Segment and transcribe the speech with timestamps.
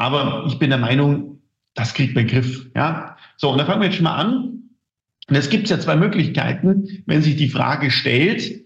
[0.00, 1.42] Aber ich bin der Meinung,
[1.74, 2.70] das kriegt man Griff.
[2.74, 3.18] Ja?
[3.36, 4.62] So, und dann fangen wir jetzt schon mal an.
[5.28, 8.64] Und es gibt ja zwei Möglichkeiten, wenn sich die Frage stellt,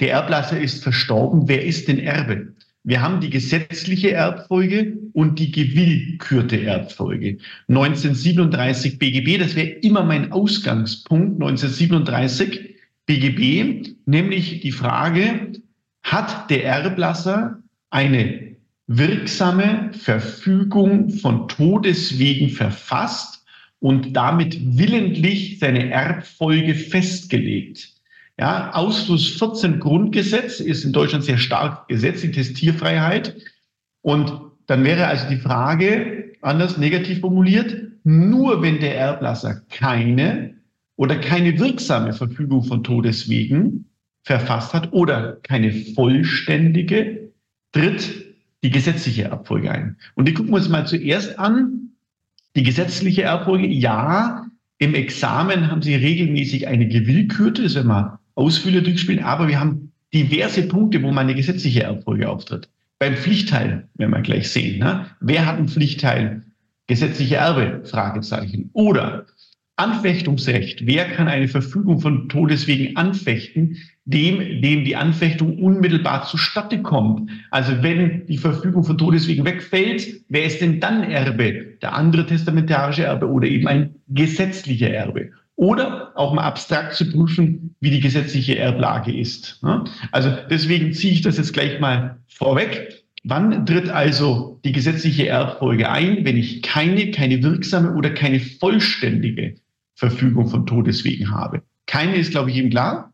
[0.00, 2.52] der Erblasser ist verstorben, wer ist denn Erbe?
[2.82, 7.38] Wir haben die gesetzliche Erbfolge und die gewillkürte Erbfolge.
[7.68, 12.74] 1937 BGB, das wäre immer mein Ausgangspunkt, 1937
[13.06, 15.52] BGB, nämlich die Frage,
[16.02, 18.53] hat der Erblasser eine
[18.86, 23.44] wirksame Verfügung von Todeswegen verfasst
[23.80, 27.94] und damit willentlich seine Erbfolge festgelegt?
[28.38, 33.36] Ja, Ausschluss 14 Grundgesetz ist in Deutschland sehr stark gesetzt, die Testierfreiheit.
[34.02, 34.32] Und
[34.66, 40.54] dann wäre also die Frage, anders negativ formuliert, nur wenn der Erblasser keine
[40.96, 43.88] oder keine wirksame Verfügung von Todeswegen
[44.24, 47.32] verfasst hat oder keine vollständige,
[47.72, 48.23] tritt
[48.64, 49.96] die gesetzliche Erbfolge ein.
[50.14, 51.90] Und die gucken wir uns mal zuerst an.
[52.56, 54.46] Die gesetzliche Erbfolge, ja,
[54.78, 59.92] im Examen haben Sie regelmäßig eine gewillkürte, das ist immer ausführlicher durchspielen, aber wir haben
[60.14, 62.68] diverse Punkte, wo man eine gesetzliche Erbfolge auftritt.
[62.98, 64.78] Beim Pflichtteil werden wir gleich sehen.
[64.78, 65.06] Ne?
[65.20, 66.42] Wer hat ein Pflichtteil?
[66.86, 67.82] Gesetzliche Erbe?
[67.84, 68.70] Fragezeichen.
[68.72, 69.26] Oder
[69.76, 70.86] Anfechtungsrecht.
[70.86, 73.76] Wer kann eine Verfügung von Todeswegen anfechten?
[74.06, 77.30] Dem, dem die Anfechtung unmittelbar zustatte kommt.
[77.50, 81.78] Also wenn die Verfügung von Todeswegen wegfällt, wer ist denn dann Erbe?
[81.80, 85.30] Der andere testamentarische Erbe oder eben ein gesetzlicher Erbe?
[85.56, 89.60] oder auch mal abstrakt zu prüfen, wie die gesetzliche Erblage ist.
[90.10, 93.04] Also deswegen ziehe ich das jetzt gleich mal vorweg.
[93.22, 99.54] Wann tritt also die gesetzliche Erbfolge ein, wenn ich keine, keine wirksame oder keine vollständige
[99.94, 101.62] Verfügung von Todeswegen habe?
[101.86, 103.13] Keine ist, glaube ich, eben klar.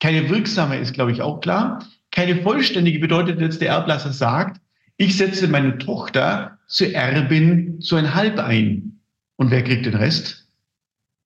[0.00, 1.84] Keine wirksame ist, glaube ich, auch klar.
[2.10, 4.60] Keine vollständige bedeutet jetzt, der Erblasser sagt,
[4.96, 9.00] ich setze meine Tochter zur Erbin zu ein Halb ein.
[9.36, 10.46] Und wer kriegt den Rest?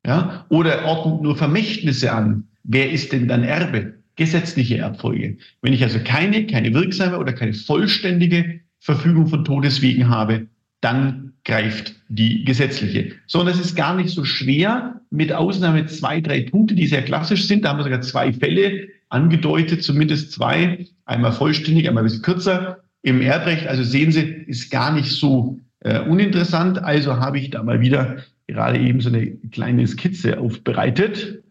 [0.07, 0.47] Ja?
[0.49, 2.49] Oder ordnet nur Vermächtnisse an.
[2.65, 3.95] Wer ist denn dann Erbe?
[4.17, 5.39] Gesetzliche Erbfolge.
[5.63, 10.49] Wenn ich also keine, keine wirksame oder keine vollständige Verfügung von Todeswegen habe,
[10.81, 13.13] dann greift die gesetzliche.
[13.27, 17.03] So, und das ist gar nicht so schwer, mit Ausnahme zwei, drei Punkte, die sehr
[17.03, 17.65] klassisch sind.
[17.65, 20.87] Da haben wir sogar zwei Fälle angedeutet, zumindest zwei.
[21.05, 23.67] Einmal vollständig, einmal ein bisschen kürzer im Erbrecht.
[23.67, 26.83] Also sehen Sie, ist gar nicht so äh, uninteressant.
[26.83, 31.43] Also habe ich da mal wieder gerade eben so eine kleine Skizze aufbereitet,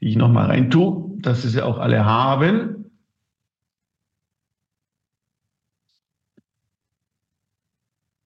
[0.00, 2.81] die ich nochmal rein tue, dass Sie sie auch alle haben.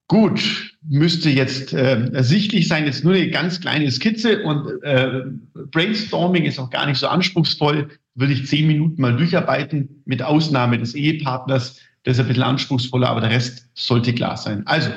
[0.09, 2.87] Gut, müsste jetzt äh, ersichtlich sein.
[2.87, 5.23] Jetzt nur eine ganz kleine Skizze und äh,
[5.73, 7.89] Brainstorming ist auch gar nicht so anspruchsvoll.
[8.15, 11.81] Würde ich zehn Minuten mal durcharbeiten, mit Ausnahme des Ehepartners.
[12.05, 14.63] Das ist ein bisschen anspruchsvoller, aber der Rest sollte klar sein.
[14.67, 14.91] Also,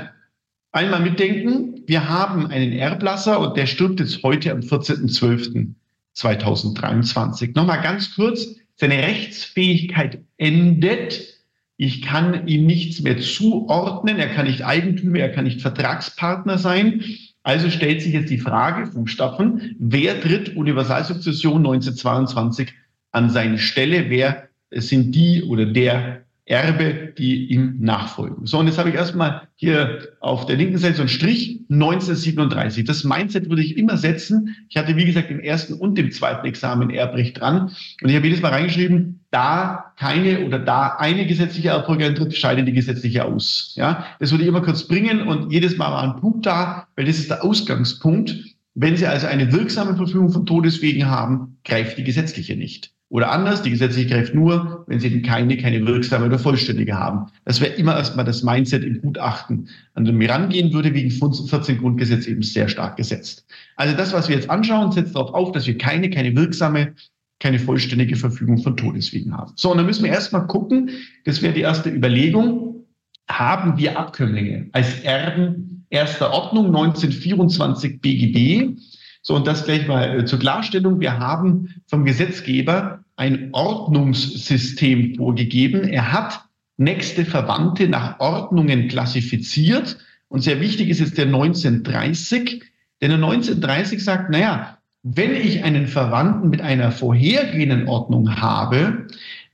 [0.71, 7.55] Einmal mitdenken, wir haben einen Erblasser und der stirbt jetzt heute am 14.12.2023.
[7.55, 11.38] Nochmal ganz kurz, seine Rechtsfähigkeit endet.
[11.81, 14.19] Ich kann ihm nichts mehr zuordnen.
[14.19, 17.05] Er kann nicht Eigentümer, er kann nicht Vertragspartner sein.
[17.41, 22.73] Also stellt sich jetzt die Frage, Fußstapfen, wer tritt Universalsukzession 1922
[23.13, 24.09] an seine Stelle?
[24.09, 28.45] Wer sind die oder der Erbe, die ihm nachfolgen.
[28.45, 32.83] So, und jetzt habe ich erstmal hier auf der linken Seite so einen Strich 1937.
[32.83, 34.55] Das Mindset würde ich immer setzen.
[34.67, 37.71] Ich hatte, wie gesagt, im ersten und dem zweiten Examen Erbrecht dran.
[38.01, 42.65] Und ich habe jedes Mal reingeschrieben, da keine oder da eine gesetzliche Erbfolge eintritt, scheiden
[42.65, 43.73] die gesetzliche aus.
[43.75, 47.05] Ja, das würde ich immer kurz bringen und jedes Mal war ein Punkt da, weil
[47.05, 48.35] das ist der Ausgangspunkt.
[48.75, 52.91] Wenn Sie also eine wirksame Verfügung von Todeswegen haben, greift die gesetzliche nicht.
[53.09, 57.31] Oder anders, die gesetzliche greift nur, wenn sie eben keine, keine wirksame oder vollständige haben.
[57.43, 61.79] Das wäre immer erstmal das Mindset im Gutachten, an dem wir rangehen würde, wegen 14
[61.79, 63.47] Grundgesetz eben sehr stark gesetzt.
[63.77, 66.93] Also das, was wir jetzt anschauen, setzt darauf auf, dass wir keine, keine wirksame,
[67.39, 69.53] keine vollständige Verfügung von Todeswegen haben.
[69.55, 70.91] So, und dann müssen wir erstmal gucken,
[71.25, 72.85] das wäre die erste Überlegung,
[73.29, 78.77] haben wir Abkömmlinge als Erben erster Ordnung 1924 BGB?
[79.21, 80.99] So, und das gleich mal äh, zur Klarstellung.
[80.99, 85.83] Wir haben vom Gesetzgeber ein Ordnungssystem vorgegeben.
[85.83, 86.41] Er hat
[86.77, 89.97] nächste Verwandte nach Ordnungen klassifiziert.
[90.29, 92.63] Und sehr wichtig ist jetzt der 1930.
[93.01, 99.07] Denn der 1930 sagt, naja, wenn ich einen Verwandten mit einer vorhergehenden Ordnung habe,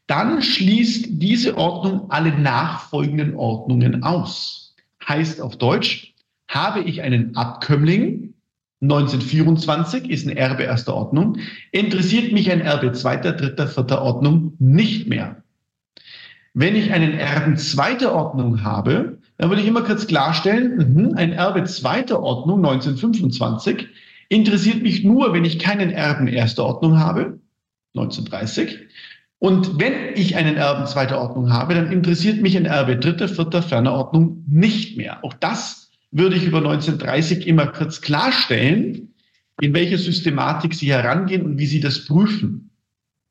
[0.08, 4.76] dann schließt diese Ordnung alle nachfolgenden Ordnungen aus.
[5.08, 6.14] Heißt auf Deutsch,
[6.48, 8.34] habe ich einen Abkömmling,
[8.82, 11.38] 1924 ist ein Erbe erster Ordnung,
[11.72, 15.44] interessiert mich ein Erbe zweiter, dritter, vierter Ordnung nicht mehr.
[16.54, 21.34] Wenn ich einen Erben zweiter Ordnung habe, dann würde ich immer kurz klarstellen, mh, ein
[21.34, 23.88] Erbe zweiter Ordnung 1925
[24.30, 27.40] interessiert mich nur, wenn ich keinen Erben erster Ordnung habe,
[27.96, 28.80] 1930.
[29.40, 33.62] Und wenn ich einen Erben zweiter Ordnung habe, dann interessiert mich ein Erbe dritter, vierter,
[33.62, 35.24] ferner Ordnung nicht mehr.
[35.24, 39.14] Auch das würde ich über 1930 immer kurz klarstellen,
[39.62, 42.72] in welcher Systematik Sie herangehen und wie Sie das prüfen.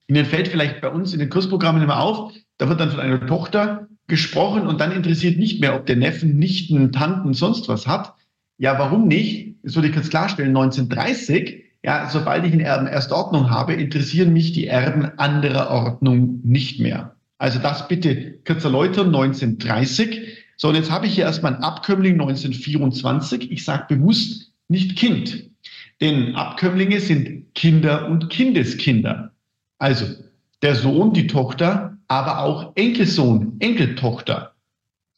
[0.06, 3.26] Ihnen fällt vielleicht bei uns in den Kursprogrammen immer auf, da wird dann von einer
[3.26, 8.14] Tochter gesprochen und dann interessiert nicht mehr, ob der Neffen, Nichten, Tanten, sonst was hat.
[8.58, 9.56] Ja, warum nicht?
[9.62, 10.56] Das würde ich kurz klarstellen.
[10.56, 16.40] 1930 ja, sobald ich einen Erben erster Ordnung habe, interessieren mich die Erben anderer Ordnung
[16.42, 17.14] nicht mehr.
[17.36, 20.38] Also das bitte kurz erläutern, 1930.
[20.56, 23.52] So, und jetzt habe ich hier erstmal einen Abkömmling 1924.
[23.52, 25.50] Ich sage bewusst nicht Kind,
[26.00, 29.32] denn Abkömmlinge sind Kinder und Kindeskinder.
[29.76, 30.06] Also
[30.62, 34.53] der Sohn, die Tochter, aber auch Enkelsohn, Enkeltochter.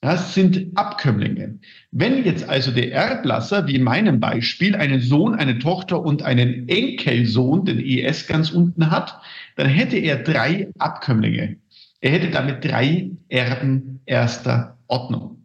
[0.06, 1.58] Das sind Abkömmlinge.
[1.90, 6.68] Wenn jetzt also der Erblasser, wie in meinem Beispiel, einen Sohn, eine Tochter und einen
[6.68, 9.20] Enkelsohn, den ES ganz unten hat,
[9.56, 11.56] dann hätte er drei Abkömmlinge.
[12.00, 15.44] Er hätte damit drei Erben erster Ordnung.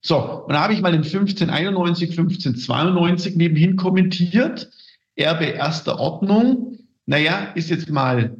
[0.00, 4.70] So, und da habe ich mal in 1591, 1592 nebenhin kommentiert.
[5.16, 6.78] Erbe erster Ordnung.
[7.04, 8.38] Naja, ist jetzt mal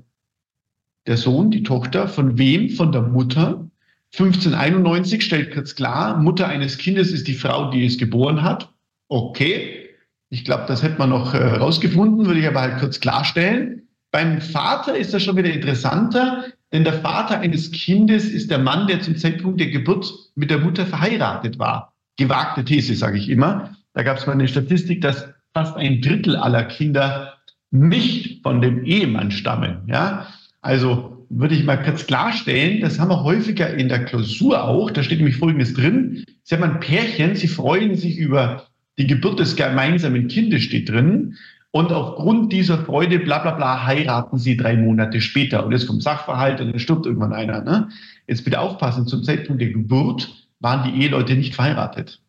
[1.07, 2.71] der Sohn, die Tochter, von wem?
[2.71, 3.69] Von der Mutter.
[4.15, 8.71] 1591 stellt kurz klar, Mutter eines Kindes ist die Frau, die es geboren hat.
[9.09, 9.89] Okay,
[10.29, 13.89] ich glaube, das hätte man noch äh, rausgefunden, würde ich aber halt kurz klarstellen.
[14.11, 18.87] Beim Vater ist das schon wieder interessanter, denn der Vater eines Kindes ist der Mann,
[18.87, 21.95] der zum Zeitpunkt der Geburt mit der Mutter verheiratet war.
[22.19, 23.75] Gewagte These, sage ich immer.
[23.95, 27.39] Da gab es mal eine Statistik, dass fast ein Drittel aller Kinder
[27.71, 29.83] nicht von dem Ehemann stammen.
[29.87, 30.27] Ja,
[30.61, 35.03] also würde ich mal kurz klarstellen, das haben wir häufiger in der Klausur auch, da
[35.03, 36.25] steht nämlich Folgendes drin.
[36.43, 38.67] Sie haben ein Pärchen, sie freuen sich über
[38.99, 41.37] die Geburt des gemeinsamen Kindes, steht drin.
[41.71, 45.65] Und aufgrund dieser Freude, bla bla bla, heiraten sie drei Monate später.
[45.65, 47.63] Und jetzt kommt Sachverhalt und dann stirbt irgendwann einer.
[47.63, 47.89] Ne?
[48.27, 50.31] Jetzt bitte aufpassen, zum Zeitpunkt der Geburt
[50.61, 52.21] waren die Eheleute nicht verheiratet.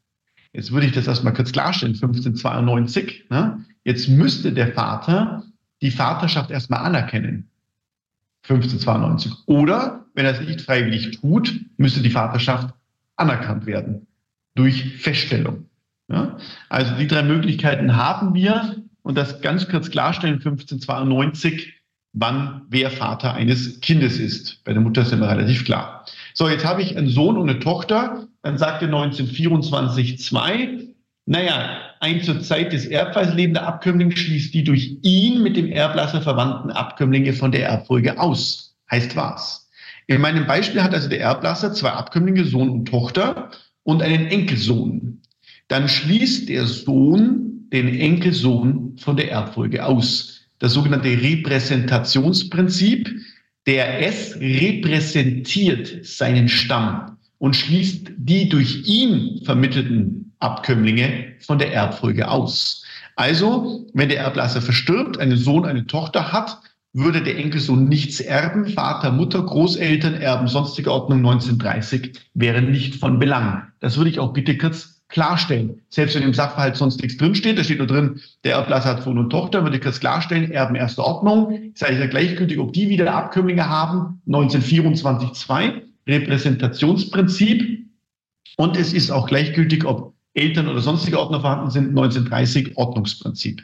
[0.54, 3.26] Jetzt würde ich das erstmal kurz klarstellen, 1592.
[3.30, 3.66] Ne?
[3.84, 5.44] Jetzt müsste der Vater
[5.82, 7.50] die Vaterschaft erstmal anerkennen.
[8.44, 9.34] 1592.
[9.46, 12.74] Oder, wenn er es nicht freiwillig tut, müsste die Vaterschaft
[13.16, 14.08] anerkannt werden
[14.56, 15.66] durch Feststellung.
[16.10, 16.38] Ja?
[16.70, 21.74] Also die drei Möglichkeiten haben wir und das ganz kurz klarstellen, 1592,
[22.14, 24.64] wann wer Vater eines Kindes ist.
[24.64, 26.06] Bei der Mutter ist immer relativ klar.
[26.34, 28.28] So, jetzt habe ich einen Sohn und eine Tochter.
[28.44, 30.80] Dann sagte 1924 zwei,
[31.26, 36.22] naja, ein zur Zeit des Erbfalls lebender Abkömmling schließt die durch ihn mit dem Erblasser
[36.22, 38.76] verwandten Abkömmlinge von der Erbfolge aus.
[38.92, 39.70] Heißt was?
[40.08, 43.52] In meinem Beispiel hat also der Erblasser zwei Abkömmlinge, Sohn und Tochter
[43.84, 45.22] und einen Enkelsohn.
[45.70, 50.42] Dann schließt der Sohn den Enkelsohn von der Erbfolge aus.
[50.60, 53.16] Das sogenannte Repräsentationsprinzip.
[53.66, 62.28] Der S repräsentiert seinen Stamm und schließt die durch ihn vermittelten Abkömmlinge von der Erbfolge
[62.28, 62.84] aus.
[63.16, 66.60] Also, wenn der Erblasser verstirbt, einen Sohn, eine Tochter hat,
[66.94, 68.68] würde der Enkelsohn nichts erben.
[68.68, 73.64] Vater, Mutter, Großeltern, Erben, sonstige Ordnung 1930 wären nicht von Belang.
[73.80, 75.82] Das würde ich auch bitte kurz klarstellen.
[75.90, 79.18] Selbst wenn im Sachverhalt sonst nichts drinsteht, da steht nur drin, der Erblasser hat Sohn
[79.18, 81.72] und Tochter, würde ich kurz klarstellen, Erben erster Ordnung.
[81.74, 84.22] Ist eigentlich ja gleichgültig, ob die wieder Abkömmlinge haben.
[84.28, 87.88] 1924 2 Repräsentationsprinzip.
[88.58, 93.62] Und es ist auch gleichgültig, ob Eltern oder sonstige Ordner vorhanden sind, 1930 Ordnungsprinzip.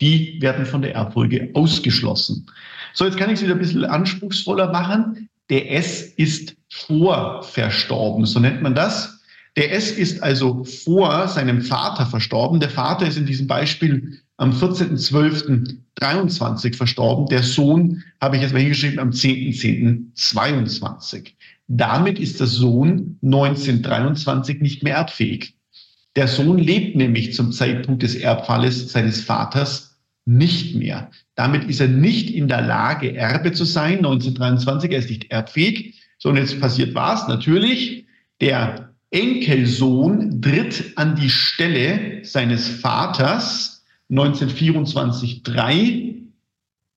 [0.00, 2.46] Die werden von der Erbfolge ausgeschlossen.
[2.94, 5.28] So, jetzt kann ich es wieder ein bisschen anspruchsvoller machen.
[5.50, 9.18] Der S ist vorverstorben, so nennt man das.
[9.56, 12.60] Der S ist also vor seinem Vater verstorben.
[12.60, 17.26] Der Vater ist in diesem Beispiel am 14.12.23 verstorben.
[17.26, 21.32] Der Sohn habe ich jetzt mal hingeschrieben am 10.10.22.
[21.66, 25.57] Damit ist der Sohn 1923 nicht mehr erbfähig.
[26.18, 31.12] Der Sohn lebt nämlich zum Zeitpunkt des Erbfalles seines Vaters nicht mehr.
[31.36, 33.98] Damit ist er nicht in der Lage, Erbe zu sein.
[33.98, 35.94] 1923, er ist nicht erbfähig.
[36.18, 37.28] So, und jetzt passiert was?
[37.28, 38.04] Natürlich,
[38.40, 46.16] der Enkelsohn tritt an die Stelle seines Vaters 1924-3,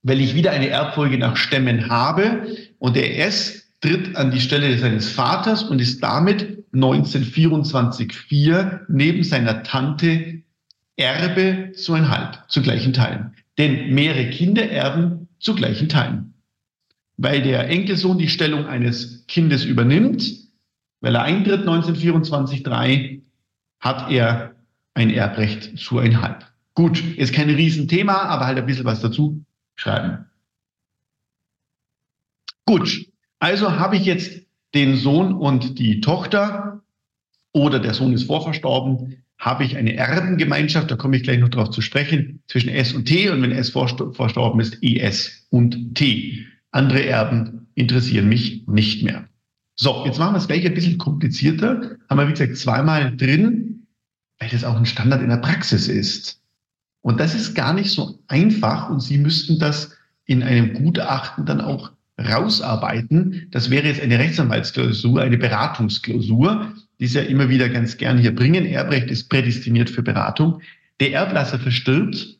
[0.02, 2.48] weil ich wieder eine Erbfolge nach Stämmen habe
[2.80, 9.62] und der S tritt an die Stelle seines Vaters und ist damit 1924-4 neben seiner
[9.62, 10.42] Tante
[10.96, 13.34] Erbe zweieinhalb zu gleichen Teilen.
[13.58, 16.34] Denn mehrere Kinder erben zu gleichen Teilen.
[17.16, 20.24] Weil der Enkelsohn die Stellung eines Kindes übernimmt,
[21.00, 23.22] weil er eintritt 1924-3,
[23.80, 24.54] hat er
[24.94, 26.46] ein Erbrecht zu einhalb.
[26.74, 30.26] Gut, ist kein Riesenthema, aber halt ein bisschen was dazu schreiben.
[32.64, 33.06] Gut,
[33.40, 34.42] also habe ich jetzt
[34.74, 36.82] den Sohn und die Tochter
[37.52, 41.70] oder der Sohn ist vorverstorben, habe ich eine Erbengemeinschaft, da komme ich gleich noch drauf
[41.70, 46.46] zu sprechen, zwischen S und T und wenn S verstorben ist, ES und T.
[46.70, 49.28] Andere Erben interessieren mich nicht mehr.
[49.74, 51.96] So, jetzt machen wir es gleich ein bisschen komplizierter.
[52.08, 53.86] Haben wir, wie gesagt, zweimal drin,
[54.38, 56.40] weil das auch ein Standard in der Praxis ist.
[57.00, 61.60] Und das ist gar nicht so einfach und Sie müssten das in einem Gutachten dann
[61.60, 63.48] auch rausarbeiten.
[63.50, 68.34] Das wäre jetzt eine Rechtsanwaltsklausur, eine Beratungsklausur, die Sie ja immer wieder ganz gern hier
[68.34, 68.66] bringen.
[68.66, 70.60] Erbrecht ist prädestiniert für Beratung.
[71.00, 72.38] Der Erblasser verstirbt,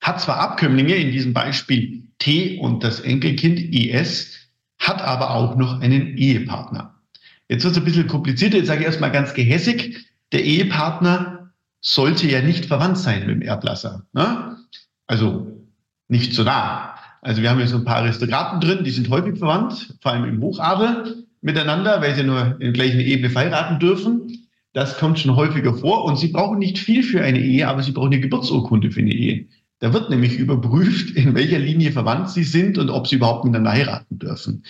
[0.00, 4.36] hat zwar Abkömmlinge, in diesem Beispiel T und das Enkelkind ES,
[4.78, 6.94] hat aber auch noch einen Ehepartner.
[7.48, 8.58] Jetzt wird es ein bisschen komplizierter.
[8.58, 13.42] Jetzt sage ich erstmal ganz gehässig, der Ehepartner sollte ja nicht verwandt sein mit dem
[13.42, 14.06] Erblasser.
[14.12, 14.56] Ne?
[15.06, 15.68] Also
[16.08, 16.93] nicht so nah.
[17.24, 20.24] Also wir haben hier so ein paar Aristokraten drin, die sind häufig verwandt, vor allem
[20.24, 24.46] im Hochadel miteinander, weil sie nur in der gleichen Ebene heiraten dürfen.
[24.74, 27.92] Das kommt schon häufiger vor und sie brauchen nicht viel für eine Ehe, aber sie
[27.92, 29.46] brauchen eine Geburtsurkunde für eine Ehe.
[29.78, 33.72] Da wird nämlich überprüft, in welcher Linie verwandt sie sind und ob sie überhaupt miteinander
[33.72, 34.62] heiraten dürfen.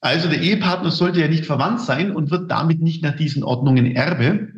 [0.00, 3.96] Also der Ehepartner sollte ja nicht verwandt sein und wird damit nicht nach diesen Ordnungen
[3.96, 4.52] Erbe.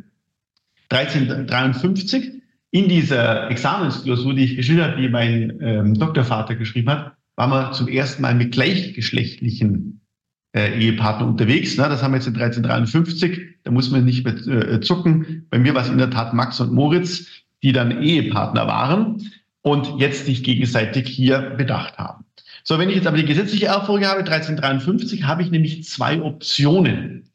[0.91, 7.51] 1353 in dieser Examensklausur, die ich geschildert habe, die mein ähm, Doktorvater geschrieben hat, waren
[7.51, 10.01] wir zum ersten Mal mit gleichgeschlechtlichen
[10.57, 11.77] äh, Ehepartnern unterwegs.
[11.77, 11.89] Ne?
[11.89, 13.61] Das haben wir jetzt in 1353.
[13.63, 15.47] Da muss man nicht mehr äh, zucken.
[15.49, 17.29] Bei mir war es in der Tat Max und Moritz,
[17.63, 19.31] die dann Ehepartner waren
[19.63, 22.25] und jetzt sich gegenseitig hier bedacht haben.
[22.65, 27.28] So, wenn ich jetzt aber die gesetzliche Erbfolge habe, 1353, habe ich nämlich zwei Optionen.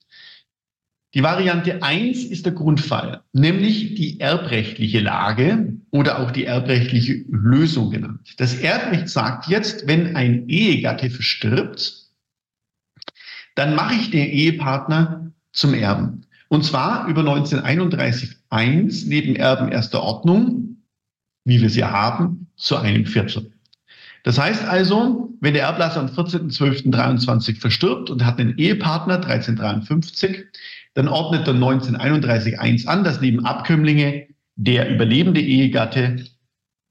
[1.14, 7.92] Die Variante 1 ist der Grundfall, nämlich die erbrechtliche Lage oder auch die erbrechtliche Lösung
[7.92, 8.34] genannt.
[8.38, 12.08] Das Erbrecht sagt jetzt, wenn ein Ehegatte verstirbt,
[13.54, 16.26] dann mache ich den Ehepartner zum Erben.
[16.48, 20.78] Und zwar über 1931.1 neben Erben erster Ordnung,
[21.46, 23.52] wie wir sie haben, zu einem Viertel.
[24.24, 30.46] Das heißt also, wenn der Erblasser am 14.12.23 verstirbt und hat einen Ehepartner 1353,
[30.94, 36.26] dann ordnet er 1931.1 an, dass neben Abkömmlinge der überlebende Ehegatte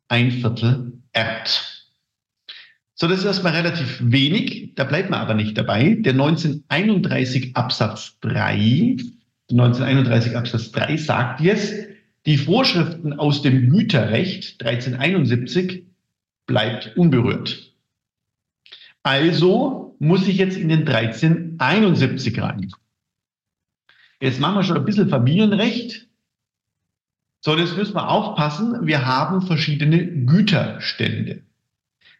[0.08, 1.72] ein Viertel erbt.
[2.94, 5.96] So, das ist erstmal relativ wenig, da bleibt man aber nicht dabei.
[6.00, 8.96] Der 1931 Absatz 3,
[9.50, 11.74] 1931 Absatz 3 sagt jetzt,
[12.26, 15.84] die Vorschriften aus dem Güterrecht 1371
[16.46, 17.72] bleibt unberührt.
[19.02, 22.72] Also muss ich jetzt in den 1371 rein.
[24.22, 26.06] Jetzt machen wir schon ein bisschen Familienrecht.
[27.40, 28.86] So, jetzt müssen wir aufpassen.
[28.86, 31.42] Wir haben verschiedene Güterstände.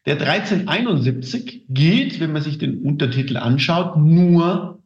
[0.05, 4.83] Der 1371 gilt, wenn man sich den Untertitel anschaut, nur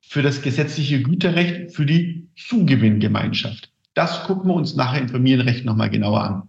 [0.00, 3.70] für das gesetzliche Güterrecht für die Zugewinngemeinschaft.
[3.94, 6.48] Das gucken wir uns nachher im Familienrecht nochmal genauer an.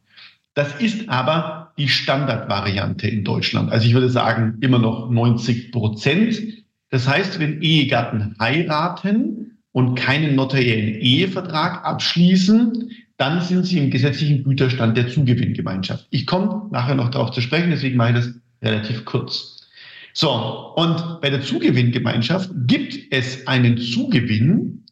[0.55, 3.71] Das ist aber die Standardvariante in Deutschland.
[3.71, 6.41] Also ich würde sagen, immer noch 90 Prozent.
[6.89, 14.43] Das heißt, wenn Ehegatten heiraten, und keinen notariellen Ehevertrag abschließen, dann sind sie im gesetzlichen
[14.43, 16.07] Güterstand der Zugewinngemeinschaft.
[16.09, 19.69] Ich komme nachher noch darauf zu sprechen, deswegen mache ich das relativ kurz.
[20.13, 24.85] So, und bei der Zugewinngemeinschaft gibt es einen Zugewinn,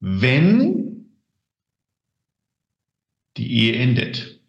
[0.00, 1.06] wenn
[3.36, 4.40] die Ehe endet.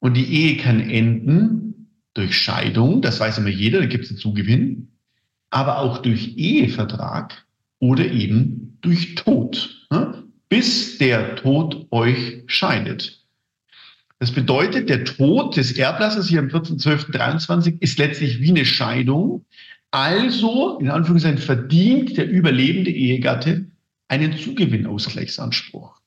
[0.00, 4.18] Und die Ehe kann enden durch Scheidung, das weiß immer jeder, da gibt es einen
[4.18, 4.88] Zugewinn,
[5.50, 7.46] aber auch durch Ehevertrag
[7.82, 10.22] oder eben durch Tod, ne?
[10.48, 13.24] bis der Tod euch scheidet.
[14.20, 19.44] Das bedeutet, der Tod des Erblassers hier am 14.12.23 ist letztlich wie eine Scheidung.
[19.90, 23.66] Also, in Anführungszeichen, verdient der überlebende Ehegatte
[24.06, 26.00] einen Zugewinnausgleichsanspruch.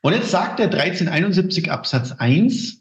[0.00, 2.80] Und jetzt sagt der 1371 Absatz 1,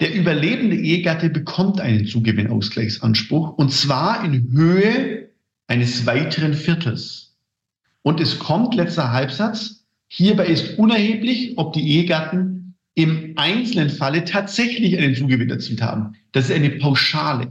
[0.00, 5.27] der überlebende Ehegatte bekommt einen Zugewinnausgleichsanspruch und zwar in Höhe
[5.68, 7.36] eines weiteren Viertels.
[8.02, 14.98] Und es kommt, letzter Halbsatz, hierbei ist unerheblich, ob die Ehegatten im einzelnen Falle tatsächlich
[14.98, 16.16] einen Zugewinn erzielt haben.
[16.32, 17.48] Das ist eine Pauschale.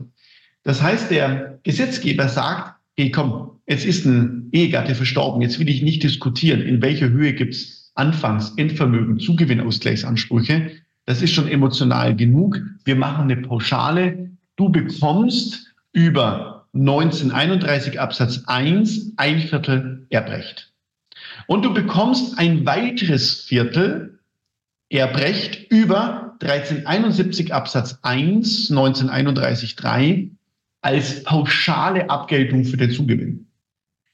[0.63, 5.81] Das heißt, der Gesetzgeber sagt, hey komm, jetzt ist ein Ehegatte verstorben, jetzt will ich
[5.81, 10.71] nicht diskutieren, in welcher Höhe gibt's Anfangs, Endvermögen, Zugewinnausgleichsansprüche.
[11.05, 12.61] Das ist schon emotional genug.
[12.83, 14.31] Wir machen eine Pauschale.
[14.55, 20.71] Du bekommst über 1931 Absatz 1 ein Viertel Erbrecht.
[21.47, 24.19] Und du bekommst ein weiteres Viertel
[24.89, 30.29] Erbrecht über 1371 Absatz 1 1931 3
[30.81, 33.47] als pauschale Abgeltung für den Zugewinn.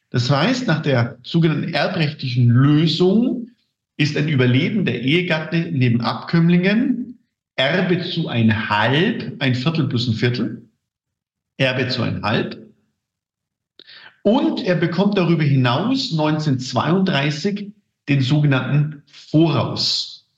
[0.09, 3.49] Das heißt, nach der sogenannten erbrechtlichen Lösung
[3.97, 7.19] ist ein Überleben der Ehegatte neben Abkömmlingen
[7.55, 10.62] Erbe zu ein Halb, ein Viertel plus ein Viertel,
[11.57, 12.57] Erbe zu ein Halb.
[14.23, 17.73] Und er bekommt darüber hinaus 1932
[18.09, 20.29] den sogenannten Voraus.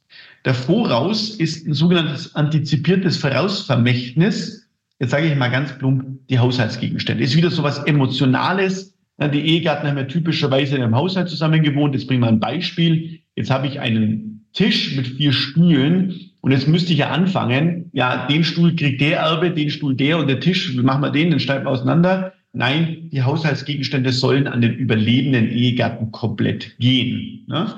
[0.44, 4.68] Der Voraus ist ein sogenanntes antizipiertes Vorausvermächtnis.
[5.00, 7.24] Jetzt sage ich mal ganz plump, die Haushaltsgegenstände.
[7.24, 8.96] Ist wieder so was Emotionales.
[9.20, 11.96] Die Ehegatten haben ja typischerweise in einem Haushalt zusammen gewohnt.
[11.96, 13.22] Jetzt bringen wir ein Beispiel.
[13.36, 18.28] Jetzt habe ich einen Tisch mit vier Stühlen und jetzt müsste ich ja anfangen, ja,
[18.28, 21.32] den Stuhl kriegt der Erbe, den Stuhl der und der Tisch, wie machen wir den,
[21.32, 22.34] den schneiden wir auseinander.
[22.54, 27.46] Nein, die Haushaltsgegenstände sollen an den überlebenden Ehegatten komplett gehen.
[27.48, 27.74] Ne?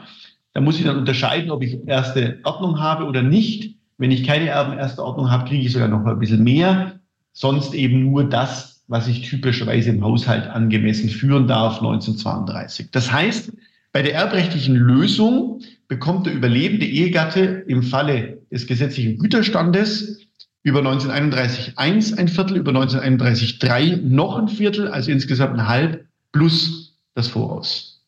[0.52, 3.78] Da muss ich dann unterscheiden, ob ich erste Ordnung habe oder nicht.
[3.98, 7.00] Wenn ich keine Erben erster Ordnung habe, kriege ich sogar noch ein bisschen mehr.
[7.32, 12.92] Sonst eben nur das, was ich typischerweise im Haushalt angemessen führen darf, 1932.
[12.92, 13.54] Das heißt,
[13.94, 20.28] bei der erbrechtlichen Lösung bekommt der überlebende Ehegatte im Falle des gesetzlichen Güterstandes
[20.64, 26.06] über 1931 1 ein Viertel, über 1931 3 noch ein Viertel, also insgesamt ein Halb
[26.34, 28.06] plus das Voraus.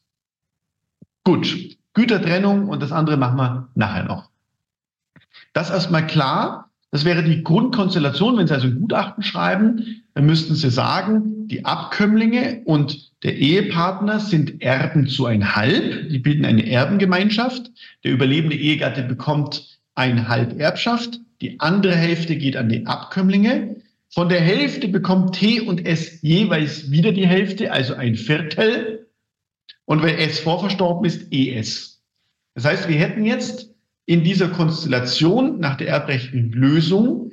[1.23, 4.29] Gut, Gütertrennung und das andere machen wir nachher noch.
[5.53, 6.69] Das erstmal klar.
[6.91, 8.37] Das wäre die Grundkonstellation.
[8.37, 14.19] Wenn Sie also ein Gutachten schreiben, dann müssten Sie sagen, die Abkömmlinge und der Ehepartner
[14.19, 16.09] sind Erben zu ein Halb.
[16.09, 17.71] Die bilden eine Erbengemeinschaft.
[18.03, 21.19] Der überlebende Ehegatte bekommt ein Halb Erbschaft.
[21.41, 23.77] Die andere Hälfte geht an die Abkömmlinge.
[24.09, 29.07] Von der Hälfte bekommt T und S jeweils wieder die Hälfte, also ein Viertel.
[29.85, 32.01] Und wenn S vorverstorben ist, ES.
[32.55, 33.69] Das heißt, wir hätten jetzt
[34.05, 37.28] in dieser Konstellation nach der erbrechtlichen Lösung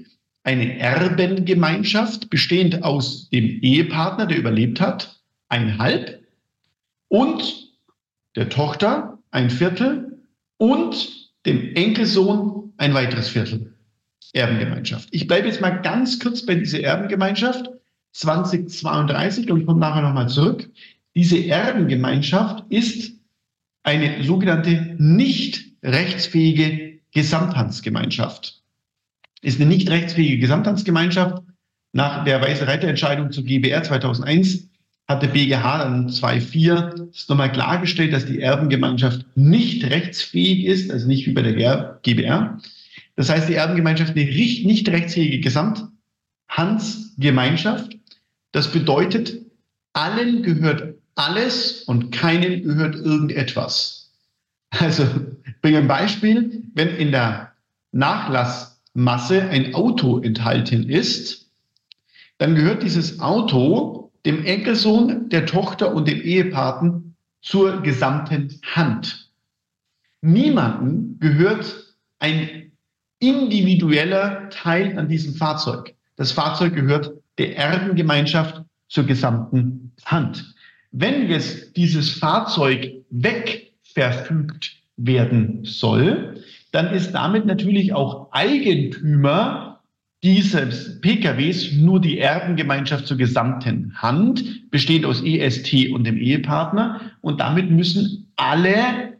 [0.46, 6.22] eine Erbengemeinschaft bestehend aus dem Ehepartner, der überlebt hat, ein Halb
[7.08, 7.72] und
[8.36, 10.22] der Tochter ein Viertel
[10.56, 13.74] und dem Enkelsohn ein weiteres Viertel.
[14.32, 15.08] Erbengemeinschaft.
[15.10, 17.68] Ich bleibe jetzt mal ganz kurz bei dieser Erbengemeinschaft
[18.12, 20.70] 2032 und ich komme nachher nochmal zurück.
[21.16, 23.14] Diese Erbengemeinschaft ist
[23.82, 28.62] eine sogenannte nicht rechtsfähige Gesamthandsgemeinschaft.
[29.46, 31.40] Ist eine nicht rechtsfähige Gesamthandsgemeinschaft.
[31.92, 34.68] Nach der Weiße Reiterentscheidung zu GBR 2001
[35.06, 41.28] hat der BGH dann 2.4 nochmal klargestellt, dass die Erbengemeinschaft nicht rechtsfähig ist, also nicht
[41.28, 42.58] wie bei der GBR.
[43.14, 47.96] Das heißt, die Erbengemeinschaft eine nicht rechtsfähige Gesamthandsgemeinschaft.
[48.50, 49.42] Das bedeutet,
[49.92, 54.10] allen gehört alles und keinem gehört irgendetwas.
[54.70, 55.04] Also,
[55.46, 56.64] ich bringe ein Beispiel.
[56.74, 57.52] Wenn in der
[58.96, 61.50] Nachlassmasse ein Auto enthalten ist,
[62.38, 69.30] dann gehört dieses Auto dem Enkelsohn, der Tochter und dem Ehepaten zur gesamten Hand.
[70.22, 72.72] Niemanden gehört ein
[73.20, 75.94] individueller Teil an diesem Fahrzeug.
[76.16, 80.54] Das Fahrzeug gehört der Erbengemeinschaft zur gesamten Hand.
[80.90, 86.42] Wenn jetzt dieses Fahrzeug wegverfügt werden soll,
[86.76, 89.80] dann ist damit natürlich auch Eigentümer
[90.22, 97.00] dieses PKWs nur die Erbengemeinschaft zur gesamten Hand, bestehend aus EST und dem Ehepartner.
[97.22, 99.16] Und damit müssen alle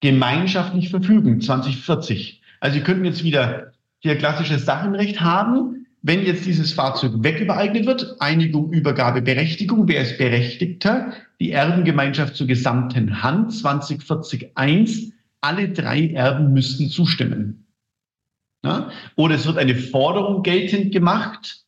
[0.00, 2.40] gemeinschaftlich verfügen, 2040.
[2.60, 5.86] Also Sie könnten jetzt wieder hier klassisches Sachenrecht haben.
[6.00, 11.12] Wenn jetzt dieses Fahrzeug wegübereignet wird, Einigung, Übergabe, Berechtigung, wer ist Berechtigter?
[11.38, 15.12] Die Erbengemeinschaft zur gesamten Hand 2040 1.
[15.44, 17.66] Alle drei Erben müssten zustimmen.
[18.64, 18.90] Ja?
[19.14, 21.64] Oder es wird eine Forderung geltend gemacht,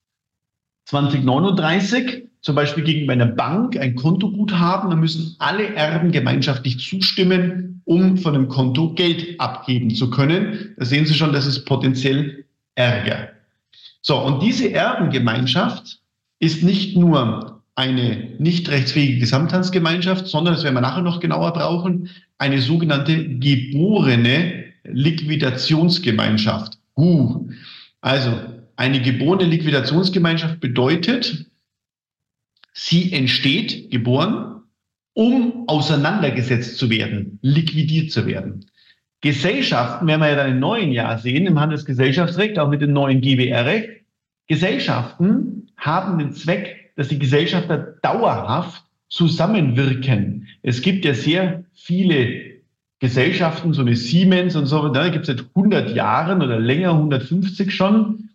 [0.87, 8.17] 2039, zum Beispiel gegenüber einer Bank ein Kontoguthaben, da müssen alle Erben gemeinschaftlich zustimmen, um
[8.17, 10.75] von dem Konto Geld abgeben zu können.
[10.79, 13.29] Da sehen Sie schon, das ist potenziell Ärger.
[14.01, 16.01] So, und diese Erbengemeinschaft
[16.39, 22.09] ist nicht nur eine nicht rechtsfähige Gesamthandsgemeinschaft, sondern, das werden wir nachher noch genauer brauchen,
[22.39, 26.79] eine sogenannte geborene Liquidationsgemeinschaft.
[26.97, 27.49] Uh,
[28.01, 28.33] also
[28.77, 31.47] eine geborene Liquidationsgemeinschaft bedeutet,
[32.73, 34.63] sie entsteht, geboren,
[35.13, 38.67] um auseinandergesetzt zu werden, liquidiert zu werden.
[39.21, 43.21] Gesellschaften, werden wir ja dann im neuen Jahr sehen, im Handelsgesellschaftsrecht, auch mit dem neuen
[43.21, 43.89] GBR-Recht,
[44.47, 50.49] Gesellschaften haben den Zweck, dass die Gesellschafter dauerhaft zusammenwirken.
[50.63, 52.57] Es gibt ja sehr viele
[52.99, 57.75] Gesellschaften, so eine Siemens und so, da gibt es seit 100 Jahren oder länger, 150
[57.75, 58.31] schon.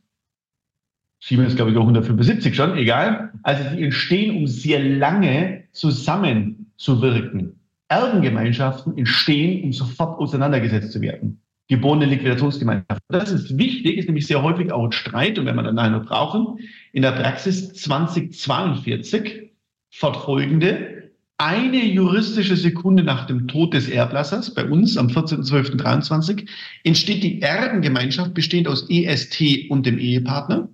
[1.20, 3.34] Siemens, glaube ich, auch 175 schon, egal.
[3.44, 7.60] Also die entstehen, um sehr lange zusammenzuwirken.
[7.90, 11.42] Erbengemeinschaften entstehen, um sofort auseinandergesetzt zu werden.
[11.68, 13.02] Geborene Liquidationsgemeinschaft.
[13.10, 15.92] Das ist wichtig, ist nämlich sehr häufig auch ein Streit und wenn wir dann nachher
[15.92, 16.60] noch brauchen,
[16.92, 19.52] in der Praxis 2042
[19.92, 26.48] fortfolgende, eine juristische Sekunde nach dem Tod des Erblassers, bei uns am 14.12.23,
[26.84, 30.70] entsteht die Erbengemeinschaft bestehend aus EST und dem Ehepartner.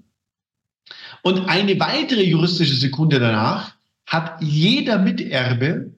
[1.21, 3.75] Und eine weitere juristische Sekunde danach
[4.05, 5.91] hat jeder Miterbe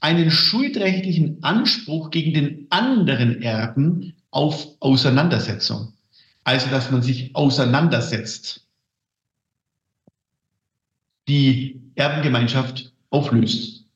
[0.00, 5.92] einen schuldrechtlichen Anspruch gegen den anderen Erben auf Auseinandersetzung.
[6.44, 8.61] Also, dass man sich auseinandersetzt.
[11.28, 13.86] Die Erbengemeinschaft auflöst.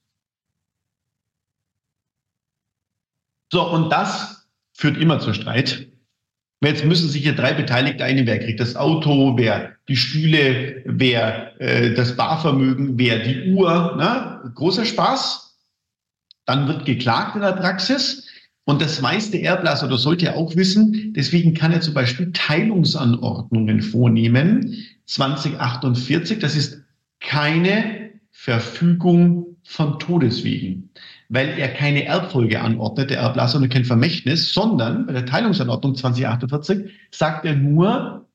[3.52, 5.88] So, und das führt immer zu Streit.
[6.62, 8.26] Jetzt müssen sich hier drei Beteiligte einigen.
[8.26, 13.96] Wer kriegt das Auto, wer die Stühle, wer äh, das Barvermögen, wer die Uhr.
[13.96, 14.50] Ne?
[14.54, 15.54] Großer Spaß.
[16.44, 18.26] Dann wird geklagt in der Praxis.
[18.64, 21.12] Und das weiß der Erblasser oder sollte er auch wissen.
[21.14, 24.74] Deswegen kann er zum Beispiel Teilungsanordnungen vornehmen.
[25.06, 26.82] 2048, das ist
[27.26, 30.90] keine Verfügung von Todeswegen,
[31.28, 36.92] weil er keine Erbfolge anordnet, der Erblasser und kein Vermächtnis, sondern bei der Teilungsanordnung 2048
[37.10, 38.26] sagt er nur,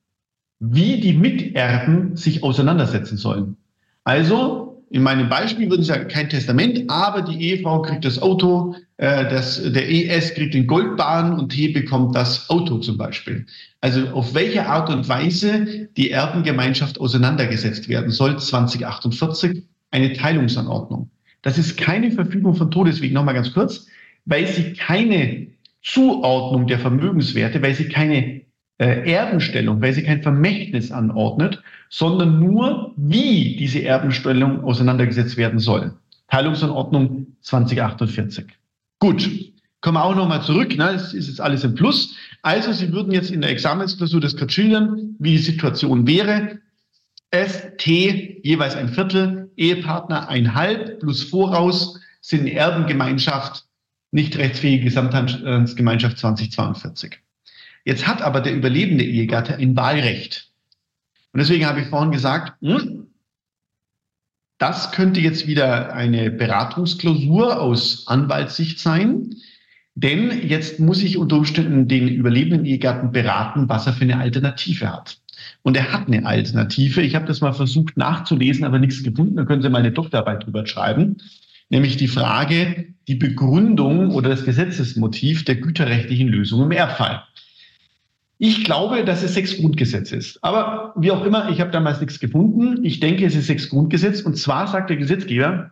[0.59, 3.57] wie die Miterben sich auseinandersetzen sollen.
[4.03, 8.75] Also in meinem Beispiel würden Sie sagen, kein Testament, aber die Ehefrau kriegt das Auto,
[8.97, 13.45] äh, das, der ES kriegt den Goldbahn und T bekommt das Auto zum Beispiel.
[13.79, 21.09] Also auf welche Art und Weise die Erbengemeinschaft auseinandergesetzt werden soll, 2048, eine Teilungsanordnung.
[21.41, 23.87] Das ist keine Verfügung von Todeswegen, nochmal ganz kurz,
[24.25, 25.47] weil sie keine
[25.81, 28.40] Zuordnung der Vermögenswerte, weil sie keine
[28.81, 35.93] äh, Erbenstellung, weil sie kein Vermächtnis anordnet, sondern nur, wie diese Erbenstellung auseinandergesetzt werden soll.
[36.29, 38.45] Teilungsanordnung 2048.
[38.97, 39.29] Gut,
[39.81, 40.69] kommen wir auch nochmal zurück.
[40.69, 40.93] Ne?
[40.93, 42.15] Das ist jetzt alles im Plus.
[42.41, 46.57] Also Sie würden jetzt in der Examensklausur das gerade schildern, wie die Situation wäre.
[47.29, 53.63] S, T, jeweils ein Viertel, Ehepartner ein Halb plus Voraus sind Erbengemeinschaft,
[54.09, 57.19] nicht rechtsfähige Gesamthandsgemeinschaft 2042.
[57.85, 60.49] Jetzt hat aber der überlebende Ehegatte ein Wahlrecht.
[61.33, 63.07] Und deswegen habe ich vorhin gesagt, hm,
[64.57, 69.35] das könnte jetzt wieder eine Beratungsklausur aus Anwaltssicht sein.
[69.95, 74.91] Denn jetzt muss ich unter Umständen den überlebenden Ehegatten beraten, was er für eine Alternative
[74.91, 75.17] hat.
[75.63, 77.01] Und er hat eine Alternative.
[77.01, 79.35] Ich habe das mal versucht nachzulesen, aber nichts gefunden.
[79.35, 81.17] Da können Sie mal eine Doktorarbeit drüber schreiben.
[81.69, 87.23] Nämlich die Frage, die Begründung oder das Gesetzesmotiv der güterrechtlichen Lösung im Erbfall.
[88.43, 90.43] Ich glaube, dass es sechs Grundgesetz ist.
[90.43, 92.83] Aber wie auch immer, ich habe damals nichts gefunden.
[92.83, 94.21] Ich denke, es ist sechs Grundgesetz.
[94.21, 95.69] Und zwar sagt der Gesetzgeber,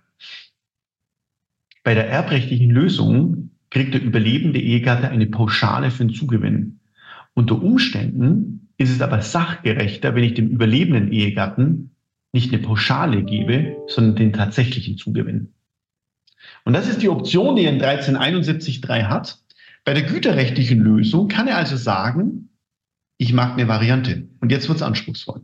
[1.84, 6.80] bei der erbrechtlichen Lösung kriegt der überlebende Ehegatte eine Pauschale für den Zugewinn.
[7.34, 11.90] Unter Umständen ist es aber sachgerechter, wenn ich dem überlebenden Ehegatten
[12.34, 15.54] nicht eine Pauschale gebe, sondern den tatsächlichen Zugewinn.
[16.66, 19.40] Und das ist die Option, die er in 1371.3 hat.
[19.86, 22.49] Bei der güterrechtlichen Lösung kann er also sagen,
[23.20, 24.28] ich mag eine Variante.
[24.40, 25.42] Und jetzt wird es anspruchsvoll.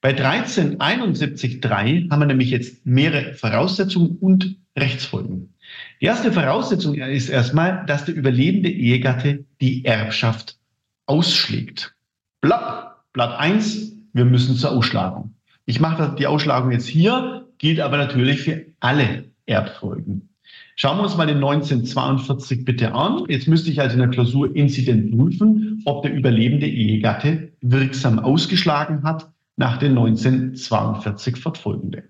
[0.00, 5.54] Bei 1371.3 haben wir nämlich jetzt mehrere Voraussetzungen und Rechtsfolgen.
[6.00, 10.58] Die erste Voraussetzung ist erstmal, dass der überlebende Ehegatte die Erbschaft
[11.06, 11.94] ausschlägt.
[12.40, 15.36] Blatt, Blatt 1, wir müssen zur Ausschlagung.
[15.66, 20.30] Ich mache die Ausschlagung jetzt hier, gilt aber natürlich für alle Erbfolgen.
[20.76, 23.24] Schauen wir uns mal den 1942 bitte an.
[23.28, 29.02] Jetzt müsste ich also in der Klausur Inzident prüfen, ob der überlebende Ehegatte wirksam ausgeschlagen
[29.02, 32.04] hat nach den 1942 fortfolgende.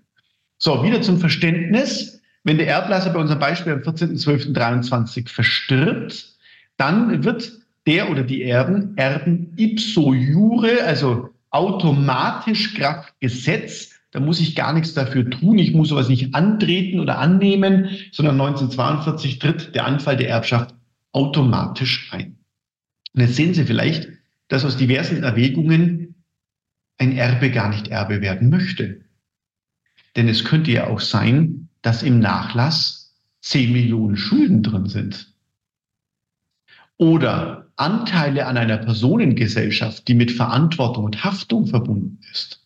[0.57, 2.21] So, wieder zum Verständnis.
[2.45, 6.37] Wenn der Erblasser bei unserem Beispiel am 14.12.23 verstirbt,
[6.77, 7.51] dann wird
[7.85, 14.73] der oder die Erben Erben ipso jure, also automatisch Kraft Gesetz, da muss ich gar
[14.73, 15.57] nichts dafür tun.
[15.57, 20.75] Ich muss sowas nicht antreten oder annehmen, sondern 1942 tritt der Anfall der Erbschaft
[21.11, 22.37] automatisch ein.
[23.13, 24.09] Und jetzt sehen Sie vielleicht,
[24.49, 26.23] dass aus diversen Erwägungen
[26.99, 29.01] ein Erbe gar nicht Erbe werden möchte.
[30.15, 35.33] Denn es könnte ja auch sein, dass im Nachlass 10 Millionen Schulden drin sind.
[36.97, 42.62] Oder Anteile an einer Personengesellschaft, die mit Verantwortung und Haftung verbunden ist.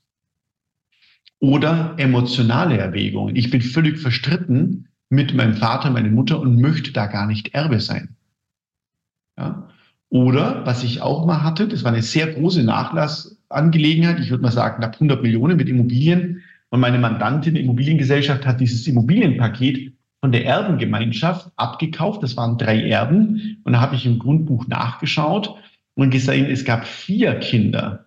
[1.40, 3.36] Oder emotionale Erwägungen.
[3.36, 7.80] Ich bin völlig verstritten mit meinem Vater, meiner Mutter und möchte da gar nicht Erbe
[7.80, 8.16] sein.
[9.38, 9.70] Ja?
[10.10, 14.52] Oder was ich auch mal hatte, das war eine sehr große Nachlassangelegenheit, ich würde mal
[14.52, 16.44] sagen knapp 100 Millionen mit Immobilien.
[16.70, 22.24] Und meine Mandantin der Immobiliengesellschaft hat dieses Immobilienpaket von der Erbengemeinschaft abgekauft.
[22.24, 23.62] Das waren drei Erben.
[23.64, 25.56] Und da habe ich im Grundbuch nachgeschaut
[25.96, 28.07] und gesehen, es gab vier Kinder.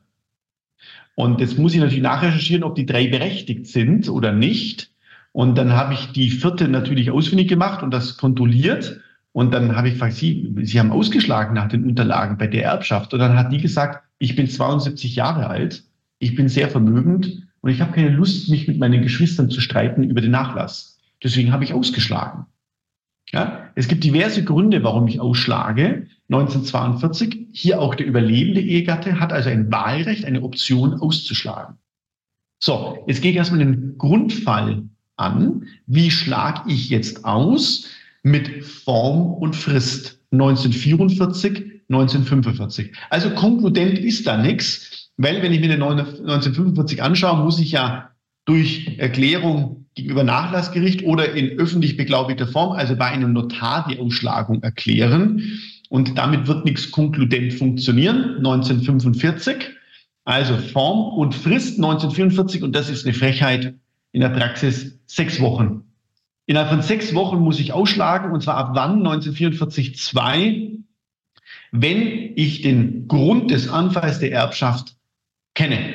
[1.20, 4.90] Und jetzt muss ich natürlich nachrecherchieren, ob die drei berechtigt sind oder nicht.
[5.32, 9.00] Und dann habe ich die vierte natürlich ausfindig gemacht und das kontrolliert.
[9.32, 13.12] Und dann habe ich gefragt, Sie, Sie haben ausgeschlagen nach den Unterlagen bei der Erbschaft.
[13.12, 15.84] Und dann hat die gesagt, ich bin 72 Jahre alt,
[16.20, 20.04] ich bin sehr vermögend und ich habe keine Lust, mich mit meinen Geschwistern zu streiten
[20.04, 20.98] über den Nachlass.
[21.22, 22.46] Deswegen habe ich ausgeschlagen.
[23.30, 26.06] Ja, es gibt diverse Gründe, warum ich ausschlage.
[26.30, 31.76] 1942, hier auch der überlebende Ehegatte hat also ein Wahlrecht, eine Option auszuschlagen.
[32.62, 34.84] So, jetzt gehe ich erstmal den Grundfall
[35.16, 35.66] an.
[35.86, 37.86] Wie schlage ich jetzt aus
[38.22, 40.20] mit Form und Frist?
[40.32, 42.92] 1944, 1945.
[43.08, 48.10] Also konkludent ist da nichts, weil wenn ich mir den 1945 anschaue, muss ich ja
[48.44, 54.62] durch Erklärung gegenüber Nachlassgericht oder in öffentlich beglaubigter Form, also bei einem Notar, die Ausschlagung
[54.62, 55.60] erklären.
[55.90, 58.36] Und damit wird nichts konkludent funktionieren.
[58.36, 59.70] 1945,
[60.24, 63.74] also Form und Frist 1944, und das ist eine Frechheit
[64.12, 65.82] in der Praxis, sechs Wochen.
[66.46, 68.98] Innerhalb von sechs Wochen muss ich ausschlagen, und zwar ab wann?
[68.98, 70.70] 1944 2,
[71.72, 74.94] wenn ich den Grund des Anfalls der Erbschaft
[75.54, 75.92] kenne.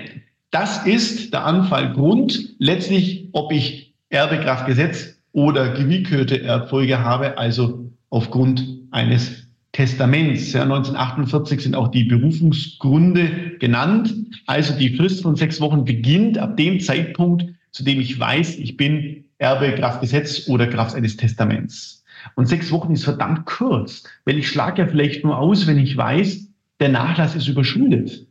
[0.51, 2.55] Das ist der Anfallgrund.
[2.59, 9.44] Letztlich, ob ich Erbekraftgesetz oder gewillkürte Erbfolge habe, also aufgrund eines
[9.75, 10.53] Testaments.
[10.53, 14.15] Ja, 1948 sind auch die Berufungsgründe genannt.
[14.47, 18.77] Also die Frist von sechs Wochen beginnt ab dem Zeitpunkt, zu dem ich weiß, ich
[18.77, 22.05] bin Erbe Kraftgesetz oder Kraft eines Testaments.
[22.35, 25.97] Und sechs Wochen ist verdammt kurz, weil ich schlage ja vielleicht nur aus, wenn ich
[25.97, 26.47] weiß,
[26.79, 28.25] der Nachlass ist überschuldet.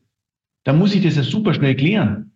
[0.65, 2.33] Dann muss ich das ja super schnell klären.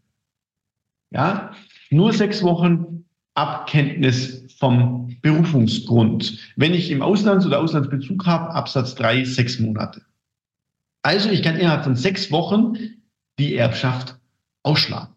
[1.10, 1.52] Ja,
[1.88, 6.38] nur sechs Wochen Abkenntnis vom Berufungsgrund.
[6.56, 10.02] Wenn ich im Auslands- oder Auslandsbezug habe, Absatz 3, sechs Monate.
[11.02, 12.74] Also ich kann innerhalb von sechs Wochen
[13.38, 14.16] die Erbschaft
[14.62, 15.14] ausschlagen.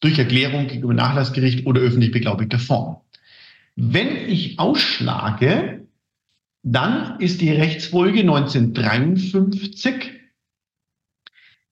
[0.00, 2.96] Durch Erklärung gegenüber Nachlassgericht oder öffentlich beglaubigter Form.
[3.76, 5.86] Wenn ich ausschlage,
[6.62, 10.22] dann ist die Rechtsfolge 1953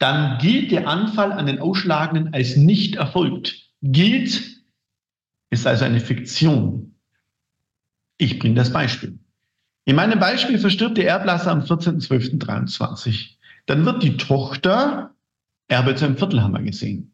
[0.00, 3.68] dann gilt der Anfall an den Ausschlagenden als nicht erfolgt.
[3.82, 4.62] Gilt
[5.50, 6.94] ist also eine Fiktion.
[8.20, 9.18] Ich bringe das Beispiel.
[9.86, 13.36] In meinem Beispiel verstirbt der Erblasser am 14.12.23.
[13.64, 15.14] Dann wird die Tochter
[15.68, 17.12] Erbe zu einem Viertelhammer gesehen.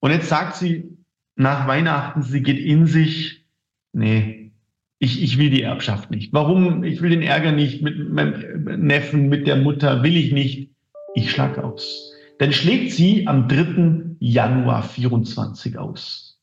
[0.00, 0.98] Und jetzt sagt sie
[1.36, 3.46] nach Weihnachten, sie geht in sich,
[3.92, 4.52] nee,
[4.98, 6.34] ich, ich will die Erbschaft nicht.
[6.34, 6.84] Warum?
[6.84, 10.70] Ich will den Ärger nicht mit meinem Neffen, mit der Mutter, will ich nicht
[11.14, 12.12] ich schlag aus.
[12.38, 14.16] Dann schlägt sie am 3.
[14.20, 16.35] Januar 24 aus.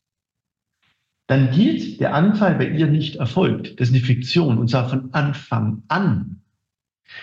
[1.26, 3.80] Dann gilt der Anfall bei ihr nicht erfolgt.
[3.80, 6.42] Das ist eine Fiktion und zwar von Anfang an.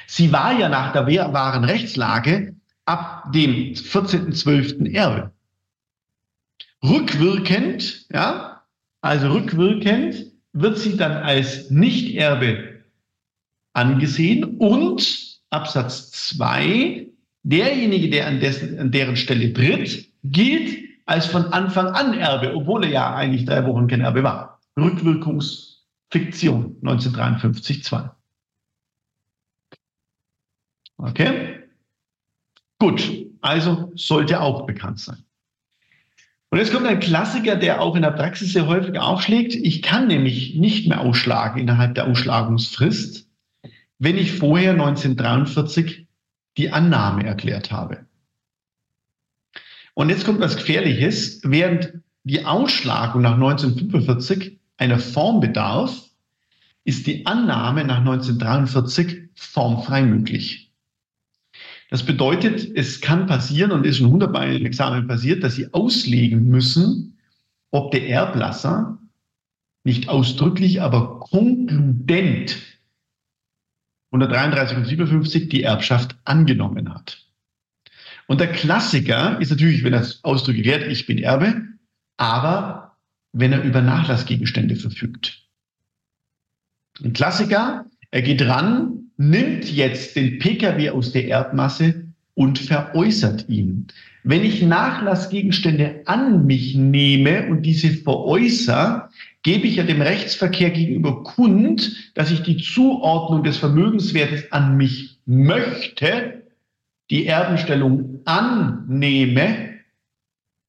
[0.08, 4.94] Sie war ja nach der wahren Rechtslage ab dem 14.12.
[4.94, 5.32] Erbe.
[6.84, 8.64] Rückwirkend, ja,
[9.02, 12.82] also rückwirkend wird sie dann als Nichterbe
[13.74, 17.08] angesehen und Absatz 2
[17.44, 22.86] derjenige, der an, dessen, an deren Stelle tritt, gilt als von Anfang an Erbe, obwohl
[22.86, 24.62] er ja eigentlich drei Wochen kein Erbe war.
[24.80, 28.10] Rückwirkungsfiktion 1953 2.
[30.98, 31.60] Okay?
[32.80, 35.26] Gut, also sollte auch bekannt sein.
[36.50, 39.54] Und jetzt kommt ein Klassiker, der auch in der Praxis sehr häufig aufschlägt.
[39.54, 43.28] Ich kann nämlich nicht mehr ausschlagen innerhalb der Ausschlagungsfrist,
[44.00, 46.08] wenn ich vorher 1943
[46.58, 48.06] die Annahme erklärt habe.
[49.94, 51.42] Und jetzt kommt was Gefährliches.
[51.44, 56.10] Während die Ausschlagung nach 1945 einer Form bedarf,
[56.84, 60.72] ist die Annahme nach 1943 formfrei möglich.
[61.90, 66.46] Das bedeutet, es kann passieren und ist schon hundertmal im Examen passiert, dass Sie auslegen
[66.46, 67.18] müssen,
[67.70, 68.98] ob der Erblasser
[69.84, 72.58] nicht ausdrücklich, aber konkludent
[74.12, 77.26] 133 und 57 die Erbschaft angenommen hat.
[78.32, 81.64] Und der Klassiker ist natürlich, wenn er ausdrücklich wert, ich bin Erbe,
[82.16, 82.96] aber
[83.34, 85.42] wenn er über Nachlassgegenstände verfügt.
[87.04, 93.88] Ein Klassiker, er geht ran, nimmt jetzt den Pkw aus der Erdmasse und veräußert ihn.
[94.24, 99.10] Wenn ich Nachlassgegenstände an mich nehme und diese veräußere,
[99.44, 105.18] gebe ich ja dem Rechtsverkehr gegenüber kund, dass ich die Zuordnung des Vermögenswertes an mich
[105.26, 106.41] möchte,
[107.12, 109.70] die Erbenstellung annehme,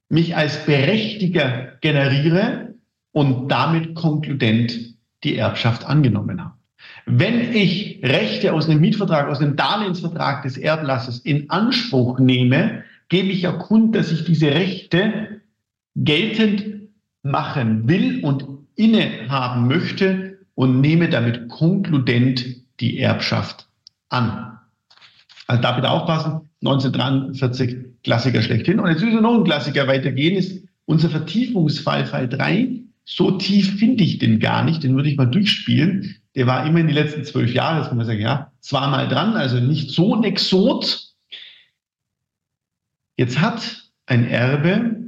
[0.09, 2.75] mich als Berechtiger generiere
[3.11, 6.53] und damit konkludent die Erbschaft angenommen habe.
[7.05, 13.29] Wenn ich Rechte aus einem Mietvertrag, aus einem Darlehensvertrag des Erblasses in Anspruch nehme, gebe
[13.29, 15.41] ich ja kund, dass ich diese Rechte
[15.95, 16.89] geltend
[17.23, 22.45] machen will und innehaben möchte und nehme damit konkludent
[22.79, 23.67] die Erbschaft
[24.09, 24.52] an.
[25.47, 28.79] Also da bitte aufpassen, 1943 Klassiker schlechthin.
[28.79, 32.81] Und jetzt müssen wir noch ein Klassiker weitergehen, ist unser Vertiefungsfall, Fall 3.
[33.05, 36.15] So tief finde ich den gar nicht, den würde ich mal durchspielen.
[36.35, 39.35] Der war immer in die letzten zwölf Jahre, das kann man sagen, ja, zweimal dran,
[39.35, 41.13] also nicht so ein Exot.
[43.17, 45.03] Jetzt hat ein Erbe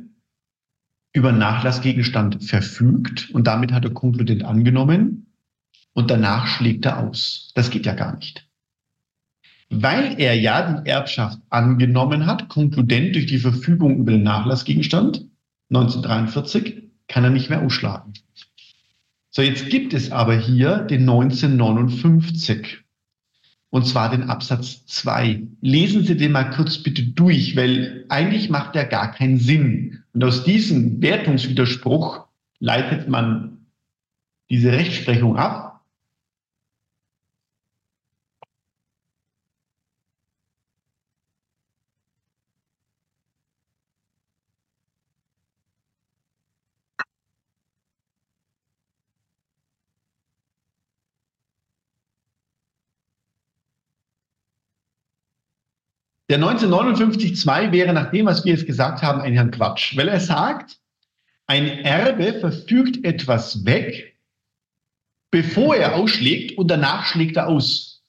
[1.13, 5.33] über Nachlassgegenstand verfügt und damit hat er konkludent angenommen
[5.93, 7.51] und danach schlägt er aus.
[7.55, 8.44] Das geht ja gar nicht.
[9.69, 15.25] Weil er ja die Erbschaft angenommen hat, konkludent durch die Verfügung über den Nachlassgegenstand
[15.69, 18.13] 1943, kann er nicht mehr ausschlagen.
[19.31, 22.85] So, jetzt gibt es aber hier den 1959
[23.75, 25.47] und zwar den Absatz 2.
[25.59, 30.03] Lesen Sie den mal kurz bitte durch, weil eigentlich macht der gar keinen Sinn.
[30.13, 32.25] Und aus diesem Wertungswiderspruch
[32.59, 33.65] leitet man
[34.49, 35.64] diese Rechtsprechung ab
[56.29, 60.19] Der 1959-2 wäre nach dem, was wir jetzt gesagt haben, ein Herrn Quatsch, weil er
[60.19, 60.77] sagt,
[61.47, 64.17] ein Erbe verfügt etwas weg,
[65.29, 68.01] bevor er ausschlägt und danach schlägt er aus.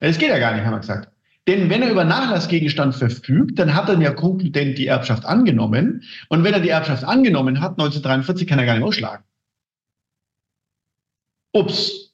[0.00, 1.10] Das geht ja gar nicht, haben wir gesagt.
[1.46, 6.02] Denn wenn er über Nachlassgegenstand verfügt, dann hat er ja konkludent die Erbschaft angenommen.
[6.28, 9.24] Und wenn er die Erbschaft angenommen hat, 1943, kann er gar nicht ausschlagen.
[11.52, 12.12] Ups.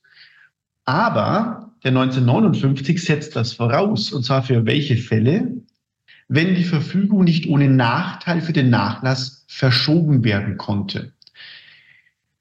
[0.85, 4.13] Aber der 1959 setzt das voraus.
[4.13, 5.57] Und zwar für welche Fälle?
[6.29, 11.13] Wenn die Verfügung nicht ohne Nachteil für den Nachlass verschoben werden konnte.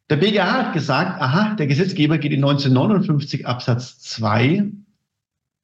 [0.10, 4.70] Der BGH hat gesagt, aha, der Gesetzgeber geht in 1959 Absatz 2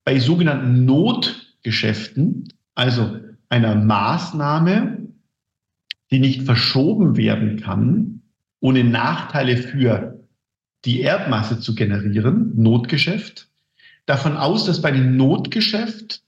[0.06, 5.08] bei sogenannten Notgeschäften, also einer Maßnahme,
[6.12, 8.22] die nicht verschoben werden kann,
[8.62, 10.26] ohne Nachteile für
[10.86, 13.47] die Erbmasse zu generieren, Notgeschäft,
[14.08, 16.24] davon aus, dass bei einem Notgeschäft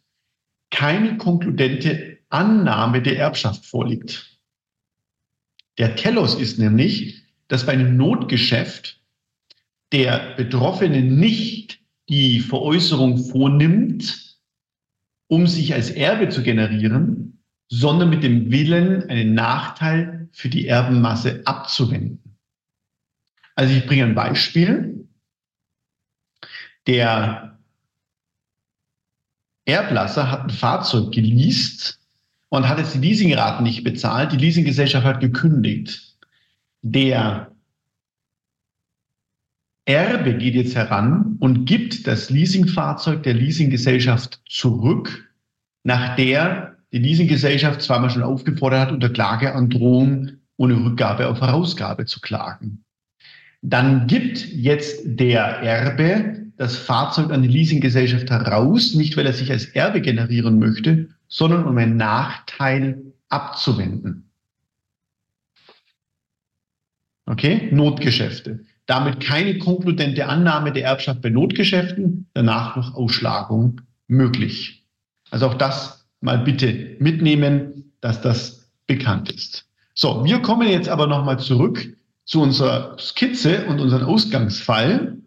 [0.70, 4.38] keine konkludente Annahme der Erbschaft vorliegt.
[5.80, 9.02] Der Telos ist nämlich, dass bei einem Notgeschäft
[9.92, 14.38] der Betroffene nicht die Veräußerung vornimmt,
[15.28, 21.42] um sich als Erbe zu generieren, sondern mit dem Willen, einen Nachteil für die Erbenmasse
[21.46, 22.38] abzuwenden.
[23.56, 25.08] Also ich bringe ein Beispiel.
[26.88, 27.59] Der
[29.70, 32.00] Erblasser hat ein Fahrzeug geleast
[32.50, 34.32] und hat jetzt die Leasingraten nicht bezahlt.
[34.32, 36.18] Die Leasinggesellschaft hat gekündigt.
[36.82, 37.52] Der
[39.86, 45.32] Erbe geht jetzt heran und gibt das Leasingfahrzeug der Leasinggesellschaft zurück,
[45.84, 52.20] nach der die Leasinggesellschaft zweimal schon aufgefordert hat, unter Klageandrohung ohne Rückgabe auf Herausgabe zu
[52.20, 52.84] klagen.
[53.62, 59.50] Dann gibt jetzt der Erbe das Fahrzeug an die Leasinggesellschaft heraus, nicht weil er sich
[59.50, 64.30] als Erbe generieren möchte, sondern um einen Nachteil abzuwenden.
[67.26, 68.66] Okay, Notgeschäfte.
[68.88, 74.84] Damit keine konkludente Annahme der Erbschaft bei Notgeschäften, danach noch Ausschlagung möglich.
[75.32, 79.66] Also auch das mal bitte mitnehmen, dass das bekannt ist.
[79.94, 85.20] So, wir kommen jetzt aber nochmal zurück zu unserer Skizze und unserem Ausgangsfall.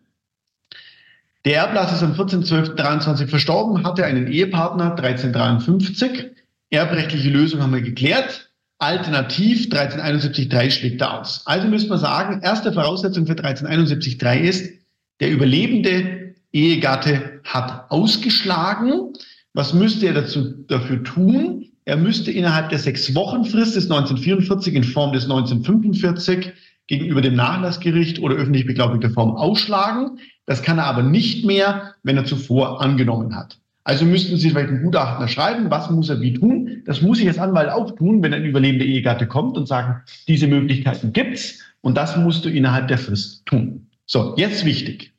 [1.45, 6.31] Der Erblass ist am 14.12.23 verstorben, hatte einen Ehepartner 1353.
[6.71, 8.51] Erbrechtliche Lösung haben wir geklärt.
[8.79, 11.43] Alternativ 1371.3 schlägt da aus.
[11.45, 14.73] Also müssen wir sagen, erste Voraussetzung für 1371.3 ist,
[15.21, 19.13] der überlebende Ehegatte hat ausgeschlagen.
[19.53, 21.67] Was müsste er dazu, dafür tun?
[21.85, 26.53] Er müsste innerhalb der sechs Wochen Frist des 1944 in Form des 1945
[26.87, 30.19] gegenüber dem Nachlassgericht oder öffentlich beglaubigter Form ausschlagen.
[30.47, 33.59] Das kann er aber nicht mehr, wenn er zuvor angenommen hat.
[33.85, 36.83] Also müssten Sie vielleicht einen Gutachten schreiben, was muss er wie tun.
[36.87, 40.47] Das muss ich als Anwalt auch tun, wenn ein überlebender Ehegatte kommt und sagen, diese
[40.47, 43.89] Möglichkeiten gibt's und das musst du innerhalb der Frist tun.
[44.07, 45.13] So, jetzt wichtig.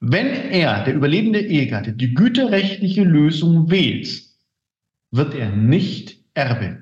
[0.00, 4.22] Wenn er, der überlebende Ehegatte, die güterrechtliche Lösung wählt,
[5.10, 6.80] wird er nicht Erbe.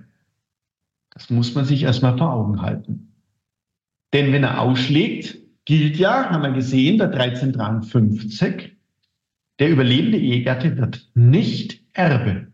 [1.10, 3.12] Das muss man sich erstmal vor Augen halten.
[4.12, 8.76] Denn wenn er ausschlägt, gilt ja, haben wir gesehen, der 1353,
[9.58, 12.52] der überlebende Ehegatte wird nicht Erbe.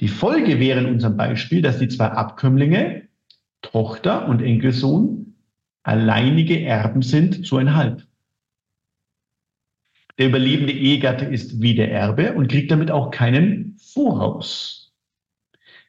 [0.00, 3.08] Die Folge wäre in unserem Beispiel, dass die zwei Abkömmlinge,
[3.62, 5.34] Tochter und Enkelsohn,
[5.82, 8.06] alleinige Erben sind, zweieinhalb.
[10.18, 14.92] Der überlebende Ehegatte ist wie der Erbe und kriegt damit auch keinen Voraus.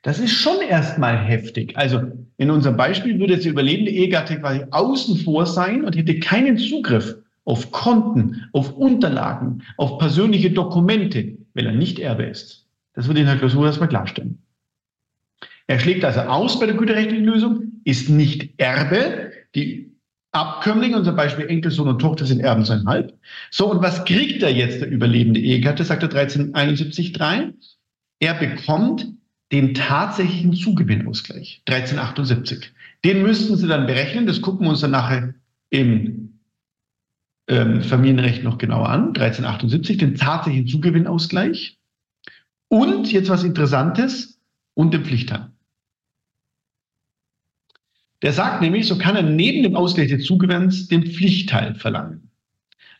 [0.01, 1.77] Das ist schon erstmal heftig.
[1.77, 6.19] Also in unserem Beispiel würde jetzt der überlebende Ehegatte quasi außen vor sein und hätte
[6.19, 12.65] keinen Zugriff auf Konten, auf Unterlagen, auf persönliche Dokumente, wenn er nicht Erbe ist.
[12.93, 14.41] Das würde in der Klausur erstmal klarstellen.
[15.67, 19.33] Er schlägt also aus bei der güterrechtlichen Lösung, ist nicht Erbe.
[19.53, 19.91] Die
[20.31, 23.19] Abkömmlinge, unser Beispiel Enkelsohn und Tochter sind Erben zweieinhalb.
[23.51, 27.53] So, und was kriegt er jetzt, der überlebende Ehegatte, sagt er 1371.3?
[28.21, 29.18] Er bekommt
[29.51, 32.71] den tatsächlichen Zugewinnausgleich, 1378.
[33.03, 35.33] Den müssten Sie dann berechnen, das gucken wir uns dann nachher
[35.69, 36.39] im
[37.47, 41.79] ähm, Familienrecht noch genauer an, 1378, den tatsächlichen Zugewinnausgleich.
[42.67, 44.39] Und jetzt was Interessantes
[44.75, 45.49] und den Pflichtteil.
[48.21, 52.29] Der sagt nämlich, so kann er neben dem Ausgleich des Zugewinns den Pflichtteil verlangen.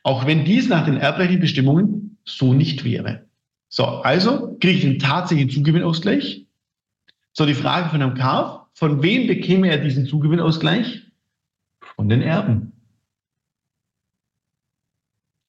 [0.02, 3.28] Auch wenn dies nach den erbrechtlichen Bestimmungen so nicht wäre.
[3.70, 6.47] So, also kriege ich den tatsächlichen Zugewinnausgleich.
[7.34, 11.03] So, die Frage von Herrn Karf, von wem bekäme er diesen Zugewinnausgleich?
[11.95, 12.74] Von den Erben.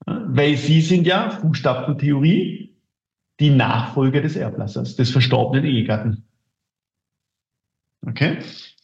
[0.05, 2.77] Weil sie sind ja, Fußstapfentheorie,
[3.41, 6.25] die Nachfolger des Erblassers, des verstorbenen Ehegatten.
[8.07, 8.39] Okay?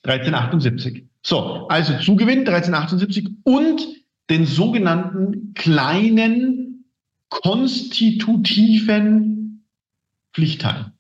[0.05, 1.05] 1378.
[1.23, 3.87] So, also Zugewinn 1378 und
[4.31, 6.66] den sogenannten kleinen
[7.29, 9.65] konstitutiven
[10.33, 10.93] Pflichtteil.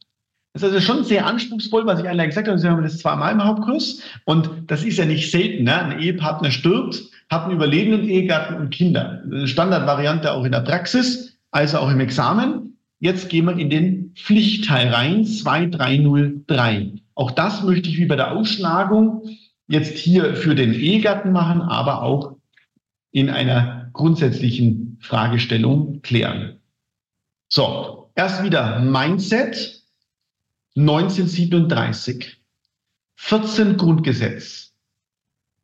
[0.52, 2.58] Das ist also schon sehr anspruchsvoll, was ich eingangs gesagt habe.
[2.58, 4.00] Sie haben das zweimal im Hauptkurs.
[4.24, 5.64] Und das ist ja nicht selten.
[5.64, 5.78] Ne?
[5.78, 9.22] Ein Ehepartner stirbt, hat einen überlebenden Ehegatten und Kinder.
[9.44, 12.78] Standardvariante auch in der Praxis, also auch im Examen.
[13.00, 16.92] Jetzt gehen wir in den Pflichtteil rein, 2303.
[17.14, 19.28] Auch das möchte ich wie bei der Ausschlagung
[19.68, 22.36] jetzt hier für den Ehegatten machen, aber auch
[23.12, 26.60] in einer grundsätzlichen Fragestellung klären.
[27.48, 29.82] So, erst wieder Mindset
[30.76, 32.36] 1937.
[33.16, 34.74] 14 Grundgesetz.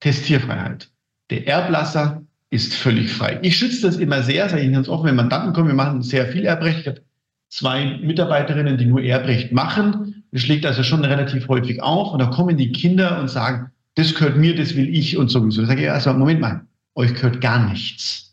[0.00, 0.90] Testierfreiheit.
[1.30, 3.38] Der Erblasser ist völlig frei.
[3.42, 6.26] Ich schütze das immer sehr, sage ich ganz offen, wenn Mandanten kommen, wir machen sehr
[6.26, 6.80] viel Erbrecht.
[6.80, 7.02] Ich habe
[7.48, 12.26] zwei Mitarbeiterinnen, die nur Erbrecht machen das schlägt also schon relativ häufig auf und da
[12.26, 15.60] kommen die Kinder und sagen, das gehört mir, das will ich und sowieso.
[15.60, 18.31] Da sage ich erstmal, Moment mal, euch gehört gar nichts.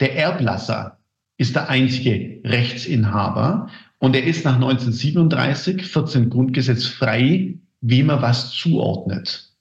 [0.00, 0.98] Der Erblasser
[1.36, 8.50] ist der einzige Rechtsinhaber und er ist nach 1937, 14 Grundgesetz frei, wem er was
[8.50, 9.52] zuordnet.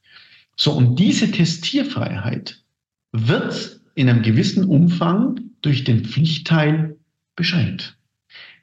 [0.55, 2.63] So, und diese Testierfreiheit
[3.11, 6.95] wird in einem gewissen Umfang durch den Pflichtteil
[7.35, 7.97] beschränkt.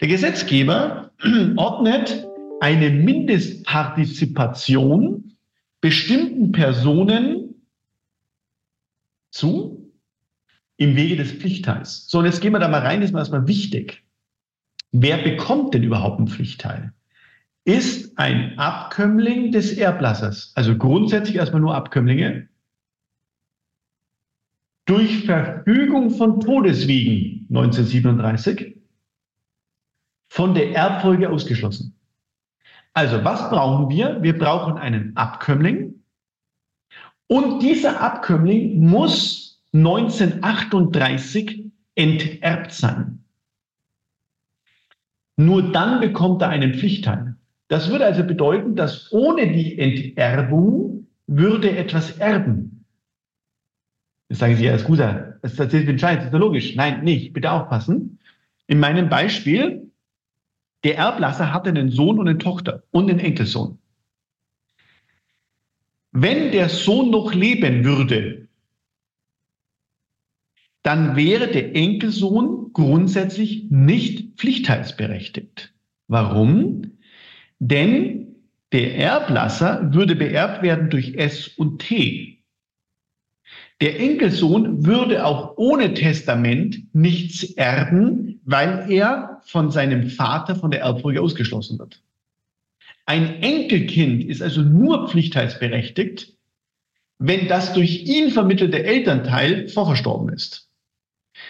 [0.00, 1.10] Der Gesetzgeber
[1.56, 2.26] ordnet
[2.60, 5.32] eine Mindestpartizipation
[5.80, 7.54] bestimmten Personen
[9.30, 9.86] zu
[10.76, 12.06] im Wege des Pflichtteils.
[12.08, 14.04] So, und jetzt gehen wir da mal rein, das ist erstmal wichtig.
[14.92, 16.92] Wer bekommt denn überhaupt einen Pflichtteil?
[17.64, 22.48] Ist ein Abkömmling des Erblassers, also grundsätzlich erstmal nur Abkömmlinge,
[24.84, 28.76] durch Verfügung von Todeswegen 1937
[30.28, 31.96] von der Erbfolge ausgeschlossen.
[32.92, 34.22] Also, was brauchen wir?
[34.22, 36.02] Wir brauchen einen Abkömmling.
[37.26, 39.45] Und dieser Abkömmling muss
[39.78, 43.24] 1938 enterbt sein.
[45.36, 47.36] Nur dann bekommt er einen Pflichtteil.
[47.68, 52.84] Das würde also bedeuten, dass ohne die Enterbung würde etwas erben.
[54.28, 56.74] Jetzt sagen Sie, ja, gut, das ist tatsächlich entscheidend, das ist logisch.
[56.76, 58.18] Nein, nicht, bitte aufpassen.
[58.66, 59.90] In meinem Beispiel
[60.84, 63.78] der Erblasser hatte einen Sohn und eine Tochter und einen Enkelsohn.
[66.12, 68.45] Wenn der Sohn noch leben würde,
[70.87, 75.74] dann wäre der Enkelsohn grundsätzlich nicht pflichtteilsberechtigt.
[76.07, 76.93] Warum?
[77.59, 78.37] Denn
[78.70, 82.39] der Erblasser würde beerbt werden durch S und T.
[83.80, 90.82] Der Enkelsohn würde auch ohne Testament nichts erben, weil er von seinem Vater von der
[90.82, 92.01] Erbfolge ausgeschlossen wird.
[93.07, 96.32] Ein Enkelkind ist also nur pflichtteilsberechtigt,
[97.18, 100.65] wenn das durch ihn vermittelte Elternteil vorverstorben ist.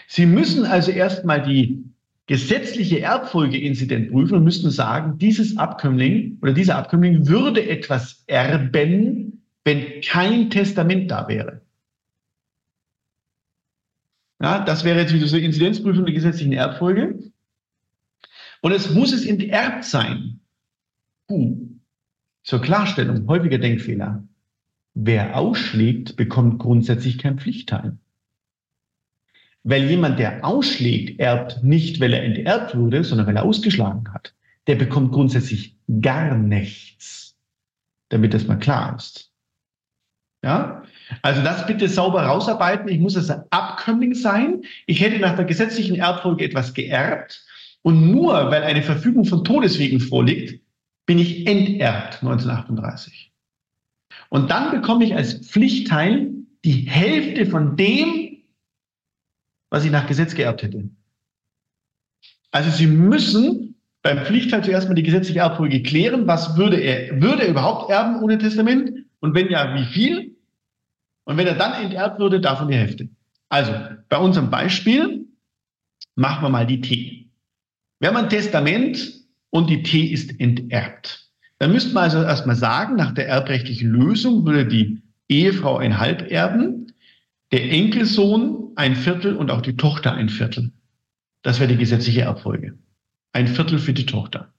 [0.09, 1.85] Sie müssen also erstmal die
[2.27, 10.01] gesetzliche Erbfolgeinzident prüfen und müssten sagen, dieses Abkömmling oder dieser Abkömmling würde etwas erben, wenn
[10.03, 11.63] kein Testament da wäre.
[14.41, 17.19] Ja, das wäre jetzt wieder so Inzidenzprüfung der gesetzlichen Erbfolge.
[18.61, 20.41] Und es muss es enterbt sein.
[21.27, 21.57] Puh.
[22.43, 24.25] Zur Klarstellung häufiger Denkfehler.
[24.95, 27.99] Wer ausschlägt, bekommt grundsätzlich kein Pflichtteil.
[29.69, 34.33] Weil jemand, der ausschlägt, erbt nicht, weil er enterbt wurde, sondern weil er ausgeschlagen hat.
[34.69, 37.35] Der bekommt grundsätzlich gar nichts.
[38.11, 39.33] Damit das mal klar ist.
[40.45, 40.85] Ja?
[41.23, 42.89] Also das bitte sauber rausarbeiten.
[42.89, 44.63] Ich muss also Abkömmling sein.
[44.87, 47.45] Ich hätte nach der gesetzlichen Erbfolge etwas geerbt.
[47.83, 50.61] Und nur weil eine Verfügung von Todeswegen vorliegt,
[51.07, 53.33] bin ich enterbt 1938.
[54.29, 56.31] Und dann bekomme ich als Pflichtteil
[56.65, 58.36] die Hälfte von dem,
[59.77, 60.89] was ich nach Gesetz geerbt hätte.
[62.51, 66.27] Also Sie müssen beim Pflichtteil zuerst mal die gesetzliche Erbfolge klären.
[66.27, 68.91] Was würde er, würde er überhaupt erben ohne Testament?
[69.21, 70.35] Und wenn ja, wie viel?
[71.25, 73.11] Und wenn er dann enterbt würde, davon die Hälfte.
[73.51, 73.73] Also,
[74.09, 75.27] bei unserem Beispiel
[76.15, 77.29] machen wir mal die T.
[78.01, 79.13] Wir haben ein Testament
[79.51, 81.29] und die T ist enterbt.
[81.59, 86.31] Dann müsste man also erstmal sagen, nach der erbrechtlichen Lösung würde die Ehefrau ein Halb
[86.31, 86.86] erben,
[87.53, 90.73] der Enkelsohn ein Viertel und auch die Tochter ein Viertel.
[91.43, 92.79] Das wäre die gesetzliche Erbfolge.
[93.33, 94.53] Ein Viertel für die Tochter.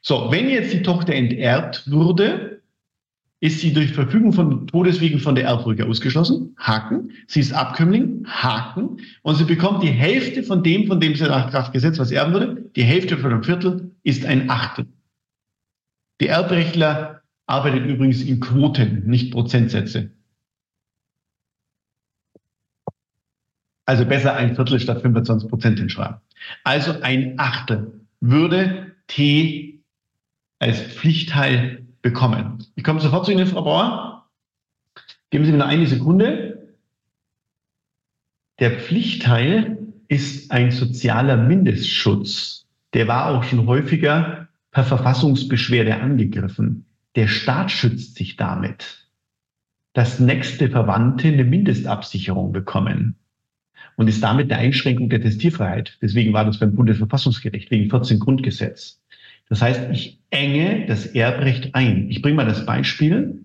[0.00, 2.62] So, wenn jetzt die Tochter enterbt würde,
[3.40, 6.54] ist sie durch Verfügung von Todeswegen von der Erbfolge ausgeschlossen.
[6.56, 7.12] Haken.
[7.26, 8.24] Sie ist Abkömmling.
[8.26, 8.98] Haken.
[9.22, 12.70] Und sie bekommt die Hälfte von dem, von dem sie nach Kraftgesetz was erben würde.
[12.76, 14.86] Die Hälfte von einem Viertel ist ein Achtel.
[16.20, 20.15] Die Erbrechtler arbeiten übrigens in Quoten, nicht Prozentsätze.
[23.86, 26.16] Also besser ein Viertel statt 25 Prozent hinschreiben.
[26.64, 29.80] Also ein Achtel würde T
[30.58, 32.64] als Pflichtteil bekommen.
[32.74, 34.26] Ich komme sofort zu Ihnen, Frau Bauer.
[35.30, 36.74] Geben Sie mir noch eine Sekunde.
[38.58, 39.78] Der Pflichtteil
[40.08, 42.66] ist ein sozialer Mindestschutz.
[42.92, 46.86] Der war auch schon häufiger per Verfassungsbeschwerde angegriffen.
[47.14, 49.08] Der Staat schützt sich damit,
[49.92, 53.16] dass nächste Verwandte eine Mindestabsicherung bekommen
[53.96, 55.98] und ist damit eine Einschränkung der Testierfreiheit.
[56.00, 59.00] Deswegen war das beim Bundesverfassungsgericht wegen 14 Grundgesetz.
[59.48, 62.10] Das heißt, ich enge das Erbrecht ein.
[62.10, 63.44] Ich bringe mal das Beispiel.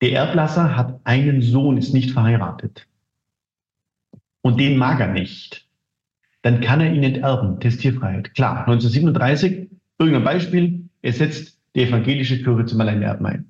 [0.00, 2.86] Der Erblasser hat einen Sohn, ist nicht verheiratet.
[4.40, 5.68] Und den mag er nicht.
[6.42, 7.60] Dann kann er ihn enterben.
[7.60, 8.34] Testierfreiheit.
[8.34, 13.46] Klar, 1937, irgendein Beispiel, er setzt die evangelische Kirche zum Alleinerben ein.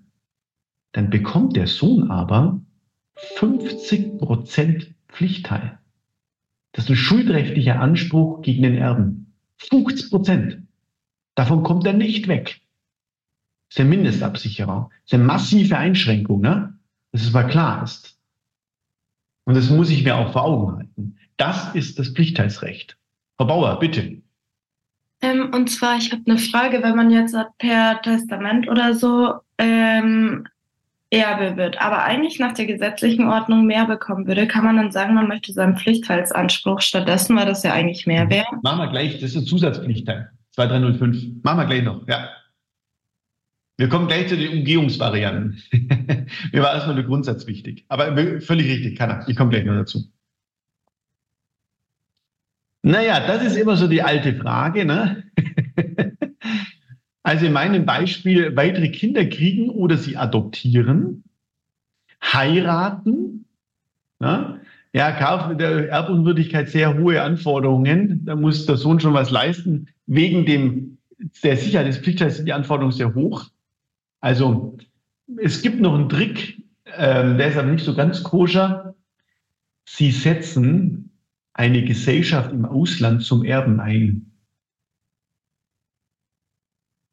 [0.93, 2.61] Dann bekommt der Sohn aber
[3.36, 5.78] 50 Prozent Pflichtteil.
[6.73, 9.35] Das ist ein schuldrechtlicher Anspruch gegen den Erben.
[9.59, 10.59] 50 Prozent.
[11.35, 12.61] Davon kommt er nicht weg.
[13.68, 14.91] Das ist eine Mindestabsicherung.
[14.91, 16.79] Das ist eine massive Einschränkung, ne?
[17.12, 18.18] dass es mal klar ist.
[19.45, 21.18] Und das muss ich mir auch vor Augen halten.
[21.37, 22.97] Das ist das Pflichtteilsrecht.
[23.37, 24.23] Frau Bauer, bitte.
[25.20, 30.47] Ähm, und zwar, ich habe eine Frage, wenn man jetzt per Testament oder so ähm,
[31.13, 35.15] Erbe wird, aber eigentlich nach der gesetzlichen Ordnung mehr bekommen würde, kann man dann sagen,
[35.15, 38.47] man möchte seinen Pflichtteilsanspruch stattdessen, weil das ja eigentlich mehr wäre?
[38.63, 40.31] Machen wir gleich, das ist ein Zusatzpflichtteil.
[40.53, 41.43] 2305.
[41.43, 42.31] Machen wir gleich noch, ja.
[43.77, 45.61] Wir kommen gleich zu den Umgehungsvarianten.
[46.53, 47.85] Mir war erstmal der Grundsatz wichtig.
[47.89, 49.29] Aber völlig richtig, kann er.
[49.29, 50.05] Ich komme gleich noch dazu.
[52.83, 54.85] Naja, das ist immer so die alte Frage.
[54.85, 55.25] Ne?
[57.23, 61.25] also in meinem Beispiel weitere Kinder kriegen oder sie adoptieren,
[62.23, 63.47] heiraten,
[64.18, 64.61] ne?
[64.95, 68.27] Ja, Kauf mit der Erbunwürdigkeit sehr hohe Anforderungen.
[68.27, 69.89] Da muss der Sohn schon was leisten.
[70.07, 70.99] Wegen dem,
[71.43, 73.47] der Sicherheit des Pflichtteils sind die Anforderungen sehr hoch.
[74.20, 74.77] Also,
[75.39, 76.62] es gibt noch einen Trick,
[76.99, 78.95] ähm, der ist aber nicht so ganz koscher.
[79.87, 81.11] Sie setzen
[81.55, 84.32] eine Gesellschaft im Ausland zum Erben ein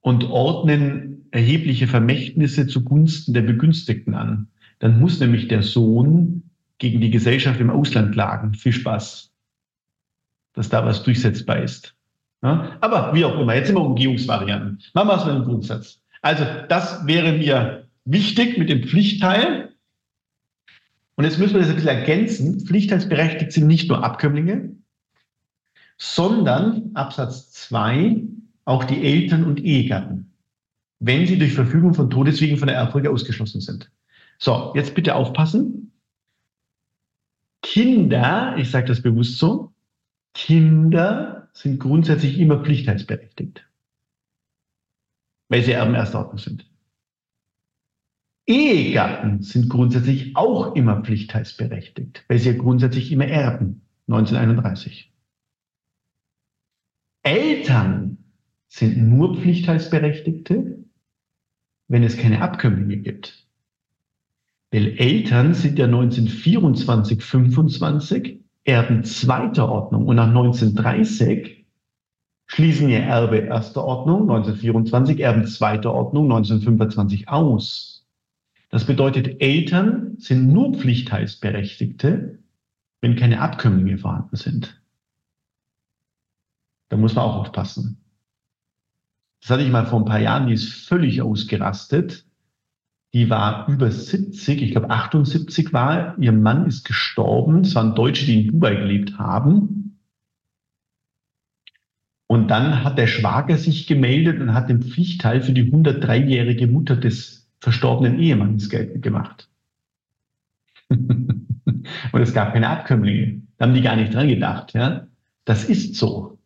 [0.02, 4.48] und ordnen erhebliche Vermächtnisse zugunsten der Begünstigten an.
[4.80, 8.54] Dann muss nämlich der Sohn gegen die Gesellschaft im Ausland klagen.
[8.54, 9.32] Viel Spaß,
[10.54, 11.96] dass da was durchsetzbar ist.
[12.42, 12.78] Ja?
[12.80, 14.82] Aber wie auch immer, jetzt wir Umgehungsvarianten.
[14.94, 16.02] Machen wir es mit dem Grundsatz.
[16.22, 19.74] Also das wäre mir wichtig mit dem Pflichtteil.
[21.16, 22.66] Und jetzt müssen wir das ein bisschen ergänzen.
[22.66, 24.76] Pflichtteilsberechtigt sind nicht nur Abkömmlinge,
[25.98, 28.22] sondern Absatz 2
[28.70, 30.32] auch die Eltern und Ehegatten,
[31.00, 33.92] wenn sie durch Verfügung von Todeswegen von der Erbfolge ausgeschlossen sind.
[34.38, 35.92] So, jetzt bitte aufpassen.
[37.64, 39.74] Kinder, ich sage das bewusst so,
[40.34, 43.68] Kinder sind grundsätzlich immer pflichtheitsberechtigt,
[45.50, 46.70] weil sie Erben erster Ordnung sind.
[48.46, 53.82] Ehegatten sind grundsätzlich auch immer pflichtheitsberechtigt, weil sie ja grundsätzlich immer erben.
[54.08, 55.12] 1931.
[57.22, 58.09] Eltern
[58.70, 60.86] sind nur Pflichtheitsberechtigte,
[61.88, 63.48] wenn es keine Abkömmlinge gibt.
[64.72, 71.66] Weil Eltern sind ja 1924, 25 Erben zweiter Ordnung und nach 1930
[72.46, 78.08] schließen ihr Erbe erster Ordnung, 1924 Erben zweiter Ordnung, 1925 aus.
[78.70, 82.38] Das bedeutet, Eltern sind nur Pflichtheitsberechtigte,
[83.02, 84.80] wenn keine Abkömmlinge vorhanden sind.
[86.90, 87.98] Da muss man auch aufpassen.
[89.42, 92.26] Das hatte ich mal vor ein paar Jahren, die ist völlig ausgerastet.
[93.14, 97.62] Die war über 70, ich glaube 78 war, ihr Mann ist gestorben.
[97.62, 100.00] Es waren Deutsche, die in Dubai gelebt haben.
[102.28, 106.96] Und dann hat der Schwager sich gemeldet und hat den Pflichtteil für die 103-jährige Mutter
[106.96, 109.50] des verstorbenen Ehemanns gemacht.
[110.90, 113.42] und es gab keine Abkömmlinge.
[113.58, 114.74] Da haben die gar nicht dran gedacht.
[114.74, 115.08] Ja?
[115.46, 116.39] Das ist so.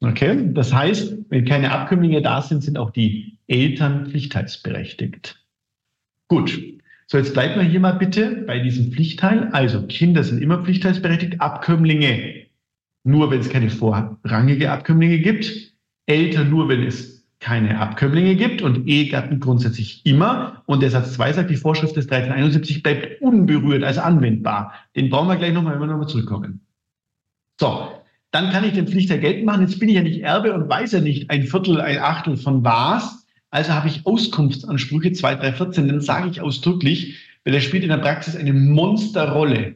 [0.00, 0.50] Okay?
[0.52, 5.44] Das heißt, wenn keine Abkömmlinge da sind, sind auch die Eltern pflichtheitsberechtigt.
[6.28, 6.58] Gut.
[7.06, 9.48] So, jetzt bleibt man hier mal bitte bei diesem Pflichtteil.
[9.52, 12.46] Also Kinder sind immer pflichtheitsberechtigt, Abkömmlinge
[13.02, 15.74] nur, wenn es keine vorrangige Abkömmlinge gibt,
[16.06, 20.62] Eltern nur, wenn es keine Abkömmlinge gibt und Ehegatten grundsätzlich immer.
[20.66, 24.74] Und der Satz 2 sagt, die Vorschrift des 1371 bleibt unberührt, also anwendbar.
[24.94, 26.60] Den brauchen wir gleich nochmal, wenn wir nochmal zurückkommen.
[27.58, 27.88] So,
[28.30, 29.62] dann kann ich den Pflichter geltend machen.
[29.62, 32.64] Jetzt bin ich ja nicht Erbe und weiß ja nicht ein Viertel, ein Achtel von
[32.64, 33.26] was.
[33.50, 35.88] Also habe ich Auskunftsansprüche 2, 3, 14.
[35.88, 39.74] Dann sage ich ausdrücklich, weil er spielt in der Praxis eine Monsterrolle.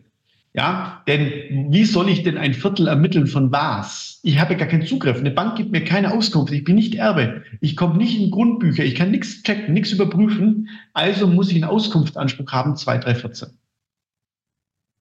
[0.57, 4.21] Ja, denn wie soll ich denn ein Viertel ermitteln von was?
[4.23, 5.19] Ich habe gar keinen Zugriff.
[5.19, 6.53] Eine Bank gibt mir keine Auskunft.
[6.53, 7.43] Ich bin nicht Erbe.
[7.61, 8.85] Ich komme nicht in Grundbücher.
[8.85, 10.69] Ich kann nichts checken, nichts überprüfen.
[10.93, 13.59] Also muss ich einen Auskunftsanspruch haben, 2314.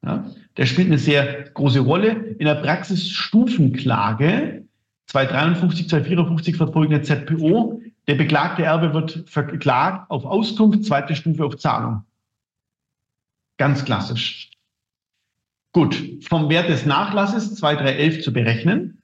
[0.04, 0.26] Ja,
[0.58, 2.36] der spielt eine sehr große Rolle.
[2.38, 4.66] In der Praxis Stufenklage
[5.08, 7.82] 253, 254 verfolgende ZPO.
[8.08, 12.04] Der beklagte Erbe wird verklagt auf Auskunft, zweite Stufe auf Zahlung.
[13.58, 14.52] Ganz klassisch.
[15.72, 19.02] Gut, vom Wert des Nachlasses 2311 zu berechnen.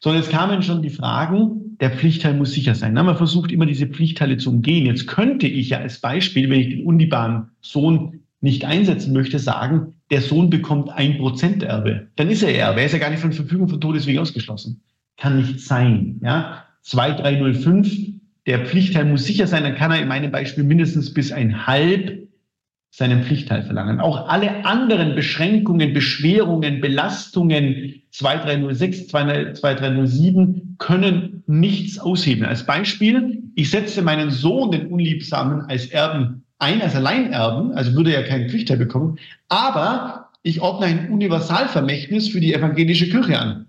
[0.00, 2.94] So, jetzt kamen schon die Fragen, der Pflichtteil muss sicher sein.
[2.94, 4.86] Na, man versucht immer diese Pflichtteile zu umgehen.
[4.86, 9.94] Jetzt könnte ich ja als Beispiel, wenn ich den undiebaren Sohn nicht einsetzen möchte, sagen,
[10.10, 12.08] der Sohn bekommt ein Prozent Erbe.
[12.16, 12.80] Dann ist er Erbe.
[12.80, 14.82] Er ist ja gar nicht von Verfügung von Todeswegen ausgeschlossen.
[15.16, 16.20] Kann nicht sein.
[16.22, 16.64] Ja?
[16.82, 21.66] 2305, der Pflichtteil muss sicher sein, dann kann er in meinem Beispiel mindestens bis ein
[21.66, 22.28] halb
[22.90, 23.98] seinen Pflichtteil verlangen.
[23.98, 32.46] Auch alle anderen Beschränkungen, Beschwerungen, Belastungen 2306, 2307 können nichts aushebeln.
[32.46, 38.14] Als Beispiel, ich setze meinen Sohn, den Unliebsamen, als Erben ein, als Alleinerben, also würde
[38.14, 43.66] er keinen Pflichtteil bekommen, aber ich ordne ein Universalvermächtnis für die evangelische Kirche an.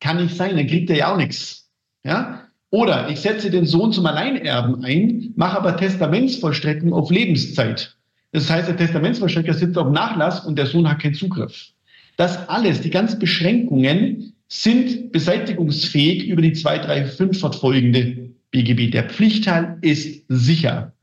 [0.00, 1.70] Kann nicht sein, dann kriegt er ja auch nichts.
[2.04, 2.48] Ja?
[2.70, 7.96] Oder ich setze den Sohn zum Alleinerben ein, mache aber Testamentsvollstreckung auf Lebenszeit.
[8.32, 11.68] Das heißt, der Testamentsvollstrecker sitzt auf Nachlass und der Sohn hat keinen Zugriff.
[12.16, 18.90] Das alles, die ganzen Beschränkungen sind beseitigungsfähig über die 235 fortfolgende BGB.
[18.90, 20.93] Der Pflichtteil ist sicher.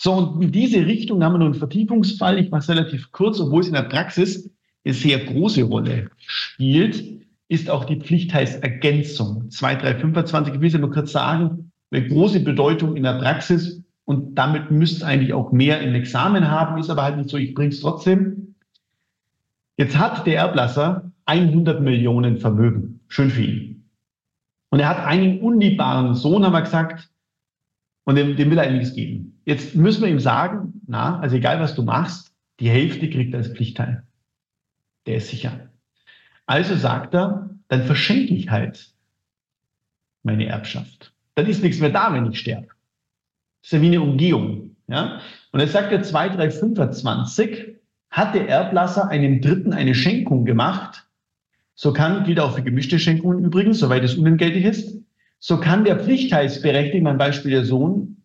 [0.00, 2.38] So, und in diese Richtung haben wir nun einen Vertiefungsfall.
[2.38, 4.48] Ich mache es relativ kurz, obwohl es in der Praxis
[4.84, 7.04] eine sehr große Rolle spielt,
[7.48, 9.50] ist auch die Pflichtteilsergänzung.
[9.50, 14.36] 2325, ich will es ja nur kurz sagen, eine große Bedeutung in der Praxis und
[14.36, 17.70] damit müsste eigentlich auch mehr im Examen haben, ist aber halt nicht so, ich bringe
[17.70, 18.54] es trotzdem.
[19.76, 23.00] Jetzt hat der Erblasser 100 Millionen Vermögen.
[23.08, 23.90] Schön für ihn.
[24.70, 27.10] Und er hat einen unliebbaren Sohn, haben wir gesagt,
[28.08, 29.38] und dem, dem will er nichts geben.
[29.44, 33.40] Jetzt müssen wir ihm sagen, na, also egal was du machst, die Hälfte kriegt er
[33.40, 34.02] als Pflichtteil.
[35.04, 35.68] Der ist sicher.
[36.46, 38.94] Also sagt er, dann verschenke ich halt
[40.22, 41.12] meine Erbschaft.
[41.34, 42.68] Dann ist nichts mehr da, wenn ich sterbe.
[43.60, 44.74] Das ist ja wie eine Umgehung.
[44.86, 45.20] Ja?
[45.52, 47.74] Und jetzt sagt er 2325,
[48.08, 51.06] hat der Erblasser einem Dritten eine Schenkung gemacht,
[51.74, 54.98] so kann, gilt auch für gemischte Schenkungen übrigens, soweit es unentgeltlich ist,
[55.38, 58.22] so kann der Pflichtteilsberechtigte, mein Beispiel der Sohn,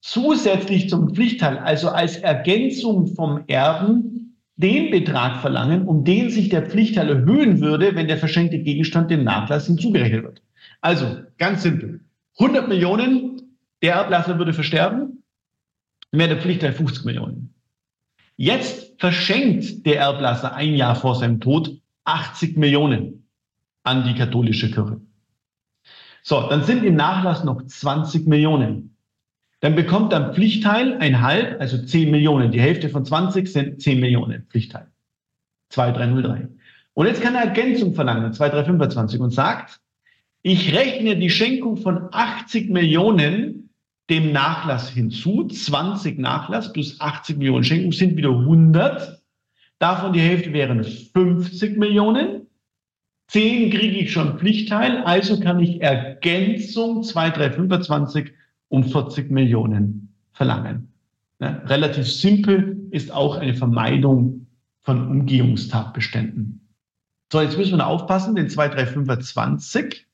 [0.00, 6.66] zusätzlich zum Pflichtteil, also als Ergänzung vom Erben, den Betrag verlangen, um den sich der
[6.66, 10.42] Pflichtteil erhöhen würde, wenn der verschenkte Gegenstand dem Nachlass hinzugerechnet wird.
[10.80, 12.00] Also, ganz simpel.
[12.38, 13.42] 100 Millionen,
[13.82, 15.22] der Erblasser würde versterben,
[16.10, 17.54] wäre der Pflichtteil 50 Millionen.
[18.36, 23.26] Jetzt verschenkt der Erblasser ein Jahr vor seinem Tod 80 Millionen
[23.84, 25.00] an die katholische Kirche.
[26.22, 28.96] So, dann sind im Nachlass noch 20 Millionen.
[29.60, 32.50] Dann bekommt dann Pflichtteil ein halb, also 10 Millionen.
[32.50, 34.88] Die Hälfte von 20 sind 10 Millionen Pflichtteil.
[35.70, 36.48] 2303.
[36.94, 39.80] Und jetzt kann er Ergänzung verlangen, 2325, und sagt,
[40.42, 43.70] ich rechne die Schenkung von 80 Millionen
[44.10, 45.46] dem Nachlass hinzu.
[45.46, 49.22] 20 Nachlass plus 80 Millionen Schenkung sind wieder 100.
[49.78, 52.48] Davon die Hälfte wären 50 Millionen.
[53.32, 58.30] 10 kriege ich schon Pflichtteil, also kann ich Ergänzung 2325
[58.68, 60.92] um 40 Millionen verlangen.
[61.40, 64.48] Ja, relativ simpel ist auch eine Vermeidung
[64.82, 66.68] von Umgehungstatbeständen.
[67.32, 70.06] So, jetzt müssen wir aufpassen, den 2325.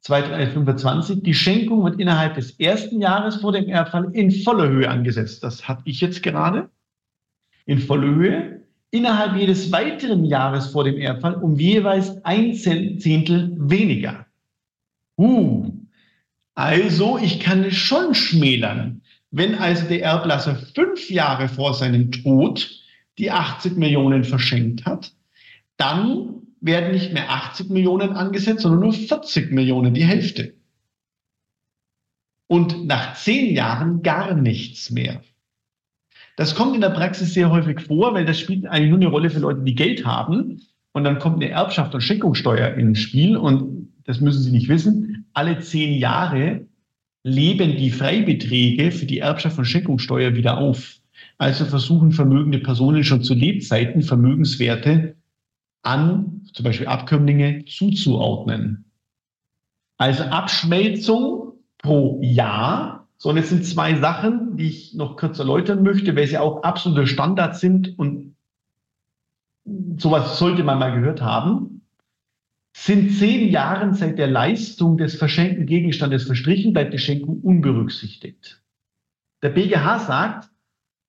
[0.00, 5.44] 2325, die Schenkung wird innerhalb des ersten Jahres vor dem Erbfall in voller Höhe angesetzt.
[5.44, 6.70] Das hatte ich jetzt gerade.
[7.66, 8.59] In voller Höhe.
[8.92, 14.26] Innerhalb jedes weiteren Jahres vor dem Erbfall um jeweils ein Zehntel weniger.
[15.16, 15.70] Uh,
[16.54, 19.02] also, ich kann es schon schmälern.
[19.30, 22.68] Wenn also der Erblasser fünf Jahre vor seinem Tod
[23.18, 25.12] die 80 Millionen verschenkt hat,
[25.76, 30.54] dann werden nicht mehr 80 Millionen angesetzt, sondern nur 40 Millionen, die Hälfte.
[32.48, 35.22] Und nach zehn Jahren gar nichts mehr.
[36.36, 39.30] Das kommt in der Praxis sehr häufig vor, weil das spielt eigentlich nur eine Rolle
[39.30, 40.62] für Leute, die Geld haben.
[40.92, 43.36] Und dann kommt eine Erbschaft und Schenkungssteuer ins Spiel.
[43.36, 46.66] Und das müssen Sie nicht wissen, alle zehn Jahre
[47.22, 50.96] leben die Freibeträge für die Erbschaft und Schenkungssteuer wieder auf.
[51.38, 55.16] Also versuchen vermögende Personen schon zu Lebzeiten Vermögenswerte
[55.82, 58.84] an zum Beispiel Abkömmlinge zuzuordnen.
[59.98, 62.99] Also Abschmelzung pro Jahr.
[63.22, 66.62] So, und jetzt sind zwei Sachen, die ich noch kurz erläutern möchte, weil sie auch
[66.62, 68.34] absolute Standards sind und
[69.98, 71.80] sowas sollte man mal gehört haben
[72.72, 78.62] sind zehn Jahre seit der Leistung des verschenkten Gegenstandes verstrichen, bleibt die Schenkung unberücksichtigt.
[79.42, 80.50] Der BGH sagt,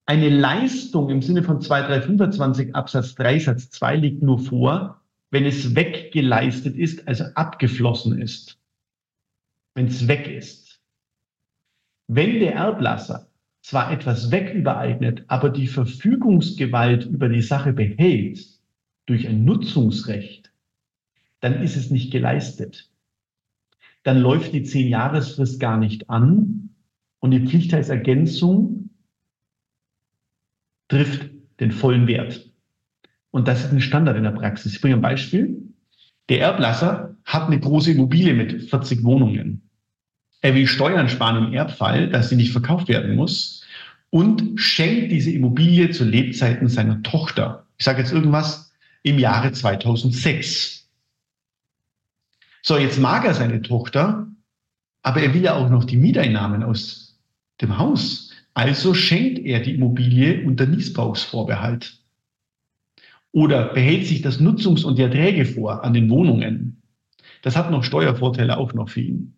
[0.05, 5.76] eine Leistung im Sinne von 2325 Absatz 3 Satz 2 liegt nur vor, wenn es
[5.76, 8.57] weggeleistet ist, also abgeflossen ist.
[9.76, 10.70] Wenn es weg ist.
[12.14, 13.30] Wenn der Erblasser
[13.62, 18.45] zwar etwas wegübereignet, aber die Verfügungsgewalt über die Sache behält
[19.05, 20.51] durch ein Nutzungsrecht,
[21.39, 22.89] dann ist es nicht geleistet.
[24.03, 26.72] Dann läuft die Zehn-Jahresfrist gar nicht an
[27.20, 28.89] und die Pflichtheitsergänzung
[30.89, 31.30] trifft
[31.62, 32.51] den vollen Wert.
[33.30, 34.74] Und das ist ein Standard in der Praxis.
[34.74, 35.64] Ich bringe ein Beispiel.
[36.28, 39.70] Der Erblasser hat eine große Immobilie mit 40 Wohnungen.
[40.42, 43.64] Er will Steuern sparen im Erbfall, dass sie nicht verkauft werden muss
[44.10, 47.66] und schenkt diese Immobilie zu Lebzeiten seiner Tochter.
[47.78, 48.74] Ich sage jetzt irgendwas
[49.04, 50.89] im Jahre 2006.
[52.64, 54.28] So, jetzt mag er seine Tochter,
[55.04, 57.20] aber er will ja auch noch die Mieteinnahmen aus
[57.62, 58.32] dem Haus.
[58.54, 62.00] Also schenkt er die Immobilie unter Niesbrauchsvorbehalt.
[63.32, 66.82] Oder behält sich das Nutzungs- und die Erträge vor an den Wohnungen.
[67.44, 69.38] Das hat noch Steuervorteile auch noch für ihn.